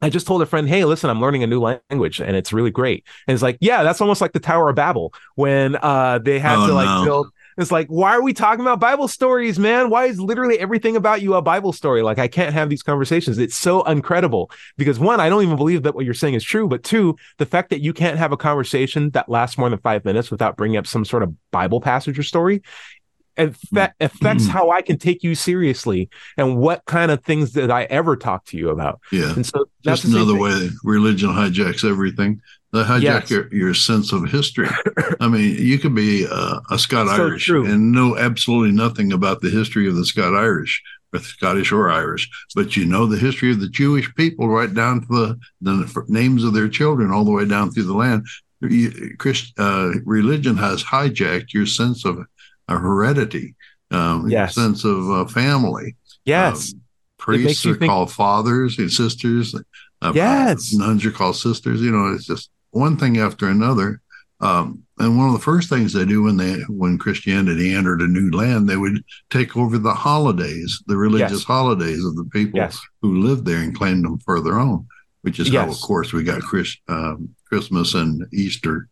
I 0.00 0.10
just 0.10 0.28
told 0.28 0.42
a 0.42 0.46
friend, 0.46 0.68
"Hey, 0.68 0.84
listen, 0.84 1.10
I'm 1.10 1.20
learning 1.20 1.42
a 1.42 1.46
new 1.46 1.60
language, 1.60 2.20
and 2.20 2.36
it's 2.36 2.52
really 2.52 2.70
great." 2.70 3.04
And 3.26 3.34
it's 3.34 3.42
like, 3.42 3.58
"Yeah, 3.60 3.82
that's 3.82 4.00
almost 4.00 4.20
like 4.20 4.32
the 4.32 4.38
Tower 4.38 4.68
of 4.68 4.76
Babel 4.76 5.12
when 5.34 5.76
uh, 5.76 6.18
they 6.18 6.38
had 6.38 6.58
oh, 6.58 6.66
to 6.68 6.74
like 6.74 6.86
no. 6.86 7.04
build." 7.04 7.28
It's 7.58 7.72
like, 7.72 7.88
why 7.88 8.12
are 8.12 8.22
we 8.22 8.32
talking 8.32 8.60
about 8.60 8.78
Bible 8.78 9.08
stories, 9.08 9.58
man? 9.58 9.90
Why 9.90 10.06
is 10.06 10.20
literally 10.20 10.58
everything 10.60 10.96
about 10.96 11.22
you 11.22 11.34
a 11.34 11.42
Bible 11.42 11.72
story? 11.72 12.02
Like, 12.02 12.18
I 12.18 12.28
can't 12.28 12.54
have 12.54 12.70
these 12.70 12.84
conversations. 12.84 13.36
It's 13.38 13.56
so 13.56 13.82
incredible 13.82 14.50
because 14.76 15.00
one, 15.00 15.18
I 15.18 15.28
don't 15.28 15.42
even 15.42 15.56
believe 15.56 15.82
that 15.82 15.94
what 15.94 16.04
you're 16.04 16.14
saying 16.14 16.34
is 16.34 16.44
true. 16.44 16.68
But 16.68 16.84
two, 16.84 17.16
the 17.38 17.46
fact 17.46 17.70
that 17.70 17.80
you 17.80 17.92
can't 17.92 18.16
have 18.16 18.30
a 18.30 18.36
conversation 18.36 19.10
that 19.10 19.28
lasts 19.28 19.58
more 19.58 19.68
than 19.68 19.80
five 19.80 20.04
minutes 20.04 20.30
without 20.30 20.56
bringing 20.56 20.76
up 20.76 20.86
some 20.86 21.04
sort 21.04 21.24
of 21.24 21.34
Bible 21.50 21.80
passage 21.80 22.18
or 22.18 22.22
story 22.22 22.62
affect, 23.38 23.94
affects 24.00 24.44
mm-hmm. 24.44 24.52
how 24.52 24.70
I 24.70 24.82
can 24.82 24.98
take 24.98 25.22
you 25.22 25.34
seriously 25.34 26.10
and 26.36 26.58
what 26.58 26.84
kind 26.84 27.10
of 27.10 27.24
things 27.24 27.52
that 27.52 27.70
I 27.70 27.84
ever 27.84 28.16
talk 28.16 28.44
to 28.46 28.56
you 28.56 28.70
about. 28.70 29.00
Yeah. 29.10 29.32
And 29.32 29.46
so 29.46 29.66
that's 29.84 30.02
just 30.02 30.12
another 30.12 30.36
way 30.36 30.68
religion 30.84 31.30
hijacks 31.30 31.88
everything. 31.88 32.40
They 32.72 32.82
hijack 32.82 33.02
yes. 33.02 33.30
your, 33.30 33.54
your 33.54 33.74
sense 33.74 34.12
of 34.12 34.30
history. 34.30 34.68
I 35.20 35.28
mean, 35.28 35.56
you 35.58 35.78
could 35.78 35.94
be 35.94 36.26
uh, 36.30 36.60
a 36.70 36.78
Scott 36.78 37.06
so 37.08 37.14
Irish 37.14 37.46
true. 37.46 37.64
and 37.64 37.92
know 37.92 38.16
absolutely 38.18 38.72
nothing 38.72 39.12
about 39.12 39.40
the 39.40 39.48
history 39.48 39.88
of 39.88 39.96
the 39.96 40.04
Scott 40.04 40.34
Irish 40.34 40.82
or 41.12 41.20
Scottish 41.20 41.72
or 41.72 41.90
Irish, 41.90 42.28
but 42.54 42.76
you 42.76 42.84
know 42.84 43.06
the 43.06 43.16
history 43.16 43.50
of 43.50 43.60
the 43.60 43.68
Jewish 43.68 44.14
people 44.14 44.48
right 44.48 44.72
down 44.72 45.00
to 45.00 45.06
the, 45.06 45.40
the 45.62 46.04
names 46.08 46.44
of 46.44 46.52
their 46.52 46.68
children 46.68 47.10
all 47.10 47.24
the 47.24 47.30
way 47.30 47.46
down 47.46 47.70
through 47.70 47.84
the 47.84 47.94
land. 47.94 48.26
Christ, 49.18 49.54
uh, 49.58 49.92
religion 50.04 50.56
has 50.56 50.82
hijacked 50.82 51.54
your 51.54 51.64
sense 51.64 52.04
of 52.04 52.18
a 52.66 52.76
heredity, 52.76 53.54
um, 53.90 54.28
yes. 54.28 54.54
sense 54.54 54.84
of 54.84 55.10
uh, 55.10 55.24
family. 55.26 55.96
Yes. 56.24 56.74
Um, 56.74 56.80
priests 57.16 57.64
are 57.64 57.76
think- 57.76 57.90
called 57.90 58.12
fathers 58.12 58.78
and 58.78 58.90
sisters. 58.90 59.54
Uh, 60.02 60.12
yes. 60.14 60.74
Nuns 60.74 61.04
are 61.06 61.10
called 61.10 61.36
sisters. 61.36 61.80
You 61.80 61.92
know, 61.92 62.14
it's 62.14 62.26
just 62.26 62.50
one 62.70 62.96
thing 62.96 63.18
after 63.18 63.48
another. 63.48 64.00
Um, 64.40 64.84
and 64.98 65.18
one 65.18 65.26
of 65.26 65.32
the 65.32 65.40
first 65.40 65.68
things 65.68 65.92
they 65.92 66.04
do 66.04 66.22
when 66.22 66.36
they 66.36 66.54
when 66.68 66.98
Christianity 66.98 67.74
entered 67.74 68.00
a 68.00 68.06
new 68.06 68.30
land, 68.30 68.68
they 68.68 68.76
would 68.76 69.02
take 69.30 69.56
over 69.56 69.78
the 69.78 69.94
holidays, 69.94 70.80
the 70.86 70.96
religious 70.96 71.40
yes. 71.40 71.44
holidays 71.44 72.04
of 72.04 72.14
the 72.16 72.24
people 72.24 72.58
yes. 72.58 72.80
who 73.02 73.20
lived 73.20 73.44
there 73.44 73.58
and 73.58 73.76
claim 73.76 74.02
them 74.02 74.18
for 74.20 74.40
their 74.40 74.58
own. 74.58 74.86
Which 75.22 75.40
is 75.40 75.50
yes. 75.50 75.64
how, 75.64 75.70
of 75.70 75.80
course, 75.80 76.12
we 76.12 76.22
got 76.22 76.40
Chris, 76.40 76.76
um, 76.88 77.34
Christmas 77.48 77.94
and 77.94 78.24
Easter 78.32 78.88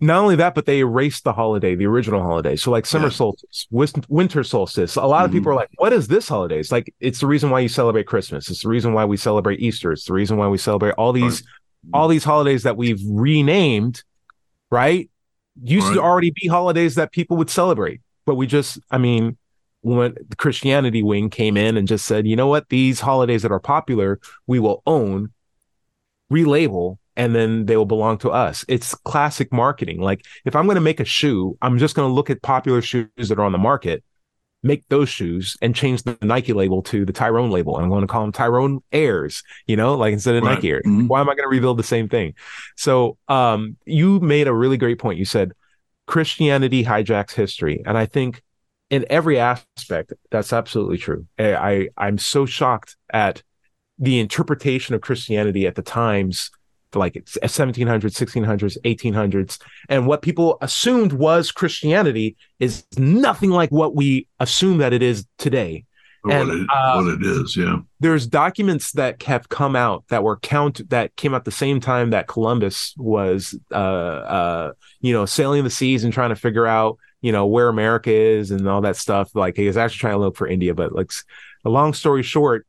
not 0.00 0.22
only 0.22 0.36
that, 0.36 0.54
but 0.54 0.66
they 0.66 0.80
erased 0.80 1.24
the 1.24 1.32
holiday, 1.32 1.74
the 1.74 1.86
original 1.86 2.22
holiday. 2.22 2.56
So 2.56 2.70
like 2.70 2.86
summer 2.86 3.06
yeah. 3.06 3.12
solstice, 3.12 3.66
winter 3.70 4.42
solstice. 4.42 4.96
A 4.96 5.02
lot 5.02 5.24
of 5.24 5.30
mm-hmm. 5.30 5.38
people 5.38 5.52
are 5.52 5.54
like, 5.54 5.70
"What 5.76 5.92
is 5.92 6.08
this 6.08 6.28
holiday?" 6.28 6.58
It's 6.58 6.72
like 6.72 6.92
it's 7.00 7.20
the 7.20 7.26
reason 7.26 7.50
why 7.50 7.60
you 7.60 7.68
celebrate 7.68 8.06
Christmas. 8.06 8.50
It's 8.50 8.62
the 8.62 8.68
reason 8.68 8.92
why 8.92 9.04
we 9.04 9.16
celebrate 9.16 9.60
Easter. 9.60 9.92
It's 9.92 10.04
the 10.04 10.12
reason 10.12 10.36
why 10.36 10.48
we 10.48 10.58
celebrate 10.58 10.92
all 10.92 11.12
these 11.12 11.42
right. 11.42 11.50
All 11.92 12.08
these 12.08 12.24
holidays 12.24 12.64
that 12.64 12.76
we've 12.76 13.00
renamed. 13.06 14.02
Right? 14.70 15.10
Used 15.62 15.86
right. 15.86 15.94
to 15.94 16.02
already 16.02 16.32
be 16.32 16.48
holidays 16.48 16.96
that 16.96 17.12
people 17.12 17.36
would 17.36 17.48
celebrate, 17.48 18.00
but 18.26 18.34
we 18.34 18.46
just, 18.46 18.78
I 18.90 18.98
mean, 18.98 19.38
when 19.80 20.14
the 20.28 20.36
Christianity 20.36 21.02
wing 21.02 21.30
came 21.30 21.56
in 21.56 21.76
and 21.76 21.86
just 21.86 22.04
said, 22.04 22.26
you 22.26 22.34
know 22.34 22.48
what, 22.48 22.68
these 22.68 23.00
holidays 23.00 23.42
that 23.42 23.52
are 23.52 23.60
popular, 23.60 24.18
we 24.48 24.58
will 24.58 24.82
own, 24.86 25.32
relabel, 26.30 26.98
and 27.16 27.34
then 27.34 27.66
they 27.66 27.76
will 27.76 27.86
belong 27.86 28.18
to 28.18 28.30
us. 28.30 28.64
It's 28.68 28.94
classic 28.94 29.52
marketing. 29.52 30.00
Like 30.00 30.26
if 30.44 30.56
I'm 30.56 30.66
going 30.66 30.74
to 30.74 30.80
make 30.80 31.00
a 31.00 31.04
shoe, 31.04 31.56
I'm 31.62 31.78
just 31.78 31.94
going 31.94 32.10
to 32.10 32.12
look 32.12 32.28
at 32.28 32.42
popular 32.42 32.82
shoes 32.82 33.08
that 33.16 33.38
are 33.38 33.44
on 33.44 33.52
the 33.52 33.58
market, 33.58 34.02
make 34.62 34.84
those 34.88 35.08
shoes 35.08 35.56
and 35.62 35.74
change 35.74 36.02
the 36.02 36.18
Nike 36.22 36.52
label 36.52 36.82
to 36.82 37.04
the 37.04 37.12
Tyrone 37.12 37.50
label. 37.50 37.76
And 37.76 37.84
I'm 37.84 37.90
going 37.90 38.00
to 38.02 38.06
call 38.06 38.22
them 38.22 38.32
Tyrone 38.32 38.82
Airs, 38.92 39.42
you 39.66 39.76
know, 39.76 39.94
like 39.94 40.12
instead 40.12 40.34
of 40.34 40.42
right. 40.42 40.54
Nike 40.54 40.70
Air. 40.70 40.80
Mm-hmm. 40.80 41.06
Why 41.06 41.20
am 41.20 41.28
I 41.28 41.34
going 41.34 41.44
to 41.44 41.48
rebuild 41.48 41.78
the 41.78 41.84
same 41.84 42.08
thing? 42.08 42.34
So 42.76 43.16
um, 43.28 43.76
you 43.84 44.20
made 44.20 44.48
a 44.48 44.52
really 44.52 44.76
great 44.76 44.98
point. 44.98 45.18
You 45.18 45.24
said 45.24 45.52
Christianity 46.06 46.84
hijacks 46.84 47.32
history. 47.32 47.82
And 47.84 47.96
I 47.96 48.06
think 48.06 48.42
in 48.90 49.04
every 49.10 49.38
aspect, 49.38 50.12
that's 50.30 50.52
absolutely 50.52 50.98
true. 50.98 51.26
I, 51.38 51.54
I 51.54 51.88
I'm 51.96 52.18
so 52.18 52.46
shocked 52.46 52.96
at 53.12 53.42
the 53.98 54.20
interpretation 54.20 54.94
of 54.94 55.00
Christianity 55.00 55.66
at 55.66 55.74
the 55.74 55.82
times 55.82 56.50
like 56.94 57.14
1700s 57.14 58.02
1600s 58.02 58.78
1800s 58.84 59.58
and 59.88 60.06
what 60.06 60.22
people 60.22 60.56
assumed 60.60 61.12
was 61.12 61.50
christianity 61.50 62.36
is 62.58 62.86
nothing 62.96 63.50
like 63.50 63.70
what 63.70 63.94
we 63.94 64.26
assume 64.40 64.78
that 64.78 64.92
it 64.92 65.02
is 65.02 65.26
today. 65.38 65.84
And, 66.28 66.48
what, 66.48 66.56
it, 66.56 66.66
uh, 66.72 67.02
what 67.02 67.14
it 67.14 67.22
is 67.22 67.56
yeah. 67.56 67.76
there's 68.00 68.26
documents 68.26 68.90
that 68.92 69.22
have 69.22 69.48
come 69.48 69.76
out 69.76 70.04
that 70.08 70.24
were 70.24 70.36
count 70.36 70.88
that 70.90 71.14
came 71.14 71.34
out 71.34 71.44
the 71.44 71.52
same 71.52 71.78
time 71.78 72.10
that 72.10 72.26
columbus 72.26 72.94
was 72.96 73.56
uh 73.70 73.76
uh 73.76 74.72
you 75.00 75.12
know 75.12 75.24
sailing 75.24 75.62
the 75.62 75.70
seas 75.70 76.02
and 76.02 76.12
trying 76.12 76.30
to 76.30 76.36
figure 76.36 76.66
out 76.66 76.98
you 77.20 77.30
know 77.30 77.46
where 77.46 77.68
america 77.68 78.10
is 78.10 78.50
and 78.50 78.68
all 78.68 78.80
that 78.80 78.96
stuff. 78.96 79.36
Like 79.36 79.56
he 79.56 79.68
was 79.68 79.76
actually 79.76 79.98
trying 79.98 80.14
to 80.14 80.18
look 80.18 80.36
for 80.36 80.48
india 80.48 80.74
but 80.74 80.92
like 80.92 81.12
a 81.64 81.70
long 81.70 81.92
story 81.92 82.24
short 82.24 82.66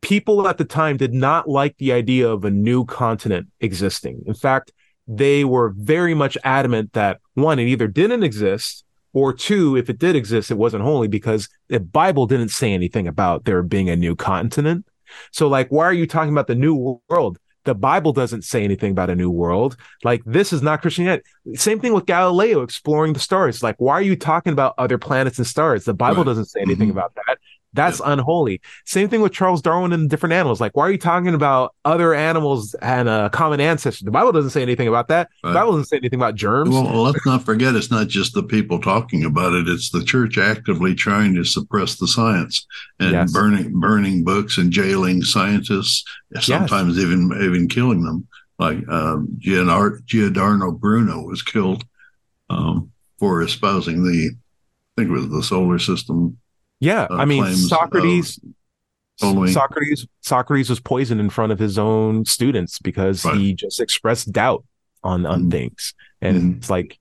people 0.00 0.48
at 0.48 0.58
the 0.58 0.64
time 0.64 0.96
did 0.96 1.12
not 1.12 1.48
like 1.48 1.76
the 1.78 1.92
idea 1.92 2.28
of 2.28 2.44
a 2.44 2.50
new 2.50 2.84
continent 2.84 3.48
existing. 3.60 4.22
In 4.26 4.34
fact, 4.34 4.72
they 5.06 5.44
were 5.44 5.74
very 5.76 6.14
much 6.14 6.38
adamant 6.44 6.92
that 6.92 7.20
one, 7.34 7.58
it 7.58 7.66
either 7.66 7.88
didn't 7.88 8.22
exist, 8.22 8.84
or 9.12 9.32
two, 9.32 9.76
if 9.76 9.90
it 9.90 9.98
did 9.98 10.14
exist, 10.14 10.50
it 10.50 10.56
wasn't 10.56 10.82
holy 10.82 11.08
because 11.08 11.48
the 11.68 11.80
Bible 11.80 12.26
didn't 12.26 12.50
say 12.50 12.72
anything 12.72 13.08
about 13.08 13.44
there 13.44 13.62
being 13.62 13.90
a 13.90 13.96
new 13.96 14.14
continent. 14.14 14.86
So, 15.32 15.48
like, 15.48 15.68
why 15.70 15.84
are 15.84 15.92
you 15.92 16.06
talking 16.06 16.32
about 16.32 16.46
the 16.46 16.54
new 16.54 17.00
world? 17.08 17.38
The 17.64 17.74
Bible 17.74 18.12
doesn't 18.12 18.42
say 18.42 18.64
anything 18.64 18.92
about 18.92 19.10
a 19.10 19.16
new 19.16 19.30
world. 19.30 19.76
Like, 20.04 20.22
this 20.24 20.52
is 20.52 20.62
not 20.62 20.80
Christianity. 20.80 21.24
Same 21.54 21.80
thing 21.80 21.92
with 21.92 22.06
Galileo 22.06 22.62
exploring 22.62 23.12
the 23.12 23.20
stars. 23.20 23.62
Like, 23.62 23.76
why 23.78 23.94
are 23.94 24.02
you 24.02 24.16
talking 24.16 24.52
about 24.52 24.74
other 24.78 24.96
planets 24.96 25.38
and 25.38 25.46
stars? 25.46 25.84
The 25.84 25.92
Bible 25.92 26.18
right. 26.18 26.26
doesn't 26.26 26.46
say 26.46 26.60
anything 26.60 26.88
mm-hmm. 26.88 26.98
about 26.98 27.14
that. 27.16 27.38
That's 27.72 28.00
yeah. 28.00 28.12
unholy. 28.12 28.60
Same 28.84 29.08
thing 29.08 29.20
with 29.20 29.32
Charles 29.32 29.62
Darwin 29.62 29.92
and 29.92 30.10
different 30.10 30.32
animals. 30.32 30.60
Like, 30.60 30.76
why 30.76 30.86
are 30.86 30.90
you 30.90 30.98
talking 30.98 31.34
about 31.34 31.74
other 31.84 32.14
animals 32.14 32.74
and 32.74 33.08
a 33.08 33.30
common 33.30 33.60
ancestor? 33.60 34.04
The 34.04 34.10
Bible 34.10 34.32
doesn't 34.32 34.50
say 34.50 34.62
anything 34.62 34.88
about 34.88 35.08
that. 35.08 35.28
Right. 35.44 35.50
The 35.50 35.54
Bible 35.54 35.72
doesn't 35.72 35.86
say 35.86 35.98
anything 35.98 36.18
about 36.18 36.34
germs. 36.34 36.70
Well, 36.70 37.02
let's 37.02 37.24
not 37.24 37.44
forget 37.44 37.76
it's 37.76 37.90
not 37.90 38.08
just 38.08 38.34
the 38.34 38.42
people 38.42 38.80
talking 38.80 39.24
about 39.24 39.52
it. 39.52 39.68
It's 39.68 39.90
the 39.90 40.04
church 40.04 40.36
actively 40.36 40.94
trying 40.94 41.34
to 41.36 41.44
suppress 41.44 41.96
the 41.96 42.08
science 42.08 42.66
and 42.98 43.12
yes. 43.12 43.32
burning 43.32 43.78
burning 43.78 44.24
books 44.24 44.58
and 44.58 44.72
jailing 44.72 45.22
scientists, 45.22 46.04
sometimes 46.40 46.96
yes. 46.96 47.06
even 47.06 47.30
even 47.40 47.68
killing 47.68 48.02
them. 48.02 48.26
Like 48.58 48.86
um, 48.88 49.28
Giordano 49.38 50.72
Bruno 50.72 51.22
was 51.22 51.42
killed 51.42 51.84
um, 52.50 52.90
for 53.18 53.40
espousing 53.42 54.04
the, 54.04 54.32
I 54.32 55.00
think 55.00 55.10
it 55.10 55.12
was 55.12 55.30
the 55.30 55.42
solar 55.42 55.78
system 55.78 56.36
yeah, 56.80 57.06
uh, 57.10 57.16
I 57.16 57.24
mean 57.24 57.54
Socrates. 57.54 58.40
Totally. 59.20 59.52
Socrates 59.52 60.06
Socrates 60.22 60.70
was 60.70 60.80
poisoned 60.80 61.20
in 61.20 61.28
front 61.28 61.52
of 61.52 61.58
his 61.58 61.78
own 61.78 62.24
students 62.24 62.78
because 62.78 63.24
right. 63.24 63.36
he 63.36 63.52
just 63.52 63.78
expressed 63.78 64.32
doubt 64.32 64.64
on 65.04 65.26
on 65.26 65.44
mm 65.44 65.50
things, 65.50 65.94
and 66.22 66.40
mm 66.40 66.56
it's 66.56 66.70
like 66.70 66.98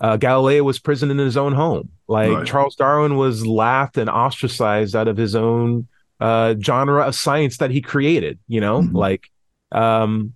uh, 0.00 0.16
Galileo 0.16 0.64
was 0.64 0.78
prisoned 0.78 1.10
in 1.10 1.18
his 1.18 1.36
own 1.36 1.54
home. 1.54 1.88
Like 2.08 2.30
right. 2.30 2.46
Charles 2.46 2.76
Darwin 2.76 3.16
was 3.16 3.46
laughed 3.46 3.96
and 3.96 4.10
ostracized 4.10 4.94
out 4.94 5.08
of 5.08 5.16
his 5.16 5.34
own 5.34 5.88
uh, 6.20 6.54
genre 6.60 7.06
of 7.06 7.14
science 7.14 7.56
that 7.58 7.70
he 7.70 7.80
created. 7.80 8.38
You 8.48 8.60
know, 8.60 8.82
mm-hmm. 8.82 8.94
like 8.94 9.30
um, 9.70 10.34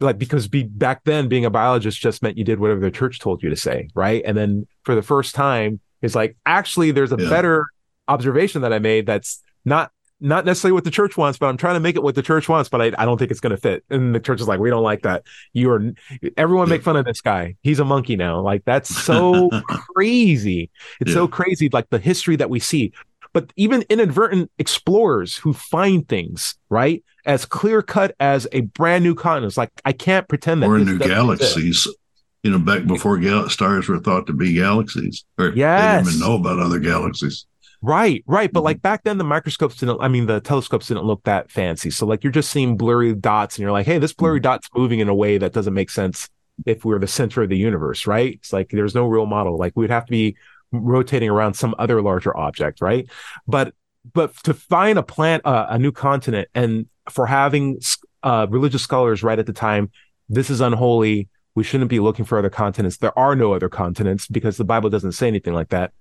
like 0.00 0.18
because 0.18 0.48
be, 0.48 0.64
back 0.64 1.04
then 1.04 1.28
being 1.28 1.44
a 1.44 1.50
biologist 1.50 2.00
just 2.00 2.22
meant 2.22 2.36
you 2.36 2.44
did 2.44 2.58
whatever 2.58 2.80
the 2.80 2.90
church 2.90 3.20
told 3.20 3.42
you 3.42 3.50
to 3.50 3.56
say, 3.56 3.88
right? 3.94 4.22
And 4.26 4.36
then 4.36 4.66
for 4.82 4.94
the 4.94 5.02
first 5.02 5.34
time, 5.34 5.80
it's 6.00 6.14
like 6.14 6.36
actually 6.44 6.90
there's 6.90 7.12
a 7.12 7.16
yeah. 7.18 7.30
better 7.30 7.66
observation 8.08 8.62
that 8.62 8.72
I 8.72 8.78
made 8.78 9.06
that's 9.06 9.42
not 9.64 9.92
not 10.22 10.44
necessarily 10.44 10.72
what 10.72 10.84
the 10.84 10.90
church 10.90 11.16
wants, 11.16 11.36
but 11.36 11.46
I'm 11.46 11.56
trying 11.56 11.74
to 11.74 11.80
make 11.80 11.96
it 11.96 12.02
what 12.02 12.14
the 12.14 12.22
church 12.22 12.48
wants, 12.48 12.68
but 12.68 12.80
I, 12.80 12.92
I 12.96 13.04
don't 13.04 13.18
think 13.18 13.32
it's 13.32 13.40
going 13.40 13.56
to 13.56 13.56
fit. 13.56 13.84
And 13.90 14.14
the 14.14 14.20
church 14.20 14.40
is 14.40 14.46
like, 14.46 14.60
we 14.60 14.70
don't 14.70 14.84
like 14.84 15.02
that. 15.02 15.24
You 15.52 15.72
are, 15.72 15.92
everyone 16.36 16.68
make 16.68 16.82
fun 16.82 16.96
of 16.96 17.04
this 17.04 17.20
guy. 17.20 17.56
He's 17.62 17.80
a 17.80 17.84
monkey 17.84 18.14
now. 18.14 18.40
Like, 18.40 18.64
that's 18.64 18.88
so 18.88 19.50
crazy. 19.68 20.70
It's 21.00 21.10
yeah. 21.10 21.14
so 21.14 21.28
crazy. 21.28 21.68
Like 21.72 21.90
the 21.90 21.98
history 21.98 22.36
that 22.36 22.48
we 22.48 22.60
see, 22.60 22.92
but 23.32 23.52
even 23.56 23.84
inadvertent 23.88 24.50
explorers 24.58 25.36
who 25.38 25.52
find 25.52 26.08
things, 26.08 26.54
right? 26.68 27.02
As 27.24 27.44
clear 27.44 27.82
cut 27.82 28.14
as 28.20 28.46
a 28.52 28.60
brand 28.60 29.02
new 29.02 29.16
continent. 29.16 29.50
It's 29.50 29.56
like, 29.56 29.70
I 29.84 29.92
can't 29.92 30.28
pretend 30.28 30.62
that. 30.62 30.68
Or 30.68 30.78
new 30.78 30.98
galaxies. 30.98 31.56
Exist. 31.56 31.96
You 32.44 32.50
know, 32.50 32.58
back 32.58 32.86
before 32.86 33.18
gal- 33.18 33.48
stars 33.48 33.88
were 33.88 34.00
thought 34.00 34.26
to 34.26 34.32
be 34.32 34.52
galaxies, 34.54 35.24
or 35.38 35.52
yes. 35.54 35.80
they 35.80 35.98
didn't 35.98 36.16
even 36.16 36.28
know 36.28 36.34
about 36.36 36.58
other 36.58 36.80
galaxies. 36.80 37.46
Right, 37.82 38.22
right. 38.26 38.50
But 38.52 38.60
mm-hmm. 38.60 38.64
like 38.64 38.82
back 38.82 39.02
then, 39.02 39.18
the 39.18 39.24
microscopes 39.24 39.76
didn't, 39.76 40.00
I 40.00 40.08
mean, 40.08 40.26
the 40.26 40.40
telescopes 40.40 40.86
didn't 40.86 41.04
look 41.04 41.24
that 41.24 41.50
fancy. 41.50 41.90
So 41.90 42.06
like 42.06 42.22
you're 42.22 42.32
just 42.32 42.50
seeing 42.50 42.76
blurry 42.76 43.12
dots 43.14 43.56
and 43.56 43.62
you're 43.62 43.72
like, 43.72 43.86
hey, 43.86 43.98
this 43.98 44.12
blurry 44.12 44.38
mm-hmm. 44.38 44.44
dot's 44.44 44.68
moving 44.74 45.00
in 45.00 45.08
a 45.08 45.14
way 45.14 45.36
that 45.36 45.52
doesn't 45.52 45.74
make 45.74 45.90
sense 45.90 46.28
if 46.64 46.84
we're 46.84 47.00
the 47.00 47.08
center 47.08 47.42
of 47.42 47.48
the 47.48 47.56
universe, 47.56 48.06
right? 48.06 48.34
It's 48.34 48.52
like 48.52 48.70
there's 48.70 48.94
no 48.94 49.06
real 49.06 49.26
model. 49.26 49.58
Like 49.58 49.72
we'd 49.74 49.90
have 49.90 50.06
to 50.06 50.10
be 50.10 50.36
rotating 50.70 51.28
around 51.28 51.54
some 51.54 51.74
other 51.78 52.00
larger 52.00 52.36
object, 52.36 52.80
right? 52.80 53.08
But 53.46 53.74
but 54.14 54.34
to 54.44 54.54
find 54.54 54.98
a 54.98 55.02
plant, 55.02 55.46
uh, 55.46 55.66
a 55.68 55.78
new 55.78 55.92
continent, 55.92 56.48
and 56.54 56.86
for 57.10 57.26
having 57.26 57.80
uh, 58.22 58.46
religious 58.50 58.82
scholars 58.82 59.22
right 59.22 59.38
at 59.38 59.46
the 59.46 59.52
time, 59.52 59.90
this 60.28 60.50
is 60.50 60.60
unholy. 60.60 61.28
We 61.54 61.62
shouldn't 61.62 61.90
be 61.90 62.00
looking 62.00 62.24
for 62.24 62.38
other 62.38 62.50
continents. 62.50 62.96
There 62.96 63.16
are 63.18 63.36
no 63.36 63.52
other 63.52 63.68
continents 63.68 64.26
because 64.26 64.56
the 64.56 64.64
Bible 64.64 64.88
doesn't 64.88 65.12
say 65.12 65.28
anything 65.28 65.52
like 65.52 65.68
that. 65.68 65.92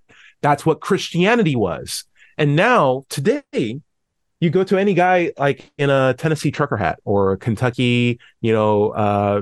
That's 0.42 0.66
what 0.66 0.82
Christianity 0.82 1.56
was. 1.56 2.06
And 2.38 2.56
now, 2.56 3.06
today, 3.10 3.82
you 4.40 4.50
go 4.50 4.64
to 4.64 4.78
any 4.78 4.94
guy 4.94 5.32
like 5.38 5.72
in 5.78 5.90
a 5.90 6.16
Tennessee 6.18 6.52
trucker 6.52 6.78
hat 6.78 7.00
or 7.06 7.34
a 7.34 7.38
Kentucky, 7.38 8.20
you 8.42 8.52
know, 8.52 8.90
uh, 8.90 9.42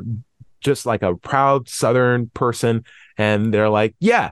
just 0.60 0.86
like 0.86 1.02
a 1.02 1.16
proud 1.16 1.70
Southern 1.70 2.30
person, 2.30 2.84
and 3.18 3.54
they're 3.54 3.70
like, 3.70 3.96
yeah, 4.00 4.32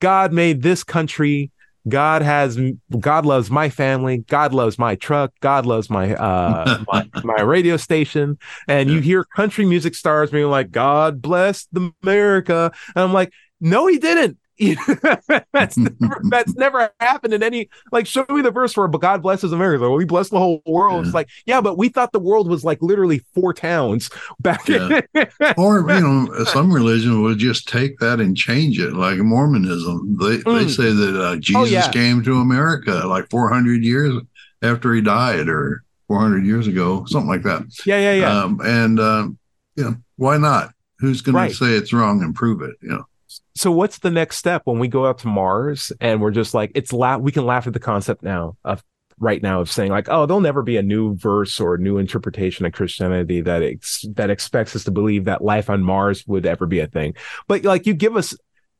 God 0.00 0.32
made 0.32 0.62
this 0.62 0.84
country. 0.84 1.50
God 1.88 2.22
has 2.22 2.58
God 2.98 3.24
loves 3.24 3.50
my 3.50 3.70
family. 3.70 4.18
God 4.18 4.52
loves 4.52 4.78
my 4.78 4.94
truck. 4.96 5.32
God 5.40 5.64
loves 5.64 5.88
my 5.88 6.14
uh 6.14 6.84
my, 6.92 7.08
my 7.24 7.40
radio 7.40 7.76
station. 7.76 8.38
And 8.66 8.90
you 8.90 9.00
hear 9.00 9.24
country 9.24 9.64
music 9.64 9.94
stars 9.94 10.30
being 10.30 10.50
like, 10.50 10.70
God 10.70 11.22
bless 11.22 11.66
America. 12.02 12.72
And 12.94 13.04
I'm 13.04 13.12
like, 13.12 13.32
no, 13.60 13.86
he 13.86 13.98
didn't. 13.98 14.38
that's 15.52 15.76
never, 15.76 16.20
that's 16.24 16.54
never 16.56 16.90
happened 16.98 17.32
in 17.32 17.42
any 17.42 17.68
like 17.92 18.06
show 18.06 18.26
me 18.28 18.42
the 18.42 18.50
verse 18.50 18.76
where 18.76 18.88
but 18.88 19.00
God 19.00 19.22
blesses 19.22 19.52
America. 19.52 19.88
Well, 19.88 19.98
he 19.98 20.04
blessed 20.04 20.32
the 20.32 20.38
whole 20.38 20.62
world. 20.66 21.02
Yeah. 21.02 21.06
It's 21.06 21.14
like, 21.14 21.28
yeah, 21.46 21.60
but 21.60 21.78
we 21.78 21.88
thought 21.88 22.12
the 22.12 22.18
world 22.18 22.48
was 22.48 22.64
like 22.64 22.82
literally 22.82 23.20
four 23.34 23.54
towns 23.54 24.10
back 24.40 24.66
yeah. 24.68 25.00
or 25.56 25.80
you 25.80 26.00
know, 26.00 26.44
some 26.44 26.72
religion 26.72 27.22
would 27.22 27.38
just 27.38 27.68
take 27.68 27.98
that 27.98 28.20
and 28.20 28.36
change 28.36 28.80
it, 28.80 28.94
like 28.94 29.18
Mormonism. 29.18 30.16
They 30.18 30.38
mm. 30.38 30.58
they 30.58 30.68
say 30.68 30.92
that 30.92 31.20
uh, 31.20 31.36
Jesus 31.36 31.56
oh, 31.56 31.64
yeah. 31.64 31.90
came 31.90 32.22
to 32.24 32.40
America 32.40 33.02
like 33.06 33.30
four 33.30 33.48
hundred 33.48 33.84
years 33.84 34.14
after 34.62 34.92
he 34.92 35.00
died 35.00 35.48
or 35.48 35.84
four 36.08 36.18
hundred 36.18 36.44
years 36.44 36.66
ago, 36.66 37.04
something 37.06 37.28
like 37.28 37.42
that. 37.42 37.62
Yeah, 37.86 38.00
yeah, 38.00 38.12
yeah. 38.14 38.42
Um, 38.42 38.60
and 38.64 38.98
um, 38.98 39.38
you 39.76 39.84
know, 39.84 39.96
why 40.16 40.36
not? 40.36 40.72
Who's 40.98 41.20
going 41.20 41.36
right. 41.36 41.48
to 41.48 41.54
say 41.54 41.74
it's 41.74 41.92
wrong 41.92 42.24
and 42.24 42.34
prove 42.34 42.60
it? 42.60 42.74
You 42.82 42.88
know 42.88 43.04
so 43.54 43.70
what's 43.70 43.98
the 43.98 44.10
next 44.10 44.36
step 44.36 44.62
when 44.64 44.78
we 44.78 44.88
go 44.88 45.06
out 45.06 45.18
to 45.18 45.28
Mars 45.28 45.92
and 46.00 46.20
we're 46.20 46.30
just 46.30 46.54
like 46.54 46.72
it's 46.74 46.92
la- 46.92 47.16
we 47.16 47.32
can 47.32 47.44
laugh 47.44 47.66
at 47.66 47.72
the 47.72 47.80
concept 47.80 48.22
now 48.22 48.56
of 48.64 48.82
right 49.20 49.42
now 49.42 49.60
of 49.60 49.70
saying 49.70 49.90
like 49.90 50.08
oh 50.08 50.26
there'll 50.26 50.40
never 50.40 50.62
be 50.62 50.76
a 50.76 50.82
new 50.82 51.14
verse 51.16 51.58
or 51.60 51.74
a 51.74 51.78
new 51.78 51.98
interpretation 51.98 52.64
of 52.64 52.72
Christianity 52.72 53.40
that 53.40 53.62
ex- 53.62 54.06
that 54.14 54.30
expects 54.30 54.74
us 54.76 54.84
to 54.84 54.90
believe 54.90 55.24
that 55.24 55.42
life 55.42 55.68
on 55.68 55.82
Mars 55.82 56.26
would 56.26 56.46
ever 56.46 56.66
be 56.66 56.80
a 56.80 56.86
thing. 56.86 57.14
But 57.46 57.64
like 57.64 57.86
you 57.86 57.94
give 57.94 58.16
us 58.16 58.34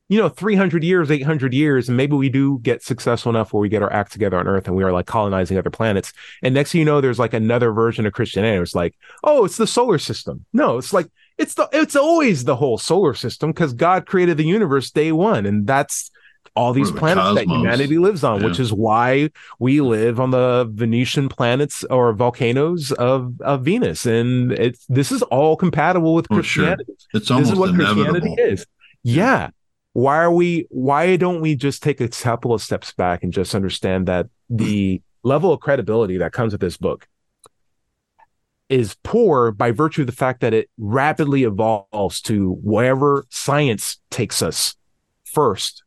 you 0.09 0.19
know 0.19 0.29
300 0.29 0.83
years 0.83 1.11
800 1.11 1.53
years 1.53 1.89
and 1.89 1.97
maybe 1.97 2.15
we 2.15 2.29
do 2.29 2.59
get 2.61 2.83
successful 2.83 3.31
enough 3.31 3.53
where 3.53 3.61
we 3.61 3.69
get 3.69 3.83
our 3.83 3.93
act 3.93 4.13
together 4.13 4.39
on 4.39 4.49
earth 4.49 4.67
and 4.67 4.77
we 4.77 4.85
are 4.85 4.93
like 4.93 5.07
colonizing 5.07 5.59
other 5.59 5.71
planets. 5.71 6.13
And 6.43 6.55
next 6.55 6.73
thing 6.73 6.79
you 6.79 6.85
know 6.85 7.01
there's 7.01 7.19
like 7.19 7.35
another 7.35 7.73
version 7.73 8.07
of 8.07 8.13
christianity. 8.13 8.63
It's 8.63 8.75
like 8.75 8.95
oh 9.25 9.45
it's 9.45 9.57
the 9.57 9.67
solar 9.67 9.99
system. 9.99 10.47
No 10.53 10.79
it's 10.79 10.93
like 10.93 11.11
it's 11.39 11.55
the 11.55 11.69
it's 11.73 11.97
always 11.97 12.45
the 12.45 12.57
whole 12.57 12.79
solar 12.79 13.15
system 13.15 13.51
because 13.51 13.73
God 13.73 14.07
created 14.07 14.37
the 14.37 14.45
universe 14.45 14.91
day 14.91 15.13
one, 15.13 15.47
and 15.47 15.67
that's 15.67 16.11
all 16.59 16.73
these 16.73 16.93
the 16.93 16.99
planets 16.99 17.25
cosmos. 17.25 17.45
that 17.45 17.49
humanity 17.49 17.99
lives 17.99 18.25
on, 18.25 18.41
yeah. 18.41 18.47
which 18.47 18.59
is 18.59 18.73
why 18.73 19.31
we 19.61 19.81
live 19.81 20.19
on 20.19 20.33
the 20.33 20.69
Venusian 20.73 21.29
planets 21.29 21.85
or 21.85 22.13
volcanoes 22.13 22.91
of, 22.93 23.41
of 23.43 23.63
Venus. 23.63 24.07
And 24.07 24.53
it's 24.53 24.85
this 24.87 25.13
is 25.13 25.23
all 25.23 25.57
compatible 25.57 26.15
with 26.15 26.27
oh, 26.31 26.35
Christianity. 26.35 26.85
Well, 26.89 26.97
sure. 26.99 27.21
It's 27.21 27.31
almost 27.31 27.51
this 27.51 27.53
is 27.53 27.59
what 27.59 27.71
inevitable. 27.71 28.13
Christianity 28.13 28.43
is. 28.43 28.67
Yeah. 29.05 29.51
Why 29.93 30.17
are 30.19 30.33
we 30.33 30.67
why 30.71 31.17
don't 31.17 31.41
we 31.41 31.55
just 31.55 31.83
take 31.83 32.01
a 32.01 32.09
couple 32.09 32.53
of 32.53 32.61
steps 32.61 32.93
back 32.93 33.23
and 33.23 33.33
just 33.33 33.55
understand 33.55 34.09
that 34.09 34.27
the 34.51 35.01
level 35.23 35.53
of 35.53 35.61
credibility 35.61 36.19
that 36.19 36.33
comes 36.33 36.53
with 36.53 36.61
this 36.61 36.77
book 36.77 37.07
is 38.69 38.97
poor 39.03 39.51
by 39.51 39.71
virtue 39.71 40.03
of 40.03 40.07
the 40.07 40.13
fact 40.13 40.41
that 40.41 40.55
it 40.55 40.69
rapidly 40.79 41.45
evolves 41.45 42.21
to 42.23 42.53
wherever 42.63 43.25
science 43.31 43.99
takes 44.11 44.43
us 44.43 44.77
first 45.25 45.83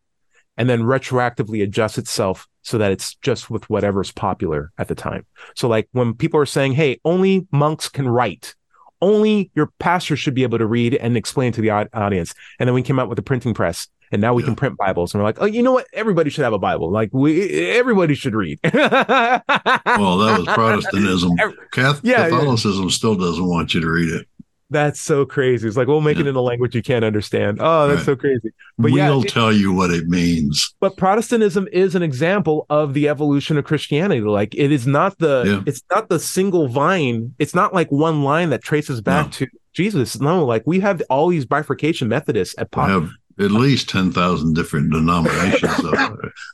and 0.58 0.70
then 0.70 0.82
retroactively 0.82 1.64
adjusts 1.64 1.98
itself 1.98 2.48
so 2.62 2.78
that 2.78 2.92
it's 2.92 3.16
just 3.16 3.50
with 3.50 3.70
whatever's 3.70 4.12
popular 4.12 4.72
at 4.78 4.88
the 4.88 4.96
time. 4.96 5.26
So 5.56 5.68
like 5.68 5.88
when 5.92 6.14
people 6.14 6.40
are 6.40 6.46
saying, 6.46 6.74
"Hey, 6.74 7.00
only 7.04 7.48
monks 7.52 7.90
can 7.90 8.08
write." 8.08 8.56
Only 9.04 9.50
your 9.56 9.72
pastor 9.80 10.16
should 10.16 10.36
be 10.36 10.44
able 10.44 10.60
to 10.60 10.68
read 10.68 10.94
and 10.94 11.18
explain 11.18 11.52
to 11.54 11.62
the 11.62 11.72
audience. 11.72 12.36
And 12.60 12.68
then 12.68 12.76
we 12.76 12.84
came 12.84 13.00
out 13.00 13.10
with 13.10 13.16
the 13.16 13.24
printing 13.24 13.56
press 13.56 13.88
and 14.12 14.22
now 14.22 14.34
we 14.34 14.44
yeah. 14.44 14.48
can 14.48 14.56
print 14.56 14.78
Bibles. 14.78 15.14
And 15.14 15.22
we're 15.22 15.28
like, 15.28 15.42
oh, 15.42 15.46
you 15.46 15.64
know 15.64 15.74
what? 15.74 15.88
Everybody 15.94 16.30
should 16.30 16.44
have 16.44 16.54
a 16.54 16.60
Bible. 16.60 16.92
Like 16.92 17.10
we, 17.14 17.70
everybody 17.72 18.14
should 18.14 18.36
read. 18.36 18.60
well, 18.74 18.74
that 18.74 20.36
was 20.40 20.48
Protestantism. 20.48 21.32
Catholic, 21.72 22.04
yeah, 22.04 22.30
Catholicism 22.30 22.86
yeah. 22.86 22.90
still 22.90 23.16
doesn't 23.16 23.48
want 23.48 23.74
you 23.74 23.82
to 23.82 23.90
read 23.90 24.10
it. 24.10 24.28
That's 24.72 25.02
so 25.02 25.26
crazy. 25.26 25.68
It's 25.68 25.76
like 25.76 25.90
we'll 25.90 26.00
make 26.00 26.18
it 26.18 26.28
in 26.28 26.36
a 26.36 26.42
language 26.42 26.74
you 26.74 26.82
can't 26.82 27.04
understand. 27.04 27.58
Oh, 27.60 27.90
that's 27.90 28.00
right. 28.00 28.06
so 28.06 28.16
crazy. 28.16 28.52
But 28.78 28.92
we'll 28.92 29.24
tell 29.24 29.52
you 29.52 29.74
what 29.74 29.92
it 29.92 30.08
means. 30.08 30.74
But 30.80 30.96
Protestantism 30.96 31.68
is 31.74 31.94
an 31.94 32.02
example 32.02 32.66
of 32.70 32.94
the 32.94 33.10
evolution 33.10 33.58
of 33.58 33.66
Christianity. 33.66 34.22
Like 34.22 34.56
it 34.56 34.72
is 34.72 34.88
not 34.88 35.18
the 35.20 35.62
it's 35.68 35.84
not 35.92 36.08
the 36.08 36.20
single 36.20 36.70
vine. 36.70 37.36
It's 37.38 37.54
not 37.54 37.74
like 37.74 37.92
one 37.92 38.24
line 38.24 38.50
that 38.52 38.64
traces 38.64 39.02
back 39.02 39.26
no. 39.26 39.32
to 39.32 39.48
Jesus. 39.74 40.22
No, 40.22 40.46
like 40.46 40.64
we 40.66 40.80
have 40.80 41.02
all 41.10 41.28
these 41.28 41.46
bifurcation 41.46 42.08
Methodists 42.08 42.56
at 42.58 42.72
pop, 42.72 43.10
at 43.42 43.52
least 43.52 43.90
10,000 43.90 44.54
different 44.54 44.92
denominations. 44.92 45.74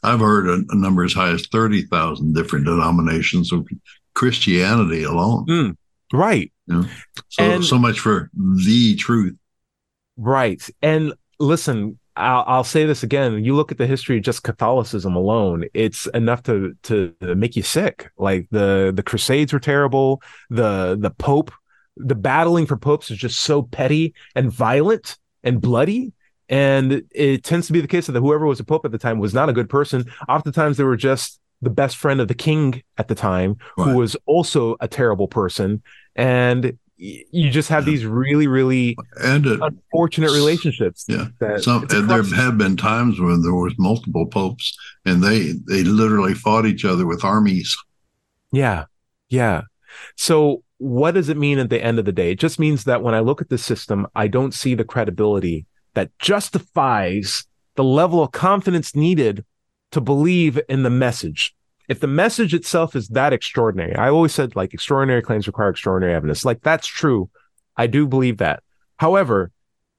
I've 0.03 0.19
heard 0.19 0.47
a, 0.47 0.63
a, 0.69 0.75
number 0.75 1.03
as 1.03 1.13
high 1.13 1.31
as 1.31 1.47
30,000 1.47 2.33
different 2.33 2.65
denominations 2.65 3.51
of 3.51 3.67
Christianity 4.13 5.03
alone. 5.03 5.45
Mm, 5.47 5.77
right. 6.13 6.51
You 6.67 6.75
know? 6.75 6.87
So, 7.29 7.43
and, 7.43 7.65
so 7.65 7.77
much 7.77 7.99
for 7.99 8.29
the 8.33 8.95
truth. 8.95 9.35
Right. 10.17 10.67
And 10.81 11.13
listen, 11.39 11.99
I'll, 12.15 12.43
I'll, 12.47 12.63
say 12.63 12.85
this 12.85 13.03
again. 13.03 13.43
You 13.43 13.55
look 13.55 13.71
at 13.71 13.77
the 13.77 13.85
history 13.85 14.17
of 14.17 14.23
just 14.23 14.43
Catholicism 14.43 15.15
alone; 15.15 15.65
it's 15.75 16.07
enough 16.07 16.41
to 16.43 16.75
to 16.83 17.13
make 17.21 17.55
you 17.55 17.61
sick. 17.61 18.09
Like 18.17 18.47
the 18.49 18.91
the 18.93 19.03
Crusades 19.03 19.53
were 19.53 19.59
terrible. 19.59 20.23
The 20.49 20.97
the 20.99 21.11
Pope, 21.11 21.51
the 21.95 22.15
battling 22.15 22.65
for 22.65 22.75
popes 22.75 23.11
is 23.11 23.17
just 23.17 23.41
so 23.41 23.61
petty 23.61 24.15
and 24.35 24.51
violent 24.51 25.17
and 25.43 25.61
bloody 25.61 26.13
and 26.49 27.03
it 27.11 27.43
tends 27.43 27.67
to 27.67 27.73
be 27.73 27.81
the 27.81 27.87
case 27.87 28.07
that 28.07 28.19
whoever 28.19 28.45
was 28.45 28.59
a 28.59 28.63
pope 28.63 28.85
at 28.85 28.91
the 28.91 28.97
time 28.97 29.19
was 29.19 29.33
not 29.33 29.49
a 29.49 29.53
good 29.53 29.69
person. 29.69 30.05
Oftentimes, 30.29 30.77
they 30.77 30.83
were 30.83 30.97
just 30.97 31.39
the 31.61 31.69
best 31.69 31.97
friend 31.97 32.21
of 32.21 32.27
the 32.27 32.35
king 32.35 32.83
at 32.97 33.07
the 33.07 33.15
time, 33.15 33.57
right. 33.77 33.91
who 33.91 33.97
was 33.97 34.15
also 34.25 34.75
a 34.79 34.87
terrible 34.87 35.27
person. 35.27 35.81
And 36.15 36.77
you 36.97 37.51
just 37.51 37.69
have 37.69 37.85
these 37.85 38.05
really, 38.05 38.47
really 38.47 38.97
and 39.21 39.45
it, 39.45 39.59
unfortunate 39.61 40.31
relationships. 40.31 41.05
Yeah, 41.07 41.27
Some, 41.57 41.85
there 41.87 42.23
have 42.23 42.57
been 42.57 42.75
times 42.75 43.19
when 43.19 43.41
there 43.43 43.53
was 43.53 43.75
multiple 43.77 44.25
popes, 44.25 44.75
and 45.05 45.23
they 45.23 45.53
they 45.67 45.83
literally 45.83 46.33
fought 46.33 46.65
each 46.65 46.85
other 46.85 47.05
with 47.05 47.23
armies. 47.23 47.75
Yeah, 48.51 48.85
yeah. 49.29 49.63
So 50.15 50.63
what 50.79 51.11
does 51.11 51.29
it 51.29 51.37
mean 51.37 51.59
at 51.59 51.69
the 51.69 51.83
end 51.83 51.99
of 51.99 52.05
the 52.05 52.11
day? 52.11 52.31
It 52.31 52.39
just 52.39 52.59
means 52.59 52.83
that 52.85 53.03
when 53.03 53.13
I 53.13 53.19
look 53.19 53.41
at 53.41 53.49
the 53.49 53.57
system, 53.57 54.07
I 54.15 54.27
don't 54.27 54.53
see 54.53 54.73
the 54.73 54.83
credibility 54.83 55.65
that 55.97 56.17
justifies 56.19 57.45
the 57.75 57.83
level 57.83 58.21
of 58.21 58.31
confidence 58.31 58.95
needed 58.95 59.43
to 59.91 59.99
believe 59.99 60.59
in 60.69 60.83
the 60.83 60.89
message. 60.89 61.55
If 61.89 62.01
the 62.01 62.07
message 62.07 62.53
itself 62.53 62.95
is 62.95 63.07
that 63.09 63.33
extraordinary, 63.33 63.95
I 63.95 64.09
always 64.09 64.33
said 64.33 64.55
like 64.55 64.73
extraordinary 64.73 65.21
claims 65.23 65.47
require 65.47 65.69
extraordinary 65.69 66.13
evidence. 66.13 66.45
Like 66.45 66.61
that's 66.61 66.85
true. 66.85 67.29
I 67.75 67.87
do 67.87 68.05
believe 68.05 68.37
that. 68.37 68.61
However, 68.97 69.51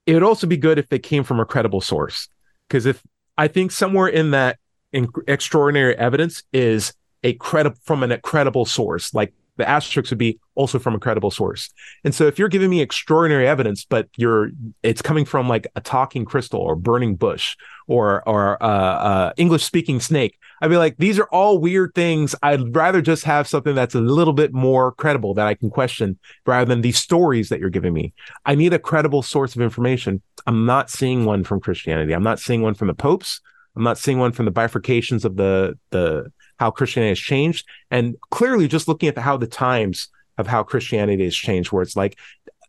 it 0.06 0.14
would 0.14 0.22
also 0.22 0.46
be 0.46 0.56
good 0.56 0.78
if 0.78 0.88
they 0.88 0.98
came 0.98 1.24
from 1.24 1.40
a 1.40 1.44
credible 1.44 1.80
source. 1.80 2.28
Because 2.68 2.86
if 2.86 3.02
I 3.36 3.48
think 3.48 3.72
somewhere 3.72 4.08
in 4.08 4.30
that 4.30 4.58
in 4.92 5.08
extraordinary 5.26 5.96
evidence 5.96 6.44
is 6.52 6.92
a 7.24 7.32
credible 7.34 7.78
from 7.82 8.02
an 8.02 8.18
credible 8.22 8.66
source, 8.66 9.12
like 9.14 9.32
the 9.58 9.68
asterisk 9.68 10.10
would 10.10 10.18
be 10.18 10.38
also 10.54 10.78
from 10.78 10.94
a 10.94 10.98
credible 10.98 11.30
source. 11.30 11.68
And 12.04 12.14
so 12.14 12.26
if 12.26 12.38
you're 12.38 12.48
giving 12.48 12.70
me 12.70 12.80
extraordinary 12.80 13.46
evidence, 13.46 13.84
but 13.84 14.08
you're 14.16 14.50
it's 14.82 15.02
coming 15.02 15.24
from 15.24 15.48
like 15.48 15.66
a 15.76 15.80
talking 15.80 16.24
crystal 16.24 16.60
or 16.60 16.74
burning 16.74 17.16
bush 17.16 17.56
or 17.86 18.26
or 18.26 18.62
uh, 18.62 18.66
uh, 18.66 19.32
English 19.36 19.64
speaking 19.64 20.00
snake, 20.00 20.38
I'd 20.62 20.70
be 20.70 20.76
like, 20.76 20.96
these 20.96 21.18
are 21.18 21.28
all 21.30 21.58
weird 21.58 21.94
things. 21.94 22.34
I'd 22.42 22.74
rather 22.74 23.02
just 23.02 23.24
have 23.24 23.46
something 23.46 23.74
that's 23.74 23.94
a 23.94 24.00
little 24.00 24.32
bit 24.32 24.52
more 24.52 24.92
credible 24.92 25.34
that 25.34 25.46
I 25.46 25.54
can 25.54 25.70
question 25.70 26.18
rather 26.46 26.64
than 26.64 26.80
these 26.80 26.98
stories 26.98 27.48
that 27.48 27.60
you're 27.60 27.68
giving 27.68 27.92
me. 27.92 28.14
I 28.46 28.54
need 28.54 28.72
a 28.72 28.78
credible 28.78 29.22
source 29.22 29.54
of 29.54 29.62
information. 29.62 30.22
I'm 30.46 30.66
not 30.66 30.88
seeing 30.88 31.24
one 31.24 31.44
from 31.44 31.60
Christianity. 31.60 32.12
I'm 32.12 32.22
not 32.22 32.40
seeing 32.40 32.62
one 32.62 32.74
from 32.74 32.88
the 32.88 32.94
popes. 32.94 33.40
I'm 33.76 33.84
not 33.84 33.98
seeing 33.98 34.18
one 34.18 34.32
from 34.32 34.46
the 34.46 34.52
bifurcations 34.52 35.24
of 35.24 35.36
the 35.36 35.78
the 35.90 36.32
how 36.58 36.70
Christianity 36.70 37.10
has 37.10 37.18
changed, 37.18 37.66
and 37.90 38.16
clearly 38.30 38.68
just 38.68 38.88
looking 38.88 39.08
at 39.08 39.14
the, 39.14 39.20
how 39.20 39.36
the 39.36 39.46
times 39.46 40.08
of 40.36 40.46
how 40.46 40.62
Christianity 40.62 41.24
has 41.24 41.34
changed, 41.34 41.72
where 41.72 41.82
it's 41.82 41.96
like 41.96 42.18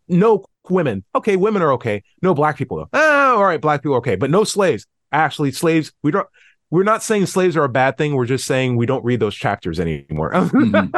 no 0.08 0.46
women. 0.70 1.04
Okay, 1.16 1.36
women 1.36 1.62
are 1.62 1.74
okay. 1.74 2.04
No 2.22 2.34
black 2.34 2.58
people 2.58 2.78
though. 2.78 2.90
Ah, 2.94 3.36
all 3.36 3.44
right, 3.44 3.62
black 3.62 3.82
people 3.82 3.98
okay, 3.98 4.16
but 4.16 4.30
no 4.30 4.44
slaves. 4.44 4.86
Actually, 5.12 5.52
slaves. 5.52 5.92
We 6.04 6.12
don't. 6.12 6.28
We're 6.72 6.84
not 6.84 7.02
saying 7.02 7.26
slaves 7.26 7.58
are 7.58 7.64
a 7.64 7.70
bad 7.70 7.98
thing. 7.98 8.16
We're 8.16 8.28
just 8.28 8.46
saying 8.46 8.76
we 8.76 8.86
don't 8.86 9.04
read 9.04 9.20
those 9.20 9.36
chapters 9.36 9.80
anymore. 9.80 10.32
Mm-hmm. 10.32 10.96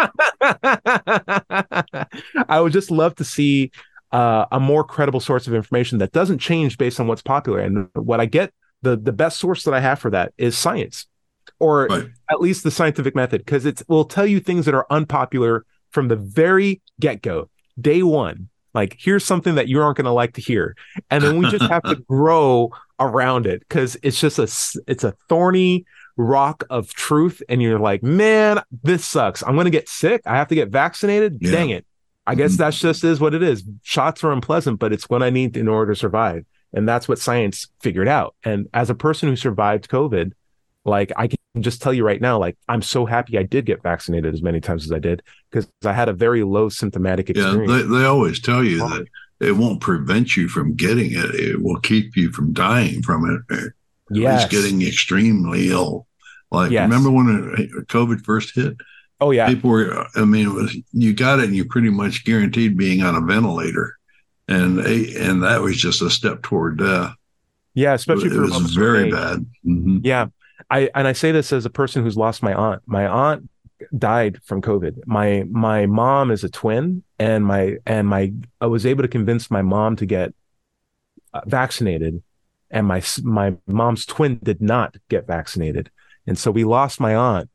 I 2.49 2.59
would 2.59 2.73
just 2.73 2.91
love 2.91 3.15
to 3.15 3.23
see 3.23 3.71
uh, 4.11 4.47
a 4.51 4.59
more 4.59 4.83
credible 4.83 5.21
source 5.21 5.47
of 5.47 5.53
information 5.53 5.99
that 5.99 6.11
doesn't 6.11 6.39
change 6.39 6.77
based 6.77 6.99
on 6.99 7.07
what's 7.07 7.21
popular. 7.21 7.59
And 7.59 7.87
what 7.93 8.19
I 8.19 8.25
get, 8.25 8.53
the 8.81 8.97
the 8.97 9.13
best 9.13 9.39
source 9.39 9.63
that 9.63 9.73
I 9.73 9.79
have 9.79 9.99
for 9.99 10.09
that 10.09 10.33
is 10.37 10.57
science, 10.57 11.07
or 11.61 11.85
right. 11.85 12.09
at 12.31 12.41
least 12.41 12.63
the 12.63 12.71
scientific 12.71 13.15
method, 13.15 13.45
because 13.45 13.67
it 13.67 13.83
will 13.87 14.03
tell 14.03 14.25
you 14.25 14.39
things 14.39 14.65
that 14.65 14.73
are 14.73 14.87
unpopular 14.89 15.63
from 15.91 16.07
the 16.07 16.15
very 16.15 16.81
get 16.99 17.21
go, 17.21 17.49
day 17.79 18.01
one. 18.01 18.49
Like, 18.73 18.97
here's 18.99 19.23
something 19.23 19.55
that 19.55 19.67
you 19.67 19.81
aren't 19.81 19.97
going 19.97 20.05
to 20.05 20.11
like 20.11 20.33
to 20.33 20.41
hear, 20.41 20.75
and 21.11 21.23
then 21.23 21.37
we 21.37 21.49
just 21.51 21.69
have 21.69 21.83
to 21.83 21.95
grow 22.09 22.71
around 22.99 23.45
it 23.45 23.59
because 23.59 23.95
it's 24.01 24.19
just 24.19 24.39
a 24.39 24.43
it's 24.87 25.03
a 25.03 25.11
thorny 25.29 25.85
rock 26.17 26.63
of 26.69 26.93
truth, 26.93 27.43
and 27.47 27.61
you're 27.61 27.79
like, 27.79 28.01
man, 28.01 28.61
this 28.81 29.05
sucks. 29.05 29.43
I'm 29.43 29.53
going 29.53 29.65
to 29.65 29.71
get 29.71 29.87
sick. 29.87 30.21
I 30.25 30.37
have 30.37 30.47
to 30.47 30.55
get 30.55 30.69
vaccinated. 30.69 31.37
Yeah. 31.41 31.51
Dang 31.51 31.69
it! 31.69 31.85
I 32.25 32.33
guess 32.33 32.53
mm-hmm. 32.53 32.63
that's 32.63 32.79
just 32.79 33.03
is 33.03 33.19
what 33.19 33.35
it 33.35 33.43
is. 33.43 33.63
Shots 33.83 34.23
are 34.23 34.31
unpleasant, 34.31 34.79
but 34.79 34.93
it's 34.93 35.09
what 35.09 35.21
I 35.21 35.29
need 35.29 35.57
in 35.57 35.67
order 35.67 35.91
to 35.91 35.99
survive, 35.99 36.45
and 36.73 36.87
that's 36.87 37.07
what 37.07 37.19
science 37.19 37.67
figured 37.81 38.07
out. 38.07 38.35
And 38.43 38.67
as 38.73 38.89
a 38.89 38.95
person 38.95 39.29
who 39.29 39.35
survived 39.35 39.89
COVID, 39.89 40.31
like 40.85 41.11
I 41.17 41.27
can 41.53 41.63
just 41.63 41.81
tell 41.81 41.93
you 41.93 42.05
right 42.05 42.21
now, 42.21 42.37
like 42.39 42.57
I'm 42.67 42.81
so 42.81 43.05
happy 43.05 43.37
I 43.37 43.43
did 43.43 43.65
get 43.65 43.83
vaccinated 43.83 44.33
as 44.33 44.41
many 44.41 44.61
times 44.61 44.85
as 44.85 44.91
I 44.91 44.99
did 44.99 45.21
because 45.49 45.67
I 45.85 45.93
had 45.93 46.09
a 46.09 46.13
very 46.13 46.43
low 46.43 46.69
symptomatic 46.69 47.29
experience. 47.29 47.69
Yeah, 47.69 47.77
they, 47.77 47.83
they 47.83 48.05
always 48.05 48.39
tell 48.39 48.63
you 48.63 48.79
that 48.79 49.05
it 49.39 49.53
won't 49.53 49.81
prevent 49.81 50.37
you 50.37 50.47
from 50.47 50.75
getting 50.75 51.11
it; 51.11 51.35
it 51.35 51.61
will 51.61 51.79
keep 51.79 52.15
you 52.15 52.31
from 52.31 52.53
dying 52.53 53.01
from 53.01 53.45
it. 53.49 53.73
Yes, 54.09 54.47
getting 54.47 54.81
extremely 54.81 55.69
ill. 55.69 56.07
Like 56.51 56.71
yes. 56.71 56.83
remember 56.83 57.11
when 57.11 57.55
COVID 57.87 58.23
first 58.23 58.55
hit? 58.55 58.75
Oh 59.19 59.31
yeah, 59.31 59.47
people 59.47 59.69
were. 59.69 60.07
I 60.15 60.25
mean, 60.25 60.47
it 60.47 60.53
was 60.53 60.75
you 60.93 61.13
got 61.13 61.39
it, 61.39 61.45
and 61.45 61.55
you 61.55 61.65
pretty 61.65 61.89
much 61.89 62.23
guaranteed 62.25 62.77
being 62.77 63.03
on 63.03 63.15
a 63.15 63.21
ventilator, 63.21 63.97
and 64.47 64.79
and 64.79 65.43
that 65.43 65.61
was 65.61 65.77
just 65.77 66.01
a 66.01 66.09
step 66.09 66.43
toward 66.43 66.77
death. 66.77 67.13
Yeah, 67.73 67.93
especially 67.93 68.27
it, 68.27 68.33
it 68.33 68.39
was 68.39 68.73
very 68.73 69.11
bad. 69.11 69.45
Mm-hmm. 69.65 69.99
Yeah, 70.03 70.27
I 70.69 70.89
and 70.95 71.07
I 71.07 71.13
say 71.13 71.31
this 71.31 71.51
as 71.53 71.65
a 71.65 71.69
person 71.69 72.03
who's 72.03 72.17
lost 72.17 72.43
my 72.43 72.53
aunt. 72.53 72.81
My 72.85 73.07
aunt 73.07 73.49
died 73.97 74.39
from 74.43 74.61
COVID. 74.61 75.05
My 75.05 75.45
my 75.49 75.85
mom 75.85 76.31
is 76.31 76.43
a 76.43 76.49
twin, 76.49 77.03
and 77.19 77.45
my 77.45 77.77
and 77.85 78.07
my 78.07 78.33
I 78.59 78.67
was 78.67 78.85
able 78.85 79.03
to 79.03 79.07
convince 79.07 79.49
my 79.51 79.61
mom 79.61 79.95
to 79.97 80.05
get 80.05 80.33
uh, 81.33 81.41
vaccinated, 81.45 82.21
and 82.69 82.87
my 82.87 83.01
my 83.23 83.55
mom's 83.67 84.05
twin 84.05 84.39
did 84.43 84.61
not 84.61 84.97
get 85.09 85.27
vaccinated, 85.27 85.89
and 86.27 86.37
so 86.37 86.51
we 86.51 86.63
lost 86.63 86.99
my 86.99 87.15
aunt. 87.15 87.49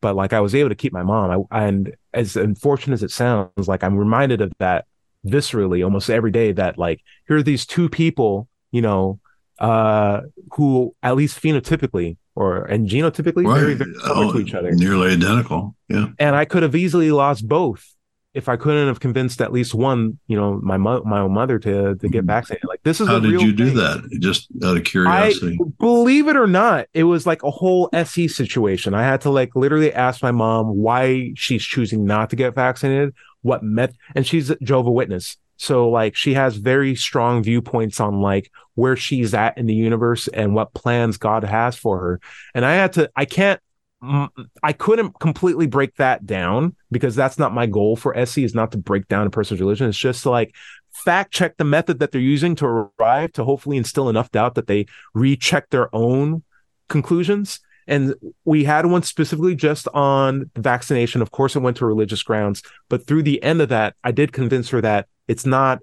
But 0.00 0.16
like 0.16 0.32
I 0.32 0.40
was 0.40 0.54
able 0.54 0.68
to 0.68 0.74
keep 0.74 0.92
my 0.92 1.02
mom. 1.02 1.46
I, 1.50 1.66
and 1.66 1.96
as 2.12 2.36
unfortunate 2.36 2.94
as 2.94 3.02
it 3.02 3.10
sounds, 3.10 3.68
like 3.68 3.82
I'm 3.82 3.96
reminded 3.96 4.40
of 4.40 4.52
that 4.58 4.86
viscerally 5.26 5.82
almost 5.82 6.10
every 6.10 6.30
day. 6.30 6.52
That 6.52 6.78
like 6.78 7.00
here 7.26 7.36
are 7.36 7.42
these 7.42 7.64
two 7.64 7.88
people, 7.88 8.48
you 8.70 8.82
know, 8.82 9.18
uh, 9.58 10.22
who 10.52 10.94
at 11.02 11.16
least 11.16 11.42
phenotypically 11.42 12.16
or 12.34 12.64
and 12.64 12.88
genotypically 12.88 13.46
right. 13.46 13.60
very, 13.60 13.74
very 13.74 13.94
similar 13.94 14.26
oh, 14.26 14.32
to 14.32 14.38
each 14.38 14.54
other, 14.54 14.72
nearly 14.72 15.12
identical. 15.12 15.76
Yeah, 15.88 16.08
and 16.18 16.36
I 16.36 16.44
could 16.44 16.62
have 16.62 16.74
easily 16.74 17.10
lost 17.10 17.46
both 17.46 17.94
if 18.34 18.48
I 18.48 18.56
couldn't 18.56 18.88
have 18.88 18.98
convinced 18.98 19.40
at 19.40 19.52
least 19.52 19.74
one, 19.74 20.18
you 20.26 20.36
know, 20.36 20.60
my 20.60 20.76
mo- 20.76 21.04
my 21.04 21.20
own 21.20 21.32
mother 21.32 21.58
to 21.60 21.94
to 21.94 22.08
get 22.08 22.20
mm-hmm. 22.20 22.26
vaccinated. 22.26 22.68
Like 22.68 22.82
this 22.82 23.00
is 23.00 23.06
how 23.06 23.20
did 23.20 23.30
you 23.30 23.38
thing. 23.38 23.56
do 23.56 23.70
that? 23.70 24.18
Just 24.20 24.48
out 24.62 24.76
of 24.76 24.84
curiosity. 24.84 25.56
I, 25.60 25.64
believe 25.78 26.26
it 26.26 26.36
or 26.36 26.48
not, 26.48 26.86
it 26.92 27.04
was 27.04 27.26
like 27.26 27.44
a 27.44 27.50
whole 27.50 27.88
SE 27.92 28.28
situation. 28.28 28.92
I 28.92 29.04
had 29.04 29.20
to 29.22 29.30
like 29.30 29.54
literally 29.54 29.92
ask 29.92 30.20
my 30.20 30.32
mom 30.32 30.66
why 30.76 31.32
she's 31.36 31.62
choosing 31.62 32.04
not 32.04 32.30
to 32.30 32.36
get 32.36 32.56
vaccinated, 32.56 33.14
what 33.42 33.62
met, 33.62 33.94
and 34.16 34.26
she's 34.26 34.50
a 34.50 34.56
Jehovah 34.56 34.90
Witness. 34.90 35.36
So 35.56 35.88
like 35.88 36.16
she 36.16 36.34
has 36.34 36.56
very 36.56 36.96
strong 36.96 37.42
viewpoints 37.42 38.00
on 38.00 38.20
like 38.20 38.50
where 38.74 38.96
she's 38.96 39.34
at 39.34 39.56
in 39.56 39.66
the 39.66 39.74
universe 39.74 40.28
and 40.28 40.54
what 40.54 40.74
plans 40.74 41.16
God 41.16 41.44
has 41.44 41.76
for 41.76 41.98
her. 41.98 42.20
And 42.54 42.64
I 42.64 42.74
had 42.74 42.92
to 42.94 43.10
I 43.14 43.24
can't 43.24 43.60
I 44.62 44.72
couldn't 44.72 45.18
completely 45.18 45.66
break 45.66 45.96
that 45.96 46.26
down 46.26 46.76
because 46.90 47.14
that's 47.14 47.38
not 47.38 47.54
my 47.54 47.66
goal 47.66 47.96
for 47.96 48.16
SE 48.18 48.44
is 48.44 48.54
not 48.54 48.72
to 48.72 48.78
break 48.78 49.08
down 49.08 49.26
a 49.26 49.30
person's 49.30 49.60
religion. 49.60 49.88
It's 49.88 49.96
just 49.96 50.26
like 50.26 50.54
fact 50.92 51.32
check 51.32 51.56
the 51.56 51.64
method 51.64 51.98
that 52.00 52.12
they're 52.12 52.20
using 52.20 52.54
to 52.56 52.90
arrive 53.00 53.32
to 53.32 53.44
hopefully 53.44 53.76
instill 53.76 54.08
enough 54.08 54.30
doubt 54.30 54.56
that 54.56 54.66
they 54.66 54.86
recheck 55.14 55.70
their 55.70 55.94
own 55.94 56.42
conclusions. 56.88 57.60
And 57.86 58.14
we 58.44 58.64
had 58.64 58.86
one 58.86 59.02
specifically 59.02 59.54
just 59.54 59.88
on 59.88 60.50
vaccination. 60.56 61.20
Of 61.20 61.30
course, 61.30 61.54
it 61.54 61.60
went 61.60 61.78
to 61.78 61.86
religious 61.86 62.22
grounds, 62.22 62.62
but 62.88 63.06
through 63.06 63.22
the 63.22 63.42
end 63.42 63.60
of 63.60 63.68
that, 63.70 63.94
I 64.02 64.12
did 64.12 64.32
convince 64.32 64.70
her 64.70 64.80
that 64.80 65.06
it's 65.28 65.46
not 65.46 65.80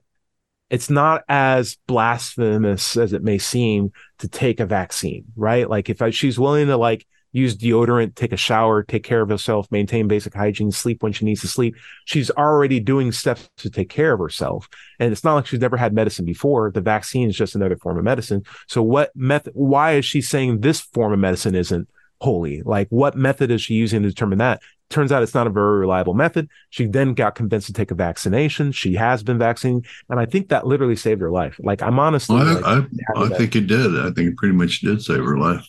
it's 0.69 0.89
not 0.89 1.23
as 1.27 1.77
blasphemous 1.85 2.95
as 2.95 3.11
it 3.11 3.23
may 3.23 3.37
seem 3.37 3.91
to 4.19 4.29
take 4.29 4.61
a 4.61 4.65
vaccine, 4.65 5.25
right? 5.35 5.69
Like 5.69 5.89
if 5.89 6.01
I, 6.01 6.11
she's 6.11 6.39
willing 6.39 6.67
to 6.67 6.77
like 6.77 7.05
use 7.33 7.57
deodorant, 7.57 8.15
take 8.15 8.31
a 8.31 8.37
shower, 8.37 8.81
take 8.81 9.03
care 9.03 9.21
of 9.21 9.29
herself, 9.29 9.67
maintain 9.69 10.07
basic 10.07 10.33
hygiene, 10.33 10.71
sleep 10.71 11.03
when 11.03 11.11
she 11.11 11.25
needs 11.25 11.41
to 11.41 11.47
sleep, 11.49 11.75
she's 12.05 12.31
already 12.31 12.79
doing 12.79 13.11
steps 13.11 13.49
to 13.57 13.69
take 13.69 13.89
care 13.89 14.13
of 14.13 14.19
herself. 14.19 14.69
And 14.97 15.11
it's 15.11 15.25
not 15.25 15.35
like 15.35 15.45
she's 15.45 15.59
never 15.59 15.75
had 15.75 15.93
medicine 15.93 16.23
before. 16.23 16.71
The 16.71 16.81
vaccine 16.81 17.29
is 17.29 17.35
just 17.35 17.55
another 17.55 17.75
form 17.77 17.97
of 17.97 18.05
medicine. 18.05 18.43
So 18.67 18.81
what 18.81 19.11
method, 19.13 19.51
why 19.53 19.93
is 19.93 20.05
she 20.05 20.21
saying 20.21 20.59
this 20.61 20.79
form 20.79 21.11
of 21.11 21.19
medicine 21.19 21.55
isn't 21.55 21.89
holy? 22.21 22.61
Like 22.61 22.87
what 22.89 23.17
method 23.17 23.51
is 23.51 23.61
she 23.61 23.73
using 23.73 24.03
to 24.03 24.09
determine 24.09 24.37
that? 24.39 24.61
Turns 24.91 25.11
out 25.11 25.23
it's 25.23 25.33
not 25.33 25.47
a 25.47 25.49
very 25.49 25.79
reliable 25.79 26.13
method. 26.13 26.49
She 26.69 26.85
then 26.85 27.13
got 27.13 27.35
convinced 27.35 27.67
to 27.67 27.73
take 27.73 27.91
a 27.91 27.95
vaccination. 27.95 28.71
She 28.71 28.95
has 28.95 29.23
been 29.23 29.39
vaccinated, 29.39 29.85
and 30.09 30.19
I 30.19 30.25
think 30.25 30.49
that 30.49 30.67
literally 30.67 30.95
saved 30.95 31.21
her 31.21 31.31
life. 31.31 31.59
Like 31.63 31.81
I'm 31.81 31.97
honestly, 31.99 32.35
well, 32.35 32.55
like, 32.55 32.65
I, 32.65 32.85
I, 33.15 33.23
I 33.25 33.29
think 33.29 33.55
it 33.55 33.67
did. 33.67 33.99
I 33.99 34.11
think 34.11 34.31
it 34.31 34.37
pretty 34.37 34.53
much 34.53 34.81
did 34.81 35.01
save 35.01 35.23
her 35.23 35.37
life. 35.37 35.65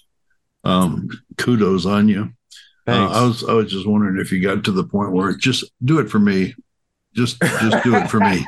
Um, 0.64 1.08
kudos 1.38 1.86
on 1.86 2.08
you. 2.08 2.32
Uh, 2.86 3.08
I 3.08 3.24
was 3.24 3.44
I 3.44 3.52
was 3.52 3.70
just 3.70 3.86
wondering 3.86 4.18
if 4.18 4.32
you 4.32 4.42
got 4.42 4.64
to 4.64 4.72
the 4.72 4.84
point 4.84 5.12
where 5.12 5.32
just 5.36 5.64
do 5.84 6.00
it 6.00 6.10
for 6.10 6.18
me, 6.18 6.54
just 7.14 7.40
just 7.40 7.84
do 7.84 7.94
it 7.94 8.10
for 8.10 8.18
me. 8.18 8.44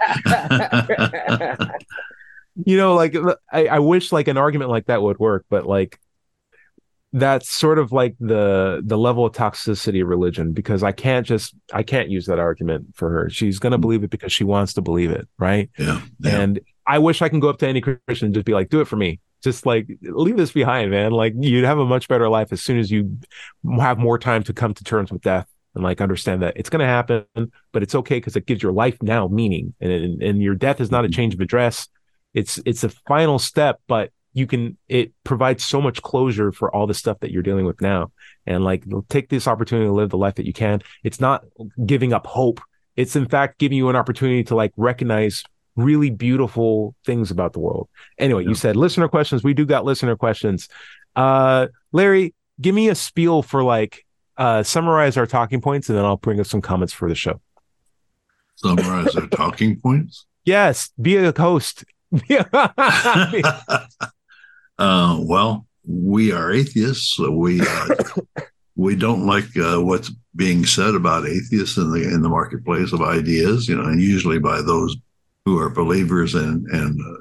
you 2.64 2.76
know, 2.76 2.94
like 2.94 3.14
I, 3.52 3.66
I 3.68 3.78
wish 3.78 4.10
like 4.10 4.26
an 4.26 4.36
argument 4.36 4.70
like 4.70 4.86
that 4.86 5.02
would 5.02 5.18
work, 5.18 5.46
but 5.48 5.66
like 5.66 6.00
that's 7.14 7.48
sort 7.48 7.78
of 7.78 7.92
like 7.92 8.16
the 8.18 8.82
the 8.84 8.98
level 8.98 9.24
of 9.24 9.32
toxicity 9.32 10.02
of 10.02 10.08
religion 10.08 10.52
because 10.52 10.82
I 10.82 10.90
can't 10.90 11.24
just 11.24 11.54
I 11.72 11.84
can't 11.84 12.10
use 12.10 12.26
that 12.26 12.40
argument 12.40 12.88
for 12.96 13.08
her. 13.08 13.30
She's 13.30 13.60
going 13.60 13.70
to 13.70 13.78
mm. 13.78 13.82
believe 13.82 14.02
it 14.02 14.10
because 14.10 14.32
she 14.32 14.42
wants 14.42 14.74
to 14.74 14.82
believe 14.82 15.12
it, 15.12 15.28
right? 15.38 15.70
Yeah, 15.78 16.00
yeah. 16.18 16.40
And 16.40 16.60
I 16.88 16.98
wish 16.98 17.22
I 17.22 17.28
can 17.28 17.38
go 17.38 17.48
up 17.48 17.58
to 17.58 17.68
any 17.68 17.80
Christian 17.80 18.26
and 18.26 18.34
just 18.34 18.44
be 18.44 18.52
like, 18.52 18.68
"Do 18.68 18.80
it 18.80 18.88
for 18.88 18.96
me." 18.96 19.20
Just 19.44 19.64
like 19.64 19.86
leave 20.02 20.36
this 20.36 20.50
behind, 20.50 20.90
man. 20.90 21.12
Like 21.12 21.34
you'd 21.38 21.64
have 21.64 21.78
a 21.78 21.86
much 21.86 22.08
better 22.08 22.28
life 22.28 22.48
as 22.50 22.60
soon 22.60 22.78
as 22.78 22.90
you 22.90 23.16
have 23.78 23.96
more 23.96 24.18
time 24.18 24.42
to 24.44 24.52
come 24.52 24.74
to 24.74 24.82
terms 24.82 25.12
with 25.12 25.22
death 25.22 25.46
and 25.76 25.84
like 25.84 26.00
understand 26.00 26.42
that 26.42 26.56
it's 26.56 26.68
going 26.68 26.80
to 26.80 26.86
happen, 26.86 27.26
but 27.72 27.84
it's 27.84 27.94
okay 27.94 28.16
because 28.16 28.34
it 28.34 28.46
gives 28.46 28.60
your 28.60 28.72
life 28.72 29.00
now 29.02 29.28
meaning, 29.28 29.72
and 29.80 30.20
and 30.20 30.42
your 30.42 30.56
death 30.56 30.80
is 30.80 30.90
not 30.90 31.04
a 31.04 31.08
mm-hmm. 31.08 31.14
change 31.14 31.34
of 31.34 31.40
address. 31.40 31.86
It's 32.32 32.58
it's 32.66 32.82
a 32.82 32.88
final 32.88 33.38
step, 33.38 33.80
but 33.86 34.10
you 34.34 34.48
can 34.48 34.76
it 34.88 35.12
provides 35.22 35.64
so 35.64 35.80
much 35.80 36.02
closure 36.02 36.52
for 36.52 36.74
all 36.74 36.86
the 36.86 36.92
stuff 36.92 37.20
that 37.20 37.30
you're 37.30 37.42
dealing 37.42 37.64
with 37.64 37.80
now. 37.80 38.10
And 38.46 38.64
like 38.64 38.84
take 39.08 39.28
this 39.28 39.48
opportunity 39.48 39.86
to 39.86 39.92
live 39.92 40.10
the 40.10 40.18
life 40.18 40.34
that 40.34 40.46
you 40.46 40.52
can. 40.52 40.82
It's 41.04 41.20
not 41.20 41.44
giving 41.86 42.12
up 42.12 42.26
hope. 42.26 42.60
It's 42.96 43.16
in 43.16 43.26
fact 43.26 43.58
giving 43.58 43.78
you 43.78 43.88
an 43.88 43.96
opportunity 43.96 44.42
to 44.44 44.56
like 44.56 44.72
recognize 44.76 45.44
really 45.76 46.10
beautiful 46.10 46.94
things 47.06 47.30
about 47.30 47.52
the 47.52 47.60
world. 47.60 47.88
Anyway 48.18 48.42
yeah. 48.42 48.50
you 48.50 48.54
said 48.56 48.76
listener 48.76 49.08
questions. 49.08 49.44
We 49.44 49.54
do 49.54 49.64
got 49.64 49.84
listener 49.84 50.16
questions. 50.16 50.68
Uh 51.14 51.68
larry 51.92 52.34
give 52.60 52.74
me 52.74 52.88
a 52.88 52.94
spiel 52.96 53.40
for 53.42 53.62
like 53.62 54.04
uh 54.36 54.64
summarize 54.64 55.16
our 55.16 55.26
talking 55.26 55.60
points 55.60 55.88
and 55.88 55.96
then 55.96 56.04
i'll 56.04 56.16
bring 56.16 56.40
up 56.40 56.46
some 56.46 56.60
comments 56.60 56.92
for 56.92 57.08
the 57.08 57.14
show. 57.14 57.40
Summarize 58.56 59.14
our 59.14 59.28
talking 59.28 59.80
points? 59.80 60.26
Yes. 60.44 60.90
Be 61.00 61.16
a 61.16 61.32
host 61.36 61.84
Uh, 64.78 65.18
well, 65.20 65.66
we 65.86 66.32
are 66.32 66.52
atheists, 66.52 67.14
so 67.16 67.30
we 67.30 67.60
uh, 67.60 67.88
we 68.76 68.96
don't 68.96 69.26
like 69.26 69.44
uh, 69.56 69.80
what's 69.80 70.10
being 70.34 70.64
said 70.64 70.94
about 70.94 71.26
atheists 71.26 71.76
in 71.76 71.90
the 71.92 72.02
in 72.02 72.22
the 72.22 72.28
marketplace 72.28 72.92
of 72.92 73.02
ideas, 73.02 73.68
you 73.68 73.76
know, 73.76 73.84
and 73.84 74.00
usually 74.00 74.38
by 74.38 74.60
those 74.60 74.96
who 75.44 75.58
are 75.58 75.70
believers 75.70 76.34
and 76.34 76.66
and 76.68 77.00
uh, 77.00 77.18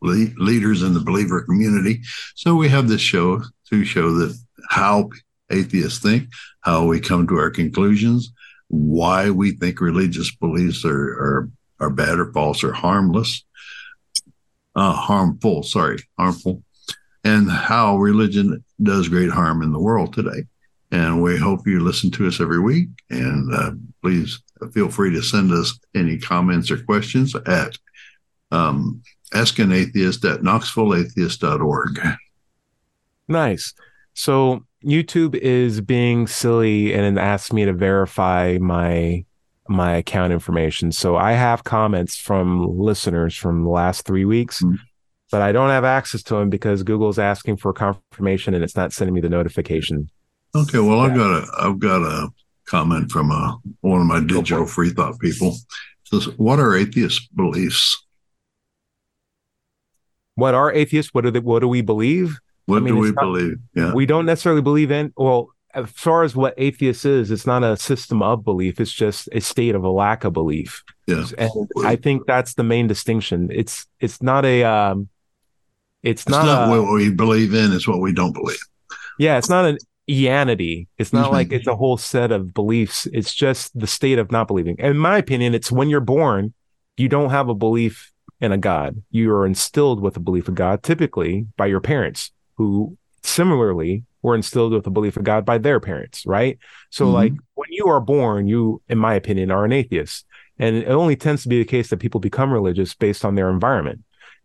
le- 0.00 0.34
leaders 0.36 0.82
in 0.82 0.94
the 0.94 1.00
believer 1.00 1.42
community. 1.42 2.00
So 2.34 2.54
we 2.54 2.68
have 2.68 2.88
this 2.88 3.00
show 3.00 3.42
to 3.70 3.84
show 3.84 4.12
that 4.14 4.36
how 4.68 5.10
atheists 5.50 6.00
think, 6.00 6.28
how 6.60 6.86
we 6.86 7.00
come 7.00 7.26
to 7.28 7.36
our 7.36 7.50
conclusions, 7.50 8.32
why 8.68 9.30
we 9.30 9.52
think 9.52 9.80
religious 9.80 10.34
beliefs 10.34 10.84
are, 10.84 10.90
are 10.92 11.50
are 11.80 11.90
bad 11.90 12.18
or 12.18 12.32
false 12.32 12.64
or 12.64 12.72
harmless, 12.72 13.44
uh, 14.74 14.92
harmful, 14.92 15.62
sorry, 15.62 15.98
harmful, 16.18 16.62
and 17.24 17.50
how 17.50 17.96
religion 17.96 18.64
does 18.82 19.08
great 19.08 19.30
harm 19.30 19.62
in 19.62 19.72
the 19.72 19.80
world 19.80 20.12
today. 20.12 20.44
And 20.90 21.22
we 21.22 21.36
hope 21.36 21.66
you 21.66 21.80
listen 21.80 22.10
to 22.12 22.26
us 22.26 22.40
every 22.40 22.60
week. 22.60 22.88
And 23.10 23.54
uh, 23.54 23.72
please 24.02 24.42
feel 24.72 24.88
free 24.88 25.12
to 25.12 25.22
send 25.22 25.52
us 25.52 25.78
any 25.94 26.18
comments 26.18 26.70
or 26.70 26.78
questions 26.78 27.34
at 27.34 27.76
um, 28.50 29.02
ask 29.34 29.58
an 29.58 29.72
atheist 29.72 30.24
at 30.24 30.40
knoxvilleatheist.org. 30.40 32.00
Nice. 33.28 33.74
So 34.14 34.64
YouTube 34.84 35.34
is 35.34 35.80
being 35.80 36.26
silly 36.26 36.94
and 36.94 37.18
asked 37.18 37.52
me 37.52 37.64
to 37.64 37.72
verify 37.72 38.58
my 38.60 39.24
my 39.70 39.96
account 39.96 40.32
information. 40.32 40.90
So 40.90 41.16
I 41.16 41.32
have 41.32 41.62
comments 41.62 42.16
from 42.16 42.78
listeners 42.78 43.36
from 43.36 43.64
the 43.64 43.68
last 43.68 44.06
three 44.06 44.24
weeks, 44.24 44.62
mm-hmm. 44.62 44.76
But 45.30 45.42
I 45.42 45.52
don't 45.52 45.70
have 45.70 45.84
access 45.84 46.22
to 46.24 46.34
them 46.34 46.50
because 46.50 46.82
Google's 46.82 47.18
asking 47.18 47.58
for 47.58 47.72
confirmation 47.72 48.54
and 48.54 48.64
it's 48.64 48.76
not 48.76 48.92
sending 48.92 49.14
me 49.14 49.20
the 49.20 49.28
notification. 49.28 50.10
Okay, 50.54 50.78
well. 50.78 51.00
I've 51.00 51.14
got 51.14 51.30
a 51.30 51.46
I've 51.58 51.78
got 51.78 52.02
a 52.02 52.28
comment 52.64 53.10
from 53.10 53.30
a, 53.30 53.34
uh, 53.34 53.56
one 53.80 54.00
of 54.00 54.06
my 54.06 54.20
digital 54.20 54.66
free 54.66 54.90
thought 54.90 55.18
people. 55.20 55.48
It 55.48 55.54
says, 56.04 56.24
"What 56.38 56.58
are 56.58 56.74
atheist 56.74 57.34
beliefs?" 57.34 58.02
What 60.36 60.54
are 60.54 60.72
atheists? 60.72 61.12
What 61.12 61.24
do 61.24 61.32
they, 61.32 61.40
what 61.40 61.60
do 61.60 61.68
we 61.68 61.82
believe? 61.82 62.38
What 62.66 62.76
I 62.76 62.80
mean, 62.80 62.94
do 62.94 63.00
we 63.00 63.10
not, 63.10 63.22
believe? 63.22 63.56
Yeah, 63.74 63.92
we 63.92 64.06
don't 64.06 64.24
necessarily 64.24 64.62
believe 64.62 64.90
in. 64.90 65.12
Well, 65.16 65.48
as 65.74 65.90
far 65.90 66.22
as 66.22 66.34
what 66.36 66.54
atheist 66.56 67.04
is, 67.04 67.30
it's 67.30 67.46
not 67.46 67.64
a 67.64 67.76
system 67.76 68.22
of 68.22 68.44
belief. 68.44 68.80
It's 68.80 68.92
just 68.92 69.28
a 69.32 69.40
state 69.40 69.74
of 69.74 69.84
a 69.84 69.90
lack 69.90 70.24
of 70.24 70.32
belief. 70.32 70.82
Yeah, 71.06 71.24
and 71.36 71.50
I 71.84 71.96
think 71.96 72.26
that's 72.26 72.54
the 72.54 72.62
main 72.62 72.86
distinction. 72.86 73.48
It's 73.50 73.86
it's 74.00 74.22
not 74.22 74.44
a 74.44 74.64
um, 74.64 75.08
it's, 76.08 76.22
it's 76.22 76.30
not, 76.30 76.46
not 76.46 76.68
a, 76.68 76.82
what 76.82 76.92
we 76.92 77.10
believe 77.10 77.54
in. 77.54 77.72
It's 77.72 77.86
what 77.86 78.00
we 78.00 78.12
don't 78.12 78.32
believe. 78.32 78.58
Yeah, 79.18 79.36
it's 79.38 79.48
not 79.48 79.64
an 79.64 79.78
Ianity. 80.08 80.86
It's 80.96 81.12
not 81.12 81.26
mm-hmm. 81.26 81.34
like 81.34 81.52
it's 81.52 81.66
a 81.66 81.76
whole 81.76 81.98
set 81.98 82.32
of 82.32 82.54
beliefs. 82.54 83.06
It's 83.12 83.34
just 83.34 83.78
the 83.78 83.86
state 83.86 84.18
of 84.18 84.32
not 84.32 84.48
believing. 84.48 84.76
In 84.78 84.96
my 84.96 85.18
opinion, 85.18 85.54
it's 85.54 85.70
when 85.70 85.90
you're 85.90 86.00
born, 86.00 86.54
you 86.96 87.08
don't 87.08 87.30
have 87.30 87.48
a 87.48 87.54
belief 87.54 88.10
in 88.40 88.52
a 88.52 88.58
God. 88.58 89.02
You 89.10 89.32
are 89.32 89.44
instilled 89.44 90.00
with 90.00 90.16
a 90.16 90.20
belief 90.20 90.48
of 90.48 90.54
God, 90.54 90.82
typically 90.82 91.46
by 91.56 91.66
your 91.66 91.80
parents, 91.80 92.30
who 92.54 92.96
similarly 93.22 94.04
were 94.22 94.34
instilled 94.34 94.72
with 94.72 94.86
a 94.86 94.90
belief 94.90 95.16
of 95.16 95.24
God 95.24 95.44
by 95.44 95.58
their 95.58 95.78
parents, 95.78 96.24
right? 96.24 96.58
So, 96.90 97.04
mm-hmm. 97.04 97.14
like 97.14 97.32
when 97.54 97.68
you 97.70 97.88
are 97.88 98.00
born, 98.00 98.48
you, 98.48 98.80
in 98.88 98.98
my 98.98 99.14
opinion, 99.14 99.50
are 99.50 99.64
an 99.64 99.72
atheist. 99.72 100.24
And 100.58 100.74
it 100.74 100.88
only 100.88 101.16
tends 101.16 101.42
to 101.42 101.48
be 101.48 101.58
the 101.58 101.64
case 101.64 101.90
that 101.90 101.98
people 102.00 102.20
become 102.20 102.52
religious 102.52 102.94
based 102.94 103.24
on 103.24 103.34
their 103.34 103.50
environment. 103.50 104.00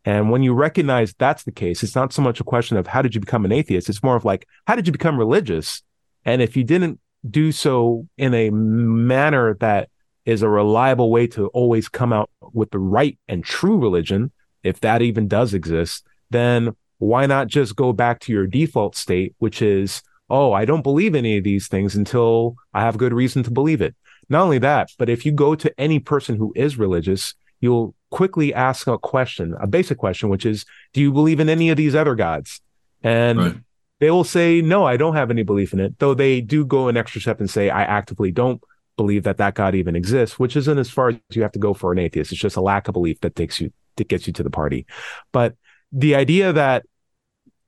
And 0.06 0.30
when 0.30 0.44
you 0.44 0.54
recognize 0.54 1.14
that's 1.18 1.44
the 1.44 1.52
case, 1.52 1.82
it's 1.84 1.96
not 1.96 2.12
so 2.12 2.22
much 2.22 2.40
a 2.40 2.44
question 2.44 2.78
of 2.78 2.88
how 2.88 3.02
did 3.02 3.16
you 3.16 3.22
become 3.22 3.46
an 3.46 3.52
atheist? 3.52 3.90
It's 3.90 4.04
more 4.04 4.16
of 4.16 4.26
like, 4.26 4.48
how 4.68 4.76
did 4.76 4.86
you 4.86 4.92
become 4.92 5.18
religious? 5.18 5.82
And 6.26 6.42
if 6.42 6.58
you 6.58 6.64
didn't 6.64 7.00
do 7.30 7.52
so 7.52 8.08
in 8.18 8.34
a 8.34 8.50
manner 8.50 9.56
that 9.56 9.90
is 10.26 10.42
a 10.42 10.50
reliable 10.50 11.10
way 11.10 11.28
to 11.28 11.48
always 11.48 11.90
come 11.90 12.14
out 12.14 12.30
with 12.54 12.72
the 12.72 12.80
right 12.80 13.18
and 13.28 13.44
true 13.44 13.78
religion, 13.78 14.32
if 14.64 14.80
that 14.82 15.02
even 15.02 15.28
does 15.28 15.54
exist, 15.54 16.06
then 16.30 16.76
why 16.98 17.26
not 17.26 17.48
just 17.48 17.76
go 17.76 17.92
back 17.94 18.20
to 18.22 18.32
your 18.32 18.48
default 18.48 18.96
state, 18.96 19.36
which 19.40 19.62
is, 19.62 20.02
oh, 20.30 20.54
I 20.54 20.66
don't 20.66 20.84
believe 20.84 21.16
any 21.16 21.38
of 21.38 21.44
these 21.44 21.68
things 21.68 21.96
until 21.96 22.56
I 22.74 22.82
have 22.82 22.98
good 22.98 23.14
reason 23.14 23.44
to 23.44 23.52
believe 23.52 23.82
it. 23.82 23.96
Not 24.30 24.44
only 24.44 24.60
that, 24.60 24.90
but 24.98 25.10
if 25.10 25.26
you 25.26 25.32
go 25.34 25.56
to 25.56 25.80
any 25.80 26.00
person 26.00 26.38
who 26.38 26.54
is 26.56 26.78
religious, 26.78 27.36
you'll 27.60 27.94
quickly 28.14 28.54
ask 28.54 28.86
a 28.86 29.00
question, 29.00 29.56
a 29.60 29.66
basic 29.66 29.98
question, 29.98 30.30
which 30.30 30.46
is, 30.46 30.66
do 30.94 31.02
you 31.02 31.12
believe 31.12 31.40
in 31.40 31.50
any 31.50 31.72
of 31.72 31.78
these 31.78 31.96
other 31.96 32.14
gods? 32.14 32.62
And 33.02 33.40
right. 33.40 33.56
they 34.00 34.12
will 34.12 34.24
say, 34.24 34.62
no, 34.62 34.86
I 34.86 34.98
don't 34.98 35.16
have 35.16 35.32
any 35.32 35.42
belief 35.42 35.74
in 35.74 35.80
it. 35.80 35.98
Though 35.98 36.14
they 36.14 36.40
do 36.40 36.64
go 36.64 36.90
an 36.90 36.96
extra 36.96 37.20
step 37.20 37.40
and 37.40 37.50
say, 37.50 37.72
I 37.72 37.82
actively 37.82 38.32
don't 38.32 38.62
believe 38.98 39.24
that 39.24 39.38
that 39.38 39.56
God 39.56 39.74
even 39.74 39.96
exists, 39.96 40.38
which 40.38 40.56
isn't 40.56 40.78
as 40.78 40.92
far 40.92 41.10
as 41.10 41.16
you 41.32 41.42
have 41.42 41.54
to 41.54 41.60
go 41.60 41.74
for 41.74 41.92
an 41.92 41.98
atheist. 41.98 42.32
It's 42.32 42.40
just 42.40 42.56
a 42.56 42.62
lack 42.62 42.88
of 42.88 42.94
belief 42.94 43.20
that 43.22 43.36
takes 43.36 43.60
you, 43.60 43.74
that 43.96 44.08
gets 44.08 44.28
you 44.28 44.34
to 44.34 44.44
the 44.44 44.52
party. 44.52 44.86
But 45.32 45.56
the 45.92 46.14
idea 46.14 46.54
that 46.54 46.86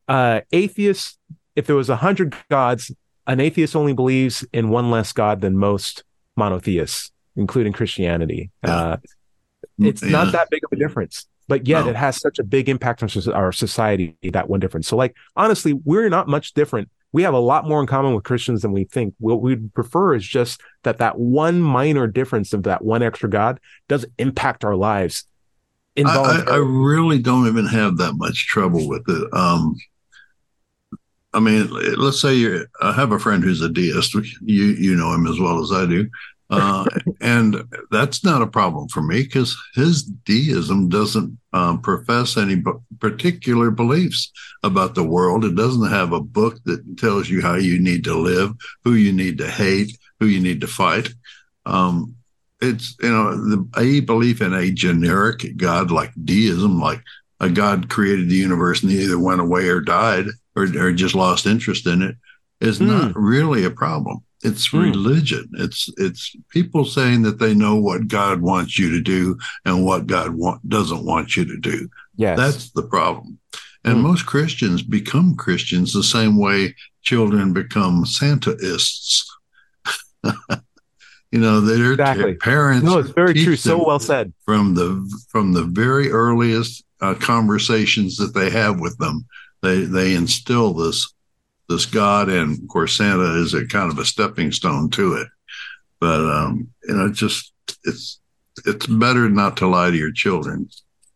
uh, 0.08 0.42
atheists, 0.52 1.18
if 1.56 1.66
there 1.66 1.76
was 1.76 1.90
a 1.90 1.96
hundred 1.96 2.36
gods, 2.52 2.92
an 3.26 3.40
atheist 3.40 3.76
only 3.76 3.94
believes 3.94 4.46
in 4.54 4.70
one 4.70 4.92
less 4.92 5.12
God 5.12 5.42
than 5.42 5.58
most 5.58 6.04
monotheists, 6.36 7.12
including 7.36 7.74
Christianity. 7.74 8.52
Uh, 8.64 8.98
it's 9.80 10.02
yeah. 10.04 10.10
not 10.10 10.32
that 10.32 10.50
big 10.50 10.62
of 10.64 10.72
a 10.72 10.76
difference. 10.76 11.28
But 11.48 11.68
yet 11.68 11.86
no. 11.86 11.92
it 11.92 11.96
has 11.96 12.20
such 12.20 12.40
a 12.40 12.44
big 12.44 12.70
impact 12.70 13.04
on 13.04 13.34
our 13.34 13.52
society 13.52 14.18
that 14.24 14.50
one 14.50 14.60
difference. 14.60 14.88
So 14.88 14.98
like 14.98 15.16
honestly 15.36 15.74
we're 15.74 16.10
not 16.10 16.28
much 16.28 16.54
different. 16.54 16.90
We 17.12 17.24
have 17.24 17.34
a 17.34 17.40
lot 17.40 17.68
more 17.68 17.80
in 17.80 17.88
common 17.88 18.14
with 18.14 18.24
christians 18.24 18.64
than 18.64 18.72
we 18.72 18.84
think. 18.84 19.14
What 19.20 19.42
we'd 19.42 19.74
prefer 19.74 20.16
is 20.16 20.26
just 20.26 20.62
that 20.84 20.98
that 20.98 21.20
one 21.20 21.62
minor 21.62 22.08
difference 22.08 22.52
of 22.52 22.64
that 22.64 22.84
one 22.84 23.04
extra 23.04 23.30
god 23.30 23.60
does 23.88 24.06
impact 24.18 24.66
our 24.66 24.76
lives 24.76 25.26
I, 25.98 26.44
I, 26.48 26.58
really 26.58 27.20
don't 27.20 27.48
even 27.48 27.66
have 27.68 27.98
that 27.98 28.14
much 28.14 28.48
trouble 28.48 28.88
with 28.88 29.08
it. 29.08 29.34
Um 29.34 29.76
I 31.34 31.40
mean, 31.40 31.70
let's 31.98 32.22
say 32.22 32.34
you 32.34 32.66
I 32.82 32.94
have 32.94 33.12
a 33.12 33.20
friend 33.20 33.44
who's 33.44 33.62
a 33.62 33.70
deist. 33.70 34.14
You 34.14 34.64
you 34.64 34.96
know 34.96 35.14
him 35.14 35.28
as 35.28 35.40
well 35.40 35.62
as 35.62 35.72
I 35.72 35.86
do, 35.86 36.10
uh, 36.50 36.86
and 37.22 37.64
that's 37.90 38.24
not 38.24 38.42
a 38.42 38.48
problem 38.48 38.88
for 38.90 39.02
me 39.02 39.24
because 39.24 39.58
his 39.74 40.04
deism 40.04 40.90
doesn't 40.90 41.38
um, 41.54 41.82
profess 41.82 42.38
any 42.38 42.56
b- 42.56 42.72
particular 43.00 43.72
beliefs 43.72 44.32
about 44.64 44.94
the 44.94 45.04
world. 45.04 45.44
It 45.44 45.56
doesn't 45.56 45.90
have 45.90 46.14
a 46.14 46.22
book 46.22 46.64
that 46.66 46.98
tells 46.98 47.30
you 47.30 47.42
how 47.42 47.56
you 47.56 47.80
need 47.80 48.04
to 48.04 48.16
live, 48.16 48.54
who 48.84 48.94
you 48.94 49.12
need 49.12 49.40
to 49.40 49.50
hate, 49.50 49.98
who 50.20 50.28
you 50.28 50.40
need 50.40 50.62
to 50.62 50.68
fight. 50.68 51.10
Um, 51.66 52.16
it's, 52.62 52.96
you 53.02 53.12
know, 53.12 53.36
the, 53.36 53.68
a 53.78 54.00
belief 54.02 54.42
in 54.42 54.54
a 54.54 54.72
generic 54.72 55.58
God 55.58 55.90
like 55.90 56.12
deism, 56.24 56.80
like 56.80 57.02
a 57.40 57.50
God 57.50 57.90
created 57.90 58.30
the 58.30 58.36
universe 58.36 58.84
and 58.84 58.92
either 58.92 59.20
went 59.20 59.42
away 59.42 59.68
or 59.68 59.82
died 59.82 60.26
or, 60.56 60.64
or 60.78 60.92
just 60.92 61.16
lost 61.16 61.48
interest 61.48 61.88
in 61.88 62.02
it, 62.02 62.16
is 62.62 62.80
mm. 62.80 62.88
not 62.88 63.16
really 63.16 63.66
a 63.66 63.72
problem. 63.72 64.24
It's 64.46 64.70
mm. 64.70 64.82
religion. 64.82 65.50
It's 65.54 65.90
it's 65.98 66.36
people 66.50 66.86
saying 66.86 67.24
that 67.24 67.40
they 67.40 67.56
know 67.56 67.76
what 67.76 68.08
God 68.08 68.42
wants 68.42 68.78
you 68.78 68.92
to 68.92 69.02
do 69.02 69.38
and 69.66 69.84
what 69.84 70.08
God 70.08 70.38
doesn't 70.68 71.04
want 71.04 71.36
you 71.36 71.46
to 71.46 71.58
do. 71.58 71.90
Yes. 72.16 72.38
That's 72.38 72.72
the 72.72 72.84
problem. 72.84 73.40
And 73.84 73.98
mm. 73.98 74.02
most 74.02 74.26
Christians 74.26 74.84
become 74.84 75.36
Christians 75.36 75.94
the 75.94 76.04
same 76.04 76.38
way 76.38 76.76
children 77.02 77.54
become 77.54 78.06
Santaists. 78.06 79.26
you 81.32 81.40
know, 81.40 81.60
their 81.60 81.94
exactly. 81.94 82.36
parents. 82.36 82.86
No, 82.86 83.00
it's 83.00 83.10
very 83.10 83.34
true. 83.34 83.56
So 83.56 83.84
well 83.84 84.00
said. 84.00 84.32
From 84.46 84.76
the 84.76 85.26
from 85.30 85.54
the 85.54 85.64
very 85.64 86.12
earliest 86.12 86.84
uh, 87.02 87.16
conversations 87.16 88.18
that 88.18 88.34
they 88.34 88.50
have 88.52 88.80
with 88.80 88.98
them, 89.00 89.26
they 89.62 89.82
they 89.82 90.14
instill 90.14 90.74
this 90.74 91.15
this 91.70 91.86
God, 91.86 92.30
and 92.30 92.58
of 92.58 92.68
course 92.68 92.96
Santa 92.96 93.42
is 93.42 93.54
a 93.54 93.66
kind 93.66 93.92
of 93.92 93.98
a 94.00 94.06
stepping 94.06 94.52
stone 94.52 94.90
to 94.92 95.14
it. 95.16 95.28
But 96.00 96.22
um, 96.22 96.70
you 96.88 96.96
know, 96.96 97.12
just 97.12 97.54
it's 97.84 98.20
it's 98.66 98.86
better 98.88 99.30
not 99.30 99.58
to 99.58 99.68
lie 99.68 99.92
to 99.92 99.98
your 99.98 100.12
children. 100.12 100.70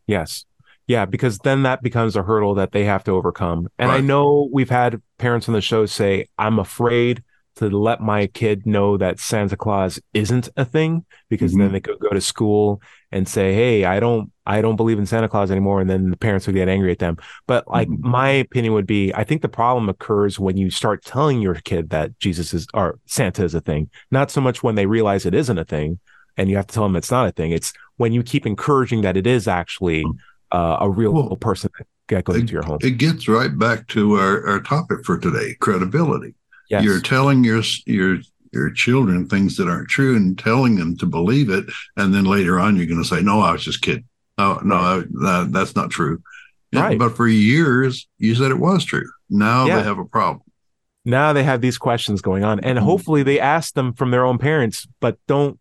Yes. 0.07 0.45
Yeah, 0.87 1.05
because 1.05 1.37
then 1.39 1.63
that 1.63 1.83
becomes 1.83 2.15
a 2.15 2.23
hurdle 2.23 2.55
that 2.55 2.71
they 2.71 2.85
have 2.85 3.03
to 3.03 3.11
overcome. 3.11 3.67
And 3.77 3.89
right. 3.89 3.97
I 3.97 4.01
know 4.01 4.49
we've 4.51 4.71
had 4.71 5.01
parents 5.19 5.47
on 5.47 5.53
the 5.53 5.61
show 5.61 5.85
say, 5.85 6.25
I'm 6.39 6.57
afraid 6.57 7.23
to 7.57 7.69
let 7.69 8.01
my 8.01 8.25
kid 8.25 8.65
know 8.65 8.97
that 8.97 9.19
Santa 9.19 9.55
Claus 9.55 9.99
isn't 10.13 10.49
a 10.57 10.65
thing 10.65 11.05
because 11.29 11.51
mm-hmm. 11.51 11.61
then 11.61 11.71
they 11.73 11.79
could 11.79 11.99
go 11.99 12.09
to 12.09 12.21
school 12.21 12.81
and 13.11 13.27
say, 13.27 13.53
"Hey, 13.53 13.85
I 13.85 13.99
don't 13.99 14.31
I 14.49 14.61
don't 14.61 14.75
believe 14.75 14.97
in 14.97 15.05
Santa 15.05 15.29
Claus 15.29 15.51
anymore," 15.51 15.79
and 15.79 15.89
then 15.89 16.09
the 16.09 16.17
parents 16.17 16.47
would 16.47 16.55
get 16.55 16.67
angry 16.67 16.91
at 16.91 16.99
them. 16.99 17.17
But 17.47 17.67
like 17.67 17.87
mm-hmm. 17.87 18.09
my 18.09 18.29
opinion 18.29 18.73
would 18.73 18.87
be, 18.87 19.13
I 19.13 19.23
think 19.23 19.41
the 19.41 19.49
problem 19.49 19.89
occurs 19.89 20.39
when 20.39 20.57
you 20.57 20.69
start 20.69 21.05
telling 21.05 21.41
your 21.41 21.55
kid 21.55 21.91
that 21.91 22.17
Jesus 22.19 22.53
is 22.53 22.67
or 22.73 22.99
Santa 23.05 23.43
is 23.43 23.53
a 23.53 23.61
thing, 23.61 23.89
not 24.11 24.31
so 24.31 24.41
much 24.41 24.63
when 24.63 24.75
they 24.75 24.85
realize 24.85 25.25
it 25.25 25.35
isn't 25.35 25.57
a 25.57 25.65
thing 25.65 25.99
and 26.39 26.49
you 26.49 26.55
have 26.55 26.67
to 26.67 26.73
tell 26.73 26.83
them 26.83 26.95
it's 26.95 27.11
not 27.11 27.27
a 27.27 27.31
thing. 27.31 27.51
It's 27.51 27.73
when 27.97 28.13
you 28.13 28.23
keep 28.23 28.45
encouraging 28.47 29.01
that 29.01 29.17
it 29.17 29.27
is 29.27 29.47
actually 29.47 30.05
mm. 30.05 30.17
uh, 30.53 30.77
a 30.79 30.89
real 30.89 31.11
well, 31.11 31.35
person 31.35 31.69
that 32.07 32.23
goes 32.23 32.37
it, 32.37 32.39
into 32.39 32.53
your 32.53 32.63
home. 32.63 32.79
It 32.81 32.97
gets 32.97 33.27
right 33.27 33.55
back 33.55 33.87
to 33.89 34.13
our, 34.13 34.47
our 34.47 34.59
topic 34.61 35.05
for 35.05 35.19
today: 35.19 35.55
credibility. 35.59 36.33
Yes. 36.69 36.83
You're 36.83 37.01
telling 37.01 37.43
your 37.43 37.61
your 37.85 38.19
your 38.53 38.71
children 38.71 39.27
things 39.27 39.57
that 39.57 39.67
aren't 39.67 39.89
true 39.89 40.15
and 40.15 40.39
telling 40.39 40.75
them 40.77 40.97
to 40.97 41.05
believe 41.05 41.49
it, 41.49 41.65
and 41.97 42.13
then 42.13 42.23
later 42.23 42.57
on 42.57 42.77
you're 42.77 42.85
going 42.85 43.03
to 43.03 43.07
say, 43.07 43.21
"No, 43.21 43.41
I 43.41 43.51
was 43.51 43.63
just 43.63 43.81
kidding. 43.81 44.05
No, 44.39 44.59
no, 44.63 45.01
that, 45.01 45.49
that's 45.51 45.75
not 45.75 45.91
true." 45.91 46.21
Right. 46.73 46.99
But 46.99 47.15
for 47.15 47.27
years, 47.27 48.07
you 48.17 48.35
said 48.35 48.51
it 48.51 48.59
was 48.59 48.85
true. 48.85 49.09
Now 49.29 49.65
yeah. 49.65 49.77
they 49.77 49.83
have 49.83 49.97
a 49.99 50.05
problem. 50.05 50.43
Now 51.05 51.33
they 51.33 51.43
have 51.43 51.61
these 51.61 51.77
questions 51.77 52.21
going 52.21 52.43
on, 52.43 52.59
and 52.59 52.77
mm-hmm. 52.77 52.85
hopefully 52.85 53.23
they 53.23 53.39
ask 53.39 53.73
them 53.73 53.93
from 53.93 54.11
their 54.11 54.25
own 54.25 54.37
parents, 54.37 54.87
but 54.99 55.17
don't. 55.27 55.59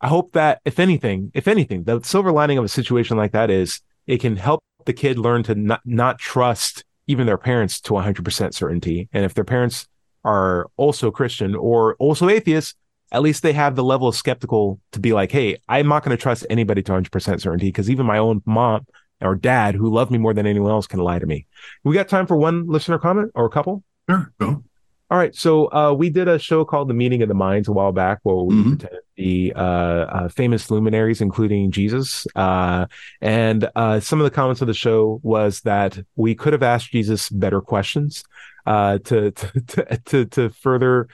I 0.00 0.08
hope 0.08 0.32
that 0.32 0.60
if 0.64 0.80
anything, 0.80 1.30
if 1.34 1.46
anything, 1.46 1.84
the 1.84 2.00
silver 2.02 2.32
lining 2.32 2.58
of 2.58 2.64
a 2.64 2.68
situation 2.68 3.16
like 3.16 3.32
that 3.32 3.50
is 3.50 3.80
it 4.06 4.20
can 4.20 4.36
help 4.36 4.60
the 4.84 4.92
kid 4.92 5.18
learn 5.18 5.44
to 5.44 5.54
not, 5.54 5.80
not 5.84 6.18
trust 6.18 6.84
even 7.06 7.26
their 7.26 7.38
parents 7.38 7.80
to 7.82 7.92
100% 7.92 8.54
certainty. 8.54 9.08
And 9.12 9.24
if 9.24 9.34
their 9.34 9.44
parents 9.44 9.86
are 10.24 10.68
also 10.76 11.10
Christian 11.10 11.54
or 11.54 11.94
also 11.96 12.28
atheists, 12.28 12.74
at 13.12 13.22
least 13.22 13.42
they 13.42 13.52
have 13.52 13.76
the 13.76 13.84
level 13.84 14.08
of 14.08 14.16
skeptical 14.16 14.80
to 14.92 14.98
be 14.98 15.12
like, 15.12 15.30
hey, 15.30 15.58
I'm 15.68 15.86
not 15.86 16.02
going 16.02 16.16
to 16.16 16.20
trust 16.20 16.46
anybody 16.50 16.82
to 16.82 16.92
100% 16.92 17.40
certainty 17.40 17.68
because 17.68 17.90
even 17.90 18.06
my 18.06 18.18
own 18.18 18.42
mom 18.46 18.86
or 19.20 19.36
dad, 19.36 19.74
who 19.74 19.92
love 19.92 20.10
me 20.10 20.18
more 20.18 20.34
than 20.34 20.46
anyone 20.46 20.72
else, 20.72 20.86
can 20.86 20.98
lie 20.98 21.18
to 21.18 21.26
me. 21.26 21.46
We 21.84 21.94
got 21.94 22.08
time 22.08 22.26
for 22.26 22.36
one 22.36 22.66
listener 22.66 22.98
comment 22.98 23.30
or 23.34 23.44
a 23.44 23.50
couple? 23.50 23.84
Sure, 24.08 24.32
go. 24.40 24.64
All 25.12 25.18
right. 25.18 25.36
So 25.36 25.70
uh, 25.72 25.92
we 25.92 26.08
did 26.08 26.26
a 26.26 26.38
show 26.38 26.64
called 26.64 26.88
The 26.88 26.94
Meeting 26.94 27.20
of 27.20 27.28
the 27.28 27.34
Minds 27.34 27.68
a 27.68 27.72
while 27.72 27.92
back 27.92 28.20
where 28.22 28.36
we 28.36 28.54
mm-hmm. 28.54 28.70
pretended 28.70 29.00
the 29.16 29.52
uh, 29.54 29.58
uh, 29.58 30.28
famous 30.30 30.70
luminaries, 30.70 31.20
including 31.20 31.70
Jesus. 31.70 32.26
Uh, 32.34 32.86
and 33.20 33.68
uh, 33.76 34.00
some 34.00 34.20
of 34.20 34.24
the 34.24 34.30
comments 34.30 34.62
of 34.62 34.68
the 34.68 34.74
show 34.74 35.20
was 35.22 35.60
that 35.60 35.98
we 36.16 36.34
could 36.34 36.54
have 36.54 36.62
asked 36.62 36.92
Jesus 36.92 37.28
better 37.28 37.60
questions 37.60 38.24
uh, 38.64 38.98
to, 39.04 39.30
to, 39.66 40.00
to, 40.06 40.24
to, 40.24 40.48
further 40.48 41.08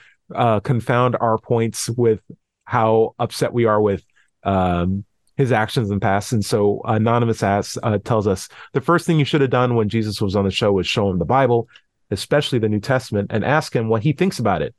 confound 0.61 1.17
our 1.21 1.39
points 1.39 1.89
with 1.91 2.21
how 2.65 3.15
upset 3.19 3.53
we 3.53 3.65
are 3.65 3.81
with 3.81 4.05
um, 4.45 5.05
his 5.37 5.53
actions 5.53 5.89
in 5.89 5.97
the 5.97 6.01
past. 6.01 6.33
And 6.33 6.45
so 6.45 6.83
Anonymous 6.85 7.43
asks, 7.43 7.79
uh, 7.83 7.99
tells 7.99 8.27
us 8.27 8.49
the 8.73 8.81
first 8.81 9.07
thing 9.07 9.19
you 9.19 9.25
should 9.25 9.41
have 9.41 9.51
done 9.51 9.75
when 9.75 9.89
Jesus 9.89 10.21
was 10.21 10.37
on 10.37 10.45
the 10.45 10.51
show 10.51 10.73
was 10.73 10.87
show 10.87 11.09
him 11.11 11.19
the 11.19 11.25
Bible 11.25 11.69
especially 12.11 12.59
the 12.59 12.69
New 12.69 12.81
Testament, 12.81 13.31
and 13.33 13.45
ask 13.45 13.75
him 13.75 13.89
what 13.89 14.03
he 14.03 14.13
thinks 14.13 14.39
about 14.39 14.63
it. 14.63 14.75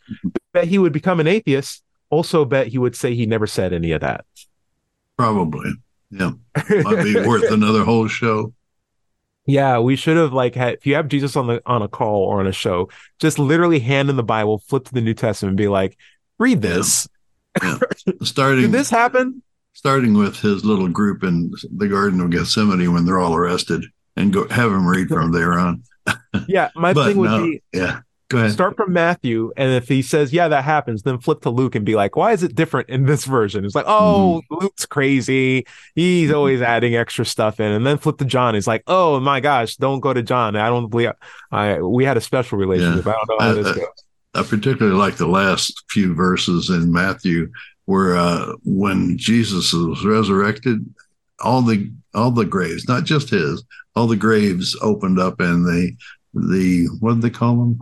Bet 0.53 0.67
he 0.67 0.77
would 0.77 0.93
become 0.93 1.19
an 1.19 1.27
atheist. 1.27 1.83
Also, 2.09 2.43
bet 2.45 2.67
he 2.67 2.77
would 2.77 2.95
say 2.95 3.13
he 3.13 3.25
never 3.25 3.45
said 3.45 3.71
any 3.71 3.91
of 3.91 4.01
that. 4.01 4.25
Probably, 5.17 5.71
yeah. 6.09 6.31
Might 6.69 7.03
be 7.03 7.15
worth 7.15 7.43
another 7.51 7.83
whole 7.83 8.07
show. 8.07 8.53
Yeah, 9.49 9.79
we 9.79 9.95
should 9.95 10.17
have 10.17 10.31
like 10.31 10.55
had 10.55 10.75
if 10.75 10.85
you 10.85 10.95
have 10.95 11.07
Jesus 11.07 11.35
on 11.35 11.47
the 11.47 11.61
on 11.65 11.81
a 11.81 11.87
call 11.87 12.23
or 12.23 12.39
on 12.39 12.47
a 12.47 12.51
show, 12.51 12.89
just 13.19 13.39
literally 13.39 13.79
hand 13.79 14.09
in 14.09 14.15
the 14.15 14.23
Bible, 14.23 14.59
flip 14.59 14.85
to 14.85 14.93
the 14.93 15.01
New 15.01 15.13
Testament, 15.15 15.51
and 15.51 15.57
be 15.57 15.67
like, 15.67 15.97
read 16.37 16.61
this. 16.61 17.07
Yeah. 17.61 17.79
yeah. 18.05 18.13
Starting 18.23 18.61
Did 18.61 18.71
this 18.71 18.89
happen? 18.89 19.41
Starting 19.73 20.13
with 20.13 20.39
his 20.39 20.63
little 20.63 20.87
group 20.87 21.23
in 21.23 21.51
the 21.75 21.87
Garden 21.87 22.21
of 22.21 22.29
Gethsemane 22.29 22.93
when 22.93 23.05
they're 23.05 23.19
all 23.19 23.35
arrested, 23.35 23.83
and 24.15 24.31
go 24.31 24.47
have 24.49 24.71
him 24.71 24.87
read 24.87 25.07
from 25.07 25.31
there 25.31 25.57
on 25.57 25.83
yeah, 26.47 26.69
my 26.75 26.93
thing 27.05 27.17
would 27.17 27.29
no, 27.29 27.43
be 27.43 27.63
yeah. 27.73 28.01
Go 28.30 28.38
ahead. 28.38 28.51
Start 28.51 28.77
from 28.77 28.93
Matthew, 28.93 29.51
and 29.57 29.71
if 29.73 29.88
he 29.88 30.03
says, 30.03 30.32
"Yeah, 30.32 30.47
that 30.49 30.63
happens," 30.63 31.01
then 31.01 31.17
flip 31.17 31.41
to 31.41 31.49
Luke 31.49 31.73
and 31.73 31.84
be 31.84 31.95
like, 31.95 32.15
"Why 32.15 32.32
is 32.32 32.43
it 32.43 32.53
different 32.53 32.88
in 32.88 33.05
this 33.05 33.25
version?" 33.25 33.65
It's 33.65 33.73
like, 33.73 33.86
"Oh, 33.88 34.43
mm. 34.51 34.61
Luke's 34.61 34.86
crazy. 34.86 35.65
He's 35.95 36.32
always 36.32 36.61
adding 36.61 36.95
extra 36.95 37.25
stuff 37.25 37.59
in." 37.59 37.71
And 37.71 37.88
then 37.88 37.97
flip 37.97 38.17
to 38.19 38.25
John. 38.25 38.53
He's 38.53 38.67
like, 38.67 38.84
"Oh 38.86 39.19
my 39.19 39.39
gosh, 39.39 39.77
don't 39.77 39.99
go 39.99 40.13
to 40.13 40.21
John. 40.21 40.55
I 40.55 40.67
don't 40.67 40.89
believe 40.89 41.11
I 41.51 41.82
we 41.82 42.05
had 42.05 42.17
a 42.17 42.21
special 42.21 42.59
relationship. 42.59 43.05
Yeah. 43.05 43.13
I 43.13 43.15
don't 43.15 43.30
know 43.30 43.45
how 43.45 43.51
I, 43.51 43.53
this 43.53 43.75
goes." 43.75 43.88
I 44.36 44.43
particularly 44.43 44.95
like 44.95 45.17
the 45.17 45.27
last 45.27 45.84
few 45.89 46.13
verses 46.13 46.69
in 46.69 46.91
Matthew 46.91 47.49
where 47.89 48.15
uh, 48.15 48.53
when 48.63 49.17
Jesus 49.17 49.73
was 49.73 50.05
resurrected, 50.05 50.86
all 51.39 51.63
the 51.63 51.91
all 52.13 52.30
the 52.30 52.45
graves, 52.45 52.88
not 52.88 53.03
just 53.03 53.32
his, 53.32 53.63
all 53.95 54.05
the 54.05 54.15
graves 54.15 54.77
opened 54.84 55.17
up, 55.17 55.39
and 55.39 55.65
the 55.65 55.95
the 56.36 56.86
what 56.99 57.15
did 57.15 57.23
they 57.23 57.32
call 57.32 57.55
them? 57.55 57.80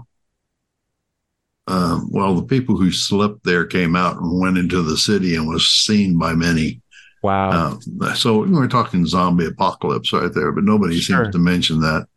Uh, 1.68 2.00
well, 2.10 2.34
the 2.34 2.44
people 2.44 2.78
who 2.78 2.92
slept 2.92 3.44
there 3.44 3.66
came 3.66 3.96
out 3.96 4.18
and 4.18 4.40
went 4.40 4.58
into 4.58 4.82
the 4.82 4.98
city 4.98 5.36
and 5.36 5.48
was 5.48 5.68
seen 5.68 6.18
by 6.18 6.34
many. 6.34 6.82
Wow. 7.22 7.78
Uh, 8.02 8.14
so 8.14 8.46
we're 8.46 8.68
talking 8.68 9.06
zombie 9.06 9.48
apocalypse 9.48 10.14
right 10.14 10.34
there, 10.34 10.52
but 10.52 10.64
nobody 10.64 11.00
sure. 11.00 11.24
seems 11.24 11.34
to 11.34 11.40
mention 11.40 11.80
that. 11.82 12.08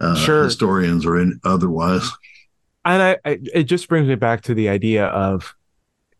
Uh, 0.00 0.14
sure. 0.14 0.44
Historians 0.44 1.04
or 1.04 1.20
in, 1.20 1.38
otherwise. 1.44 2.10
And 2.84 3.02
I, 3.02 3.18
I, 3.24 3.38
it 3.52 3.64
just 3.64 3.88
brings 3.88 4.08
me 4.08 4.14
back 4.14 4.42
to 4.42 4.54
the 4.54 4.68
idea 4.68 5.06
of 5.06 5.54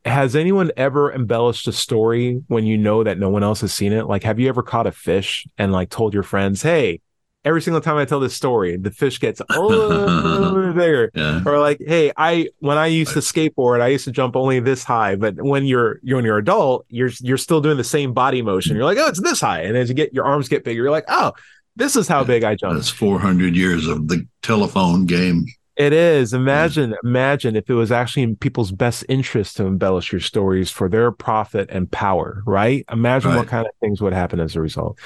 has 0.04 0.36
anyone 0.36 0.70
ever 0.76 1.12
embellished 1.12 1.66
a 1.66 1.72
story 1.72 2.42
when 2.48 2.64
you 2.64 2.76
know 2.76 3.04
that 3.04 3.18
no 3.18 3.30
one 3.30 3.42
else 3.42 3.62
has 3.62 3.72
seen 3.72 3.92
it? 3.92 4.06
Like, 4.06 4.22
have 4.22 4.38
you 4.38 4.48
ever 4.48 4.62
caught 4.62 4.86
a 4.86 4.92
fish 4.92 5.46
and 5.56 5.72
like 5.72 5.88
told 5.88 6.12
your 6.12 6.22
friends, 6.22 6.62
"Hey, 6.62 7.00
every 7.44 7.62
single 7.62 7.80
time 7.80 7.96
I 7.96 8.04
tell 8.04 8.20
this 8.20 8.34
story, 8.34 8.76
the 8.76 8.90
fish 8.90 9.20
gets 9.20 9.40
a 9.48 9.60
little 9.60 10.54
bit 10.54 10.74
bigger," 10.74 11.10
yeah. 11.14 11.42
or 11.46 11.58
like, 11.58 11.80
"Hey, 11.84 12.12
I 12.16 12.48
when 12.60 12.78
I 12.78 12.86
used 12.86 13.12
to 13.12 13.20
skateboard, 13.20 13.80
I 13.80 13.88
used 13.88 14.04
to 14.04 14.12
jump 14.12 14.36
only 14.36 14.60
this 14.60 14.84
high, 14.84 15.16
but 15.16 15.36
when 15.36 15.64
you're 15.64 16.00
you're 16.02 16.16
when 16.16 16.24
you're 16.24 16.38
adult, 16.38 16.86
you're 16.88 17.10
you're 17.20 17.38
still 17.38 17.60
doing 17.60 17.76
the 17.76 17.84
same 17.84 18.12
body 18.12 18.42
motion. 18.42 18.76
You're 18.76 18.84
like, 18.84 18.98
oh, 18.98 19.08
it's 19.08 19.20
this 19.20 19.40
high, 19.40 19.62
and 19.62 19.76
as 19.76 19.88
you 19.88 19.94
get 19.94 20.12
your 20.14 20.24
arms 20.24 20.48
get 20.48 20.64
bigger, 20.64 20.82
you're 20.82 20.90
like, 20.90 21.06
oh, 21.08 21.32
this 21.76 21.96
is 21.96 22.08
how 22.08 22.24
big 22.24 22.44
I 22.44 22.54
jump. 22.54 22.74
That's 22.74 22.90
400 22.90 23.56
years 23.56 23.86
of 23.86 24.08
the 24.08 24.26
telephone 24.42 25.06
game. 25.06 25.46
It 25.76 25.92
is. 25.92 26.32
Imagine, 26.32 26.92
mm. 26.92 26.96
imagine 27.02 27.56
if 27.56 27.68
it 27.68 27.74
was 27.74 27.90
actually 27.90 28.22
in 28.22 28.36
people's 28.36 28.70
best 28.70 29.04
interest 29.08 29.56
to 29.56 29.66
embellish 29.66 30.12
your 30.12 30.20
stories 30.20 30.70
for 30.70 30.88
their 30.88 31.10
profit 31.10 31.68
and 31.70 31.90
power, 31.90 32.42
right? 32.46 32.84
Imagine 32.92 33.30
right. 33.30 33.38
what 33.38 33.48
kind 33.48 33.66
of 33.66 33.72
things 33.80 34.00
would 34.00 34.12
happen 34.12 34.38
as 34.38 34.54
a 34.54 34.60
result. 34.60 34.98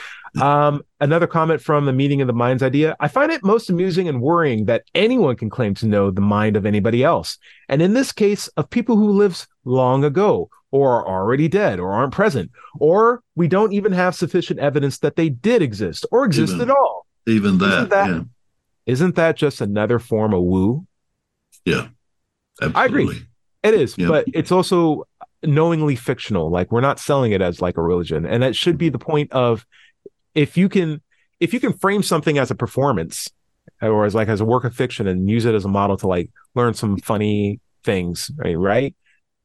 Um, 0.42 0.82
another 1.00 1.26
comment 1.26 1.60
from 1.60 1.86
the 1.86 1.92
meeting 1.92 2.20
of 2.20 2.26
the 2.26 2.32
minds 2.32 2.62
idea. 2.62 2.96
I 3.00 3.08
find 3.08 3.30
it 3.32 3.44
most 3.44 3.70
amusing 3.70 4.08
and 4.08 4.20
worrying 4.20 4.66
that 4.66 4.84
anyone 4.94 5.36
can 5.36 5.50
claim 5.50 5.74
to 5.74 5.86
know 5.86 6.10
the 6.10 6.20
mind 6.20 6.56
of 6.56 6.66
anybody 6.66 7.04
else. 7.04 7.38
And 7.68 7.82
in 7.82 7.94
this 7.94 8.12
case, 8.12 8.48
of 8.48 8.70
people 8.70 8.96
who 8.96 9.10
lived 9.10 9.46
long 9.64 10.04
ago 10.04 10.50
or 10.70 11.06
are 11.06 11.22
already 11.22 11.48
dead 11.48 11.80
or 11.80 11.92
aren't 11.92 12.12
present, 12.12 12.50
or 12.78 13.22
we 13.34 13.48
don't 13.48 13.72
even 13.72 13.92
have 13.92 14.14
sufficient 14.14 14.60
evidence 14.60 14.98
that 14.98 15.16
they 15.16 15.28
did 15.28 15.62
exist 15.62 16.04
or 16.10 16.24
exist 16.24 16.54
even, 16.54 16.70
at 16.70 16.76
all. 16.76 17.06
Even 17.26 17.58
that, 17.58 17.90
that 17.90 18.08
yeah 18.08 18.22
isn't 18.88 19.16
that 19.16 19.36
just 19.36 19.60
another 19.60 19.98
form 19.98 20.32
of 20.32 20.42
woo? 20.42 20.86
Yeah. 21.66 21.88
Absolutely. 22.60 22.80
I 22.80 22.84
agree. 22.86 23.22
It 23.62 23.74
is, 23.74 23.94
yeah. 23.98 24.08
but 24.08 24.24
it's 24.32 24.50
also 24.50 25.06
knowingly 25.42 25.94
fictional. 25.94 26.50
Like 26.50 26.72
we're 26.72 26.80
not 26.80 26.98
selling 26.98 27.32
it 27.32 27.42
as 27.42 27.60
like 27.60 27.76
a 27.76 27.82
religion. 27.82 28.24
And 28.24 28.42
that 28.42 28.56
should 28.56 28.78
be 28.78 28.88
the 28.88 28.98
point 28.98 29.30
of 29.30 29.66
if 30.38 30.56
you 30.56 30.68
can 30.68 31.02
if 31.40 31.52
you 31.52 31.60
can 31.60 31.72
frame 31.72 32.02
something 32.02 32.38
as 32.38 32.50
a 32.50 32.54
performance 32.54 33.28
or 33.82 34.04
as 34.04 34.14
like 34.14 34.28
as 34.28 34.40
a 34.40 34.44
work 34.44 34.64
of 34.64 34.74
fiction 34.74 35.06
and 35.06 35.28
use 35.28 35.44
it 35.44 35.54
as 35.54 35.64
a 35.64 35.68
model 35.68 35.96
to 35.96 36.06
like 36.06 36.30
learn 36.54 36.74
some 36.74 36.96
funny 36.98 37.60
things, 37.84 38.30
right? 38.36 38.58
Right 38.58 38.94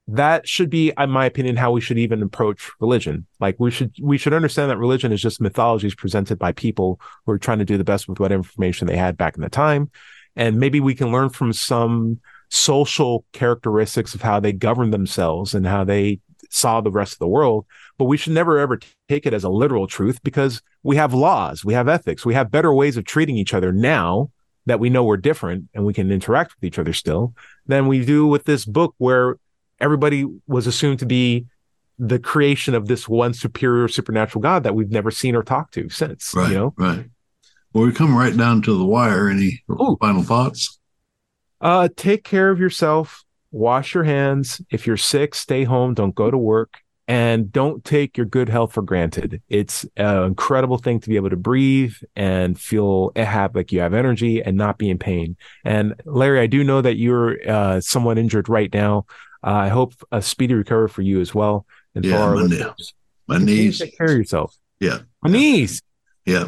that 0.08 0.48
should 0.48 0.70
be 0.70 0.92
in 0.98 1.10
my 1.10 1.26
opinion 1.26 1.56
how 1.56 1.72
we 1.72 1.80
should 1.80 1.98
even 1.98 2.22
approach 2.22 2.70
religion 2.82 3.26
like 3.40 3.56
we 3.58 3.72
should 3.72 3.94
we 4.02 4.18
should 4.18 4.34
understand 4.34 4.70
that 4.70 4.78
religion 4.78 5.14
is 5.14 5.22
just 5.22 5.40
mythologies 5.40 5.96
presented 5.96 6.38
by 6.38 6.52
people 6.52 7.00
who 7.26 7.32
are 7.32 7.38
trying 7.38 7.60
to 7.60 7.66
do 7.66 7.78
the 7.78 7.86
best 7.86 8.10
with 8.10 8.20
what 8.20 8.32
information 8.32 8.86
they 8.86 8.98
had 8.98 9.16
back 9.16 9.36
in 9.38 9.42
the 9.42 9.50
time 9.50 9.90
and 10.36 10.60
maybe 10.60 10.82
we 10.82 10.94
can 10.94 11.12
learn 11.12 11.30
from 11.30 11.54
some 11.54 12.20
social 12.50 13.24
characteristics 13.32 14.14
of 14.14 14.22
how 14.22 14.42
they 14.42 14.52
govern 14.52 14.92
themselves 14.92 15.56
and 15.56 15.66
how 15.66 15.86
they 15.86 16.20
saw 16.54 16.82
the 16.82 16.92
rest 16.92 17.14
of 17.14 17.20
the 17.20 17.28
world 17.28 17.66
but 17.98 18.06
we 18.06 18.18
should 18.18 18.34
never 18.34 18.60
ever 18.60 18.80
take 19.10 19.26
it 19.26 19.34
as 19.34 19.44
a 19.44 19.50
literal 19.50 19.88
truth 19.88 20.22
because 20.24 20.62
we 20.84 20.96
have 20.96 21.14
laws 21.14 21.66
we 21.66 21.74
have 21.74 21.88
ethics 21.88 22.26
we 22.26 22.34
have 22.34 22.52
better 22.52 22.74
ways 22.74 22.98
of 22.98 23.06
treating 23.06 23.38
each 23.38 23.54
other 23.54 23.72
now 23.72 24.30
that 24.66 24.80
we 24.80 24.90
know 24.90 25.04
we're 25.04 25.18
different 25.18 25.68
and 25.74 25.86
we 25.86 25.94
can 25.94 26.12
interact 26.12 26.56
with 26.56 26.64
each 26.64 26.80
other 26.80 26.94
still 26.94 27.34
than 27.66 27.88
we 27.88 28.06
do 28.06 28.28
with 28.28 28.46
this 28.46 28.66
book 28.66 28.94
where 28.98 29.36
everybody 29.80 30.26
was 30.48 30.68
assumed 30.68 31.00
to 31.00 31.06
be 31.06 31.46
the 32.00 32.20
creation 32.20 32.74
of 32.74 32.88
this 32.88 33.08
one 33.08 33.34
superior 33.34 33.88
supernatural 33.88 34.42
God 34.42 34.64
that 34.64 34.76
we've 34.76 34.92
never 34.92 35.12
seen 35.12 35.36
or 35.36 35.44
talked 35.44 35.74
to 35.76 35.90
since. 35.90 36.34
Right. 36.36 36.50
You 36.50 36.56
know? 36.56 36.74
Right. 36.78 37.06
Well, 37.74 37.86
we 37.86 37.92
come 37.92 38.16
right 38.16 38.36
down 38.36 38.62
to 38.64 38.78
the 38.78 38.86
wire. 38.86 39.30
Any 39.30 39.64
Ooh. 39.72 39.98
final 40.00 40.24
thoughts? 40.24 40.80
Uh, 41.60 41.90
take 41.96 42.24
care 42.24 42.50
of 42.50 42.60
yourself. 42.60 43.24
Wash 43.54 43.94
your 43.94 44.04
hands. 44.04 44.62
If 44.72 44.88
you're 44.88 44.98
sick, 44.98 45.36
stay 45.36 45.64
home. 45.64 45.94
Don't 45.94 46.16
go 46.16 46.32
to 46.32 46.38
work. 46.38 46.80
And 47.08 47.52
don't 47.52 47.84
take 47.84 48.18
your 48.18 48.26
good 48.26 48.50
health 48.50 48.74
for 48.74 48.82
granted. 48.82 49.44
It's 49.48 49.86
an 49.96 50.24
incredible 50.24 50.80
thing 50.80 51.00
to 51.02 51.10
be 51.10 51.18
able 51.18 51.30
to 51.30 51.38
breathe 51.38 51.94
and 52.16 52.60
feel 52.60 53.12
have 53.16 53.56
like 53.56 53.72
you 53.72 53.82
have 53.82 53.94
energy 53.94 54.42
and 54.42 54.58
not 54.58 54.80
be 54.80 54.90
in 54.90 54.98
pain. 54.98 55.36
And 55.64 55.94
Larry, 56.06 56.40
I 56.40 56.48
do 56.48 56.64
know 56.64 56.82
that 56.82 56.96
you're 56.96 57.38
uh, 57.48 57.80
somewhat 57.80 58.18
injured 58.18 58.50
right 58.50 58.74
now. 58.74 59.06
Uh, 59.46 59.52
I 59.52 59.68
hope 59.68 59.94
a 60.12 60.22
speedy 60.22 60.56
recovery 60.56 60.88
for 60.88 61.04
you 61.04 61.22
as 61.22 61.36
well. 61.36 61.68
And 61.94 62.06
yeah, 62.06 62.18
for 62.18 62.36
my, 62.48 62.74
my 63.28 63.38
knees. 63.38 63.80
Take 63.80 63.98
care 63.98 64.08
of 64.08 64.18
yourself. 64.18 64.56
Yeah, 64.80 65.00
my 65.22 65.30
knees. 65.30 65.82
Yeah, 66.26 66.48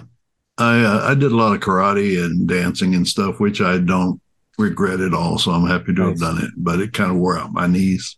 I 0.57 0.83
uh, 0.83 1.11
I 1.11 1.13
did 1.13 1.31
a 1.31 1.35
lot 1.35 1.53
of 1.53 1.59
karate 1.59 2.23
and 2.23 2.47
dancing 2.47 2.95
and 2.95 3.07
stuff, 3.07 3.39
which 3.39 3.61
I 3.61 3.77
don't 3.77 4.21
regret 4.57 4.99
it 4.99 5.13
all. 5.13 5.37
So 5.37 5.51
I'm 5.51 5.67
happy 5.67 5.93
to 5.93 6.01
nice. 6.01 6.09
have 6.09 6.19
done 6.19 6.43
it, 6.43 6.51
but 6.57 6.79
it 6.79 6.93
kind 6.93 7.11
of 7.11 7.17
wore 7.17 7.37
out 7.37 7.53
my 7.53 7.67
knees. 7.67 8.17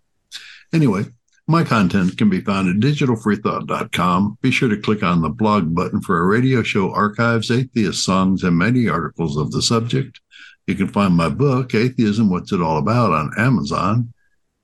Anyway, 0.73 1.05
my 1.47 1.63
content 1.63 2.17
can 2.17 2.29
be 2.29 2.41
found 2.41 2.67
at 2.67 2.75
digitalfreethought.com. 2.81 4.37
Be 4.41 4.51
sure 4.51 4.67
to 4.67 4.77
click 4.81 5.01
on 5.01 5.21
the 5.21 5.29
blog 5.29 5.73
button 5.73 6.01
for 6.01 6.17
our 6.17 6.27
radio 6.27 6.61
show 6.61 6.91
archives, 6.91 7.49
atheist 7.49 8.03
songs, 8.03 8.43
and 8.43 8.57
many 8.57 8.89
articles 8.89 9.37
of 9.37 9.51
the 9.51 9.61
subject. 9.61 10.19
You 10.67 10.75
can 10.75 10.89
find 10.89 11.15
my 11.15 11.29
book, 11.29 11.73
Atheism 11.73 12.29
What's 12.29 12.51
It 12.51 12.61
All 12.61 12.77
About, 12.77 13.13
on 13.13 13.31
Amazon. 13.37 14.13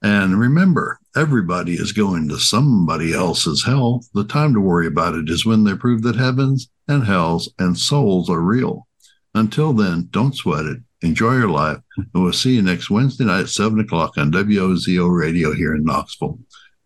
And 0.01 0.37
remember, 0.37 0.99
everybody 1.15 1.75
is 1.75 1.93
going 1.93 2.27
to 2.27 2.37
somebody 2.37 3.13
else's 3.13 3.63
hell. 3.63 4.03
The 4.13 4.25
time 4.25 4.53
to 4.53 4.59
worry 4.59 4.87
about 4.87 5.15
it 5.15 5.29
is 5.29 5.45
when 5.45 5.63
they 5.63 5.75
prove 5.75 6.01
that 6.01 6.17
heavens 6.17 6.69
and 6.89 7.05
hells 7.05 7.49
and 7.57 7.77
souls 7.77 8.29
are 8.29 8.41
real. 8.41 8.85
Until 9.33 9.71
then, 9.71 10.09
don't 10.11 10.35
sweat 10.35 10.65
it. 10.65 10.79
Enjoy 11.03 11.33
your 11.33 11.49
life. 11.49 11.77
And 11.97 12.07
we'll 12.13 12.33
see 12.33 12.55
you 12.55 12.61
next 12.61 12.89
Wednesday 12.89 13.25
night 13.25 13.41
at 13.41 13.49
7 13.49 13.79
o'clock 13.79 14.17
on 14.17 14.31
WOZO 14.31 15.07
Radio 15.09 15.53
here 15.53 15.75
in 15.75 15.83
Knoxville. 15.83 16.39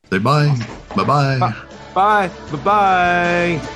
Say 0.10 0.20
bye. 0.20 0.56
Bye-bye. 0.96 1.40
Bye. 1.40 1.56
Bye. 1.94 2.32
Bye. 2.64 3.74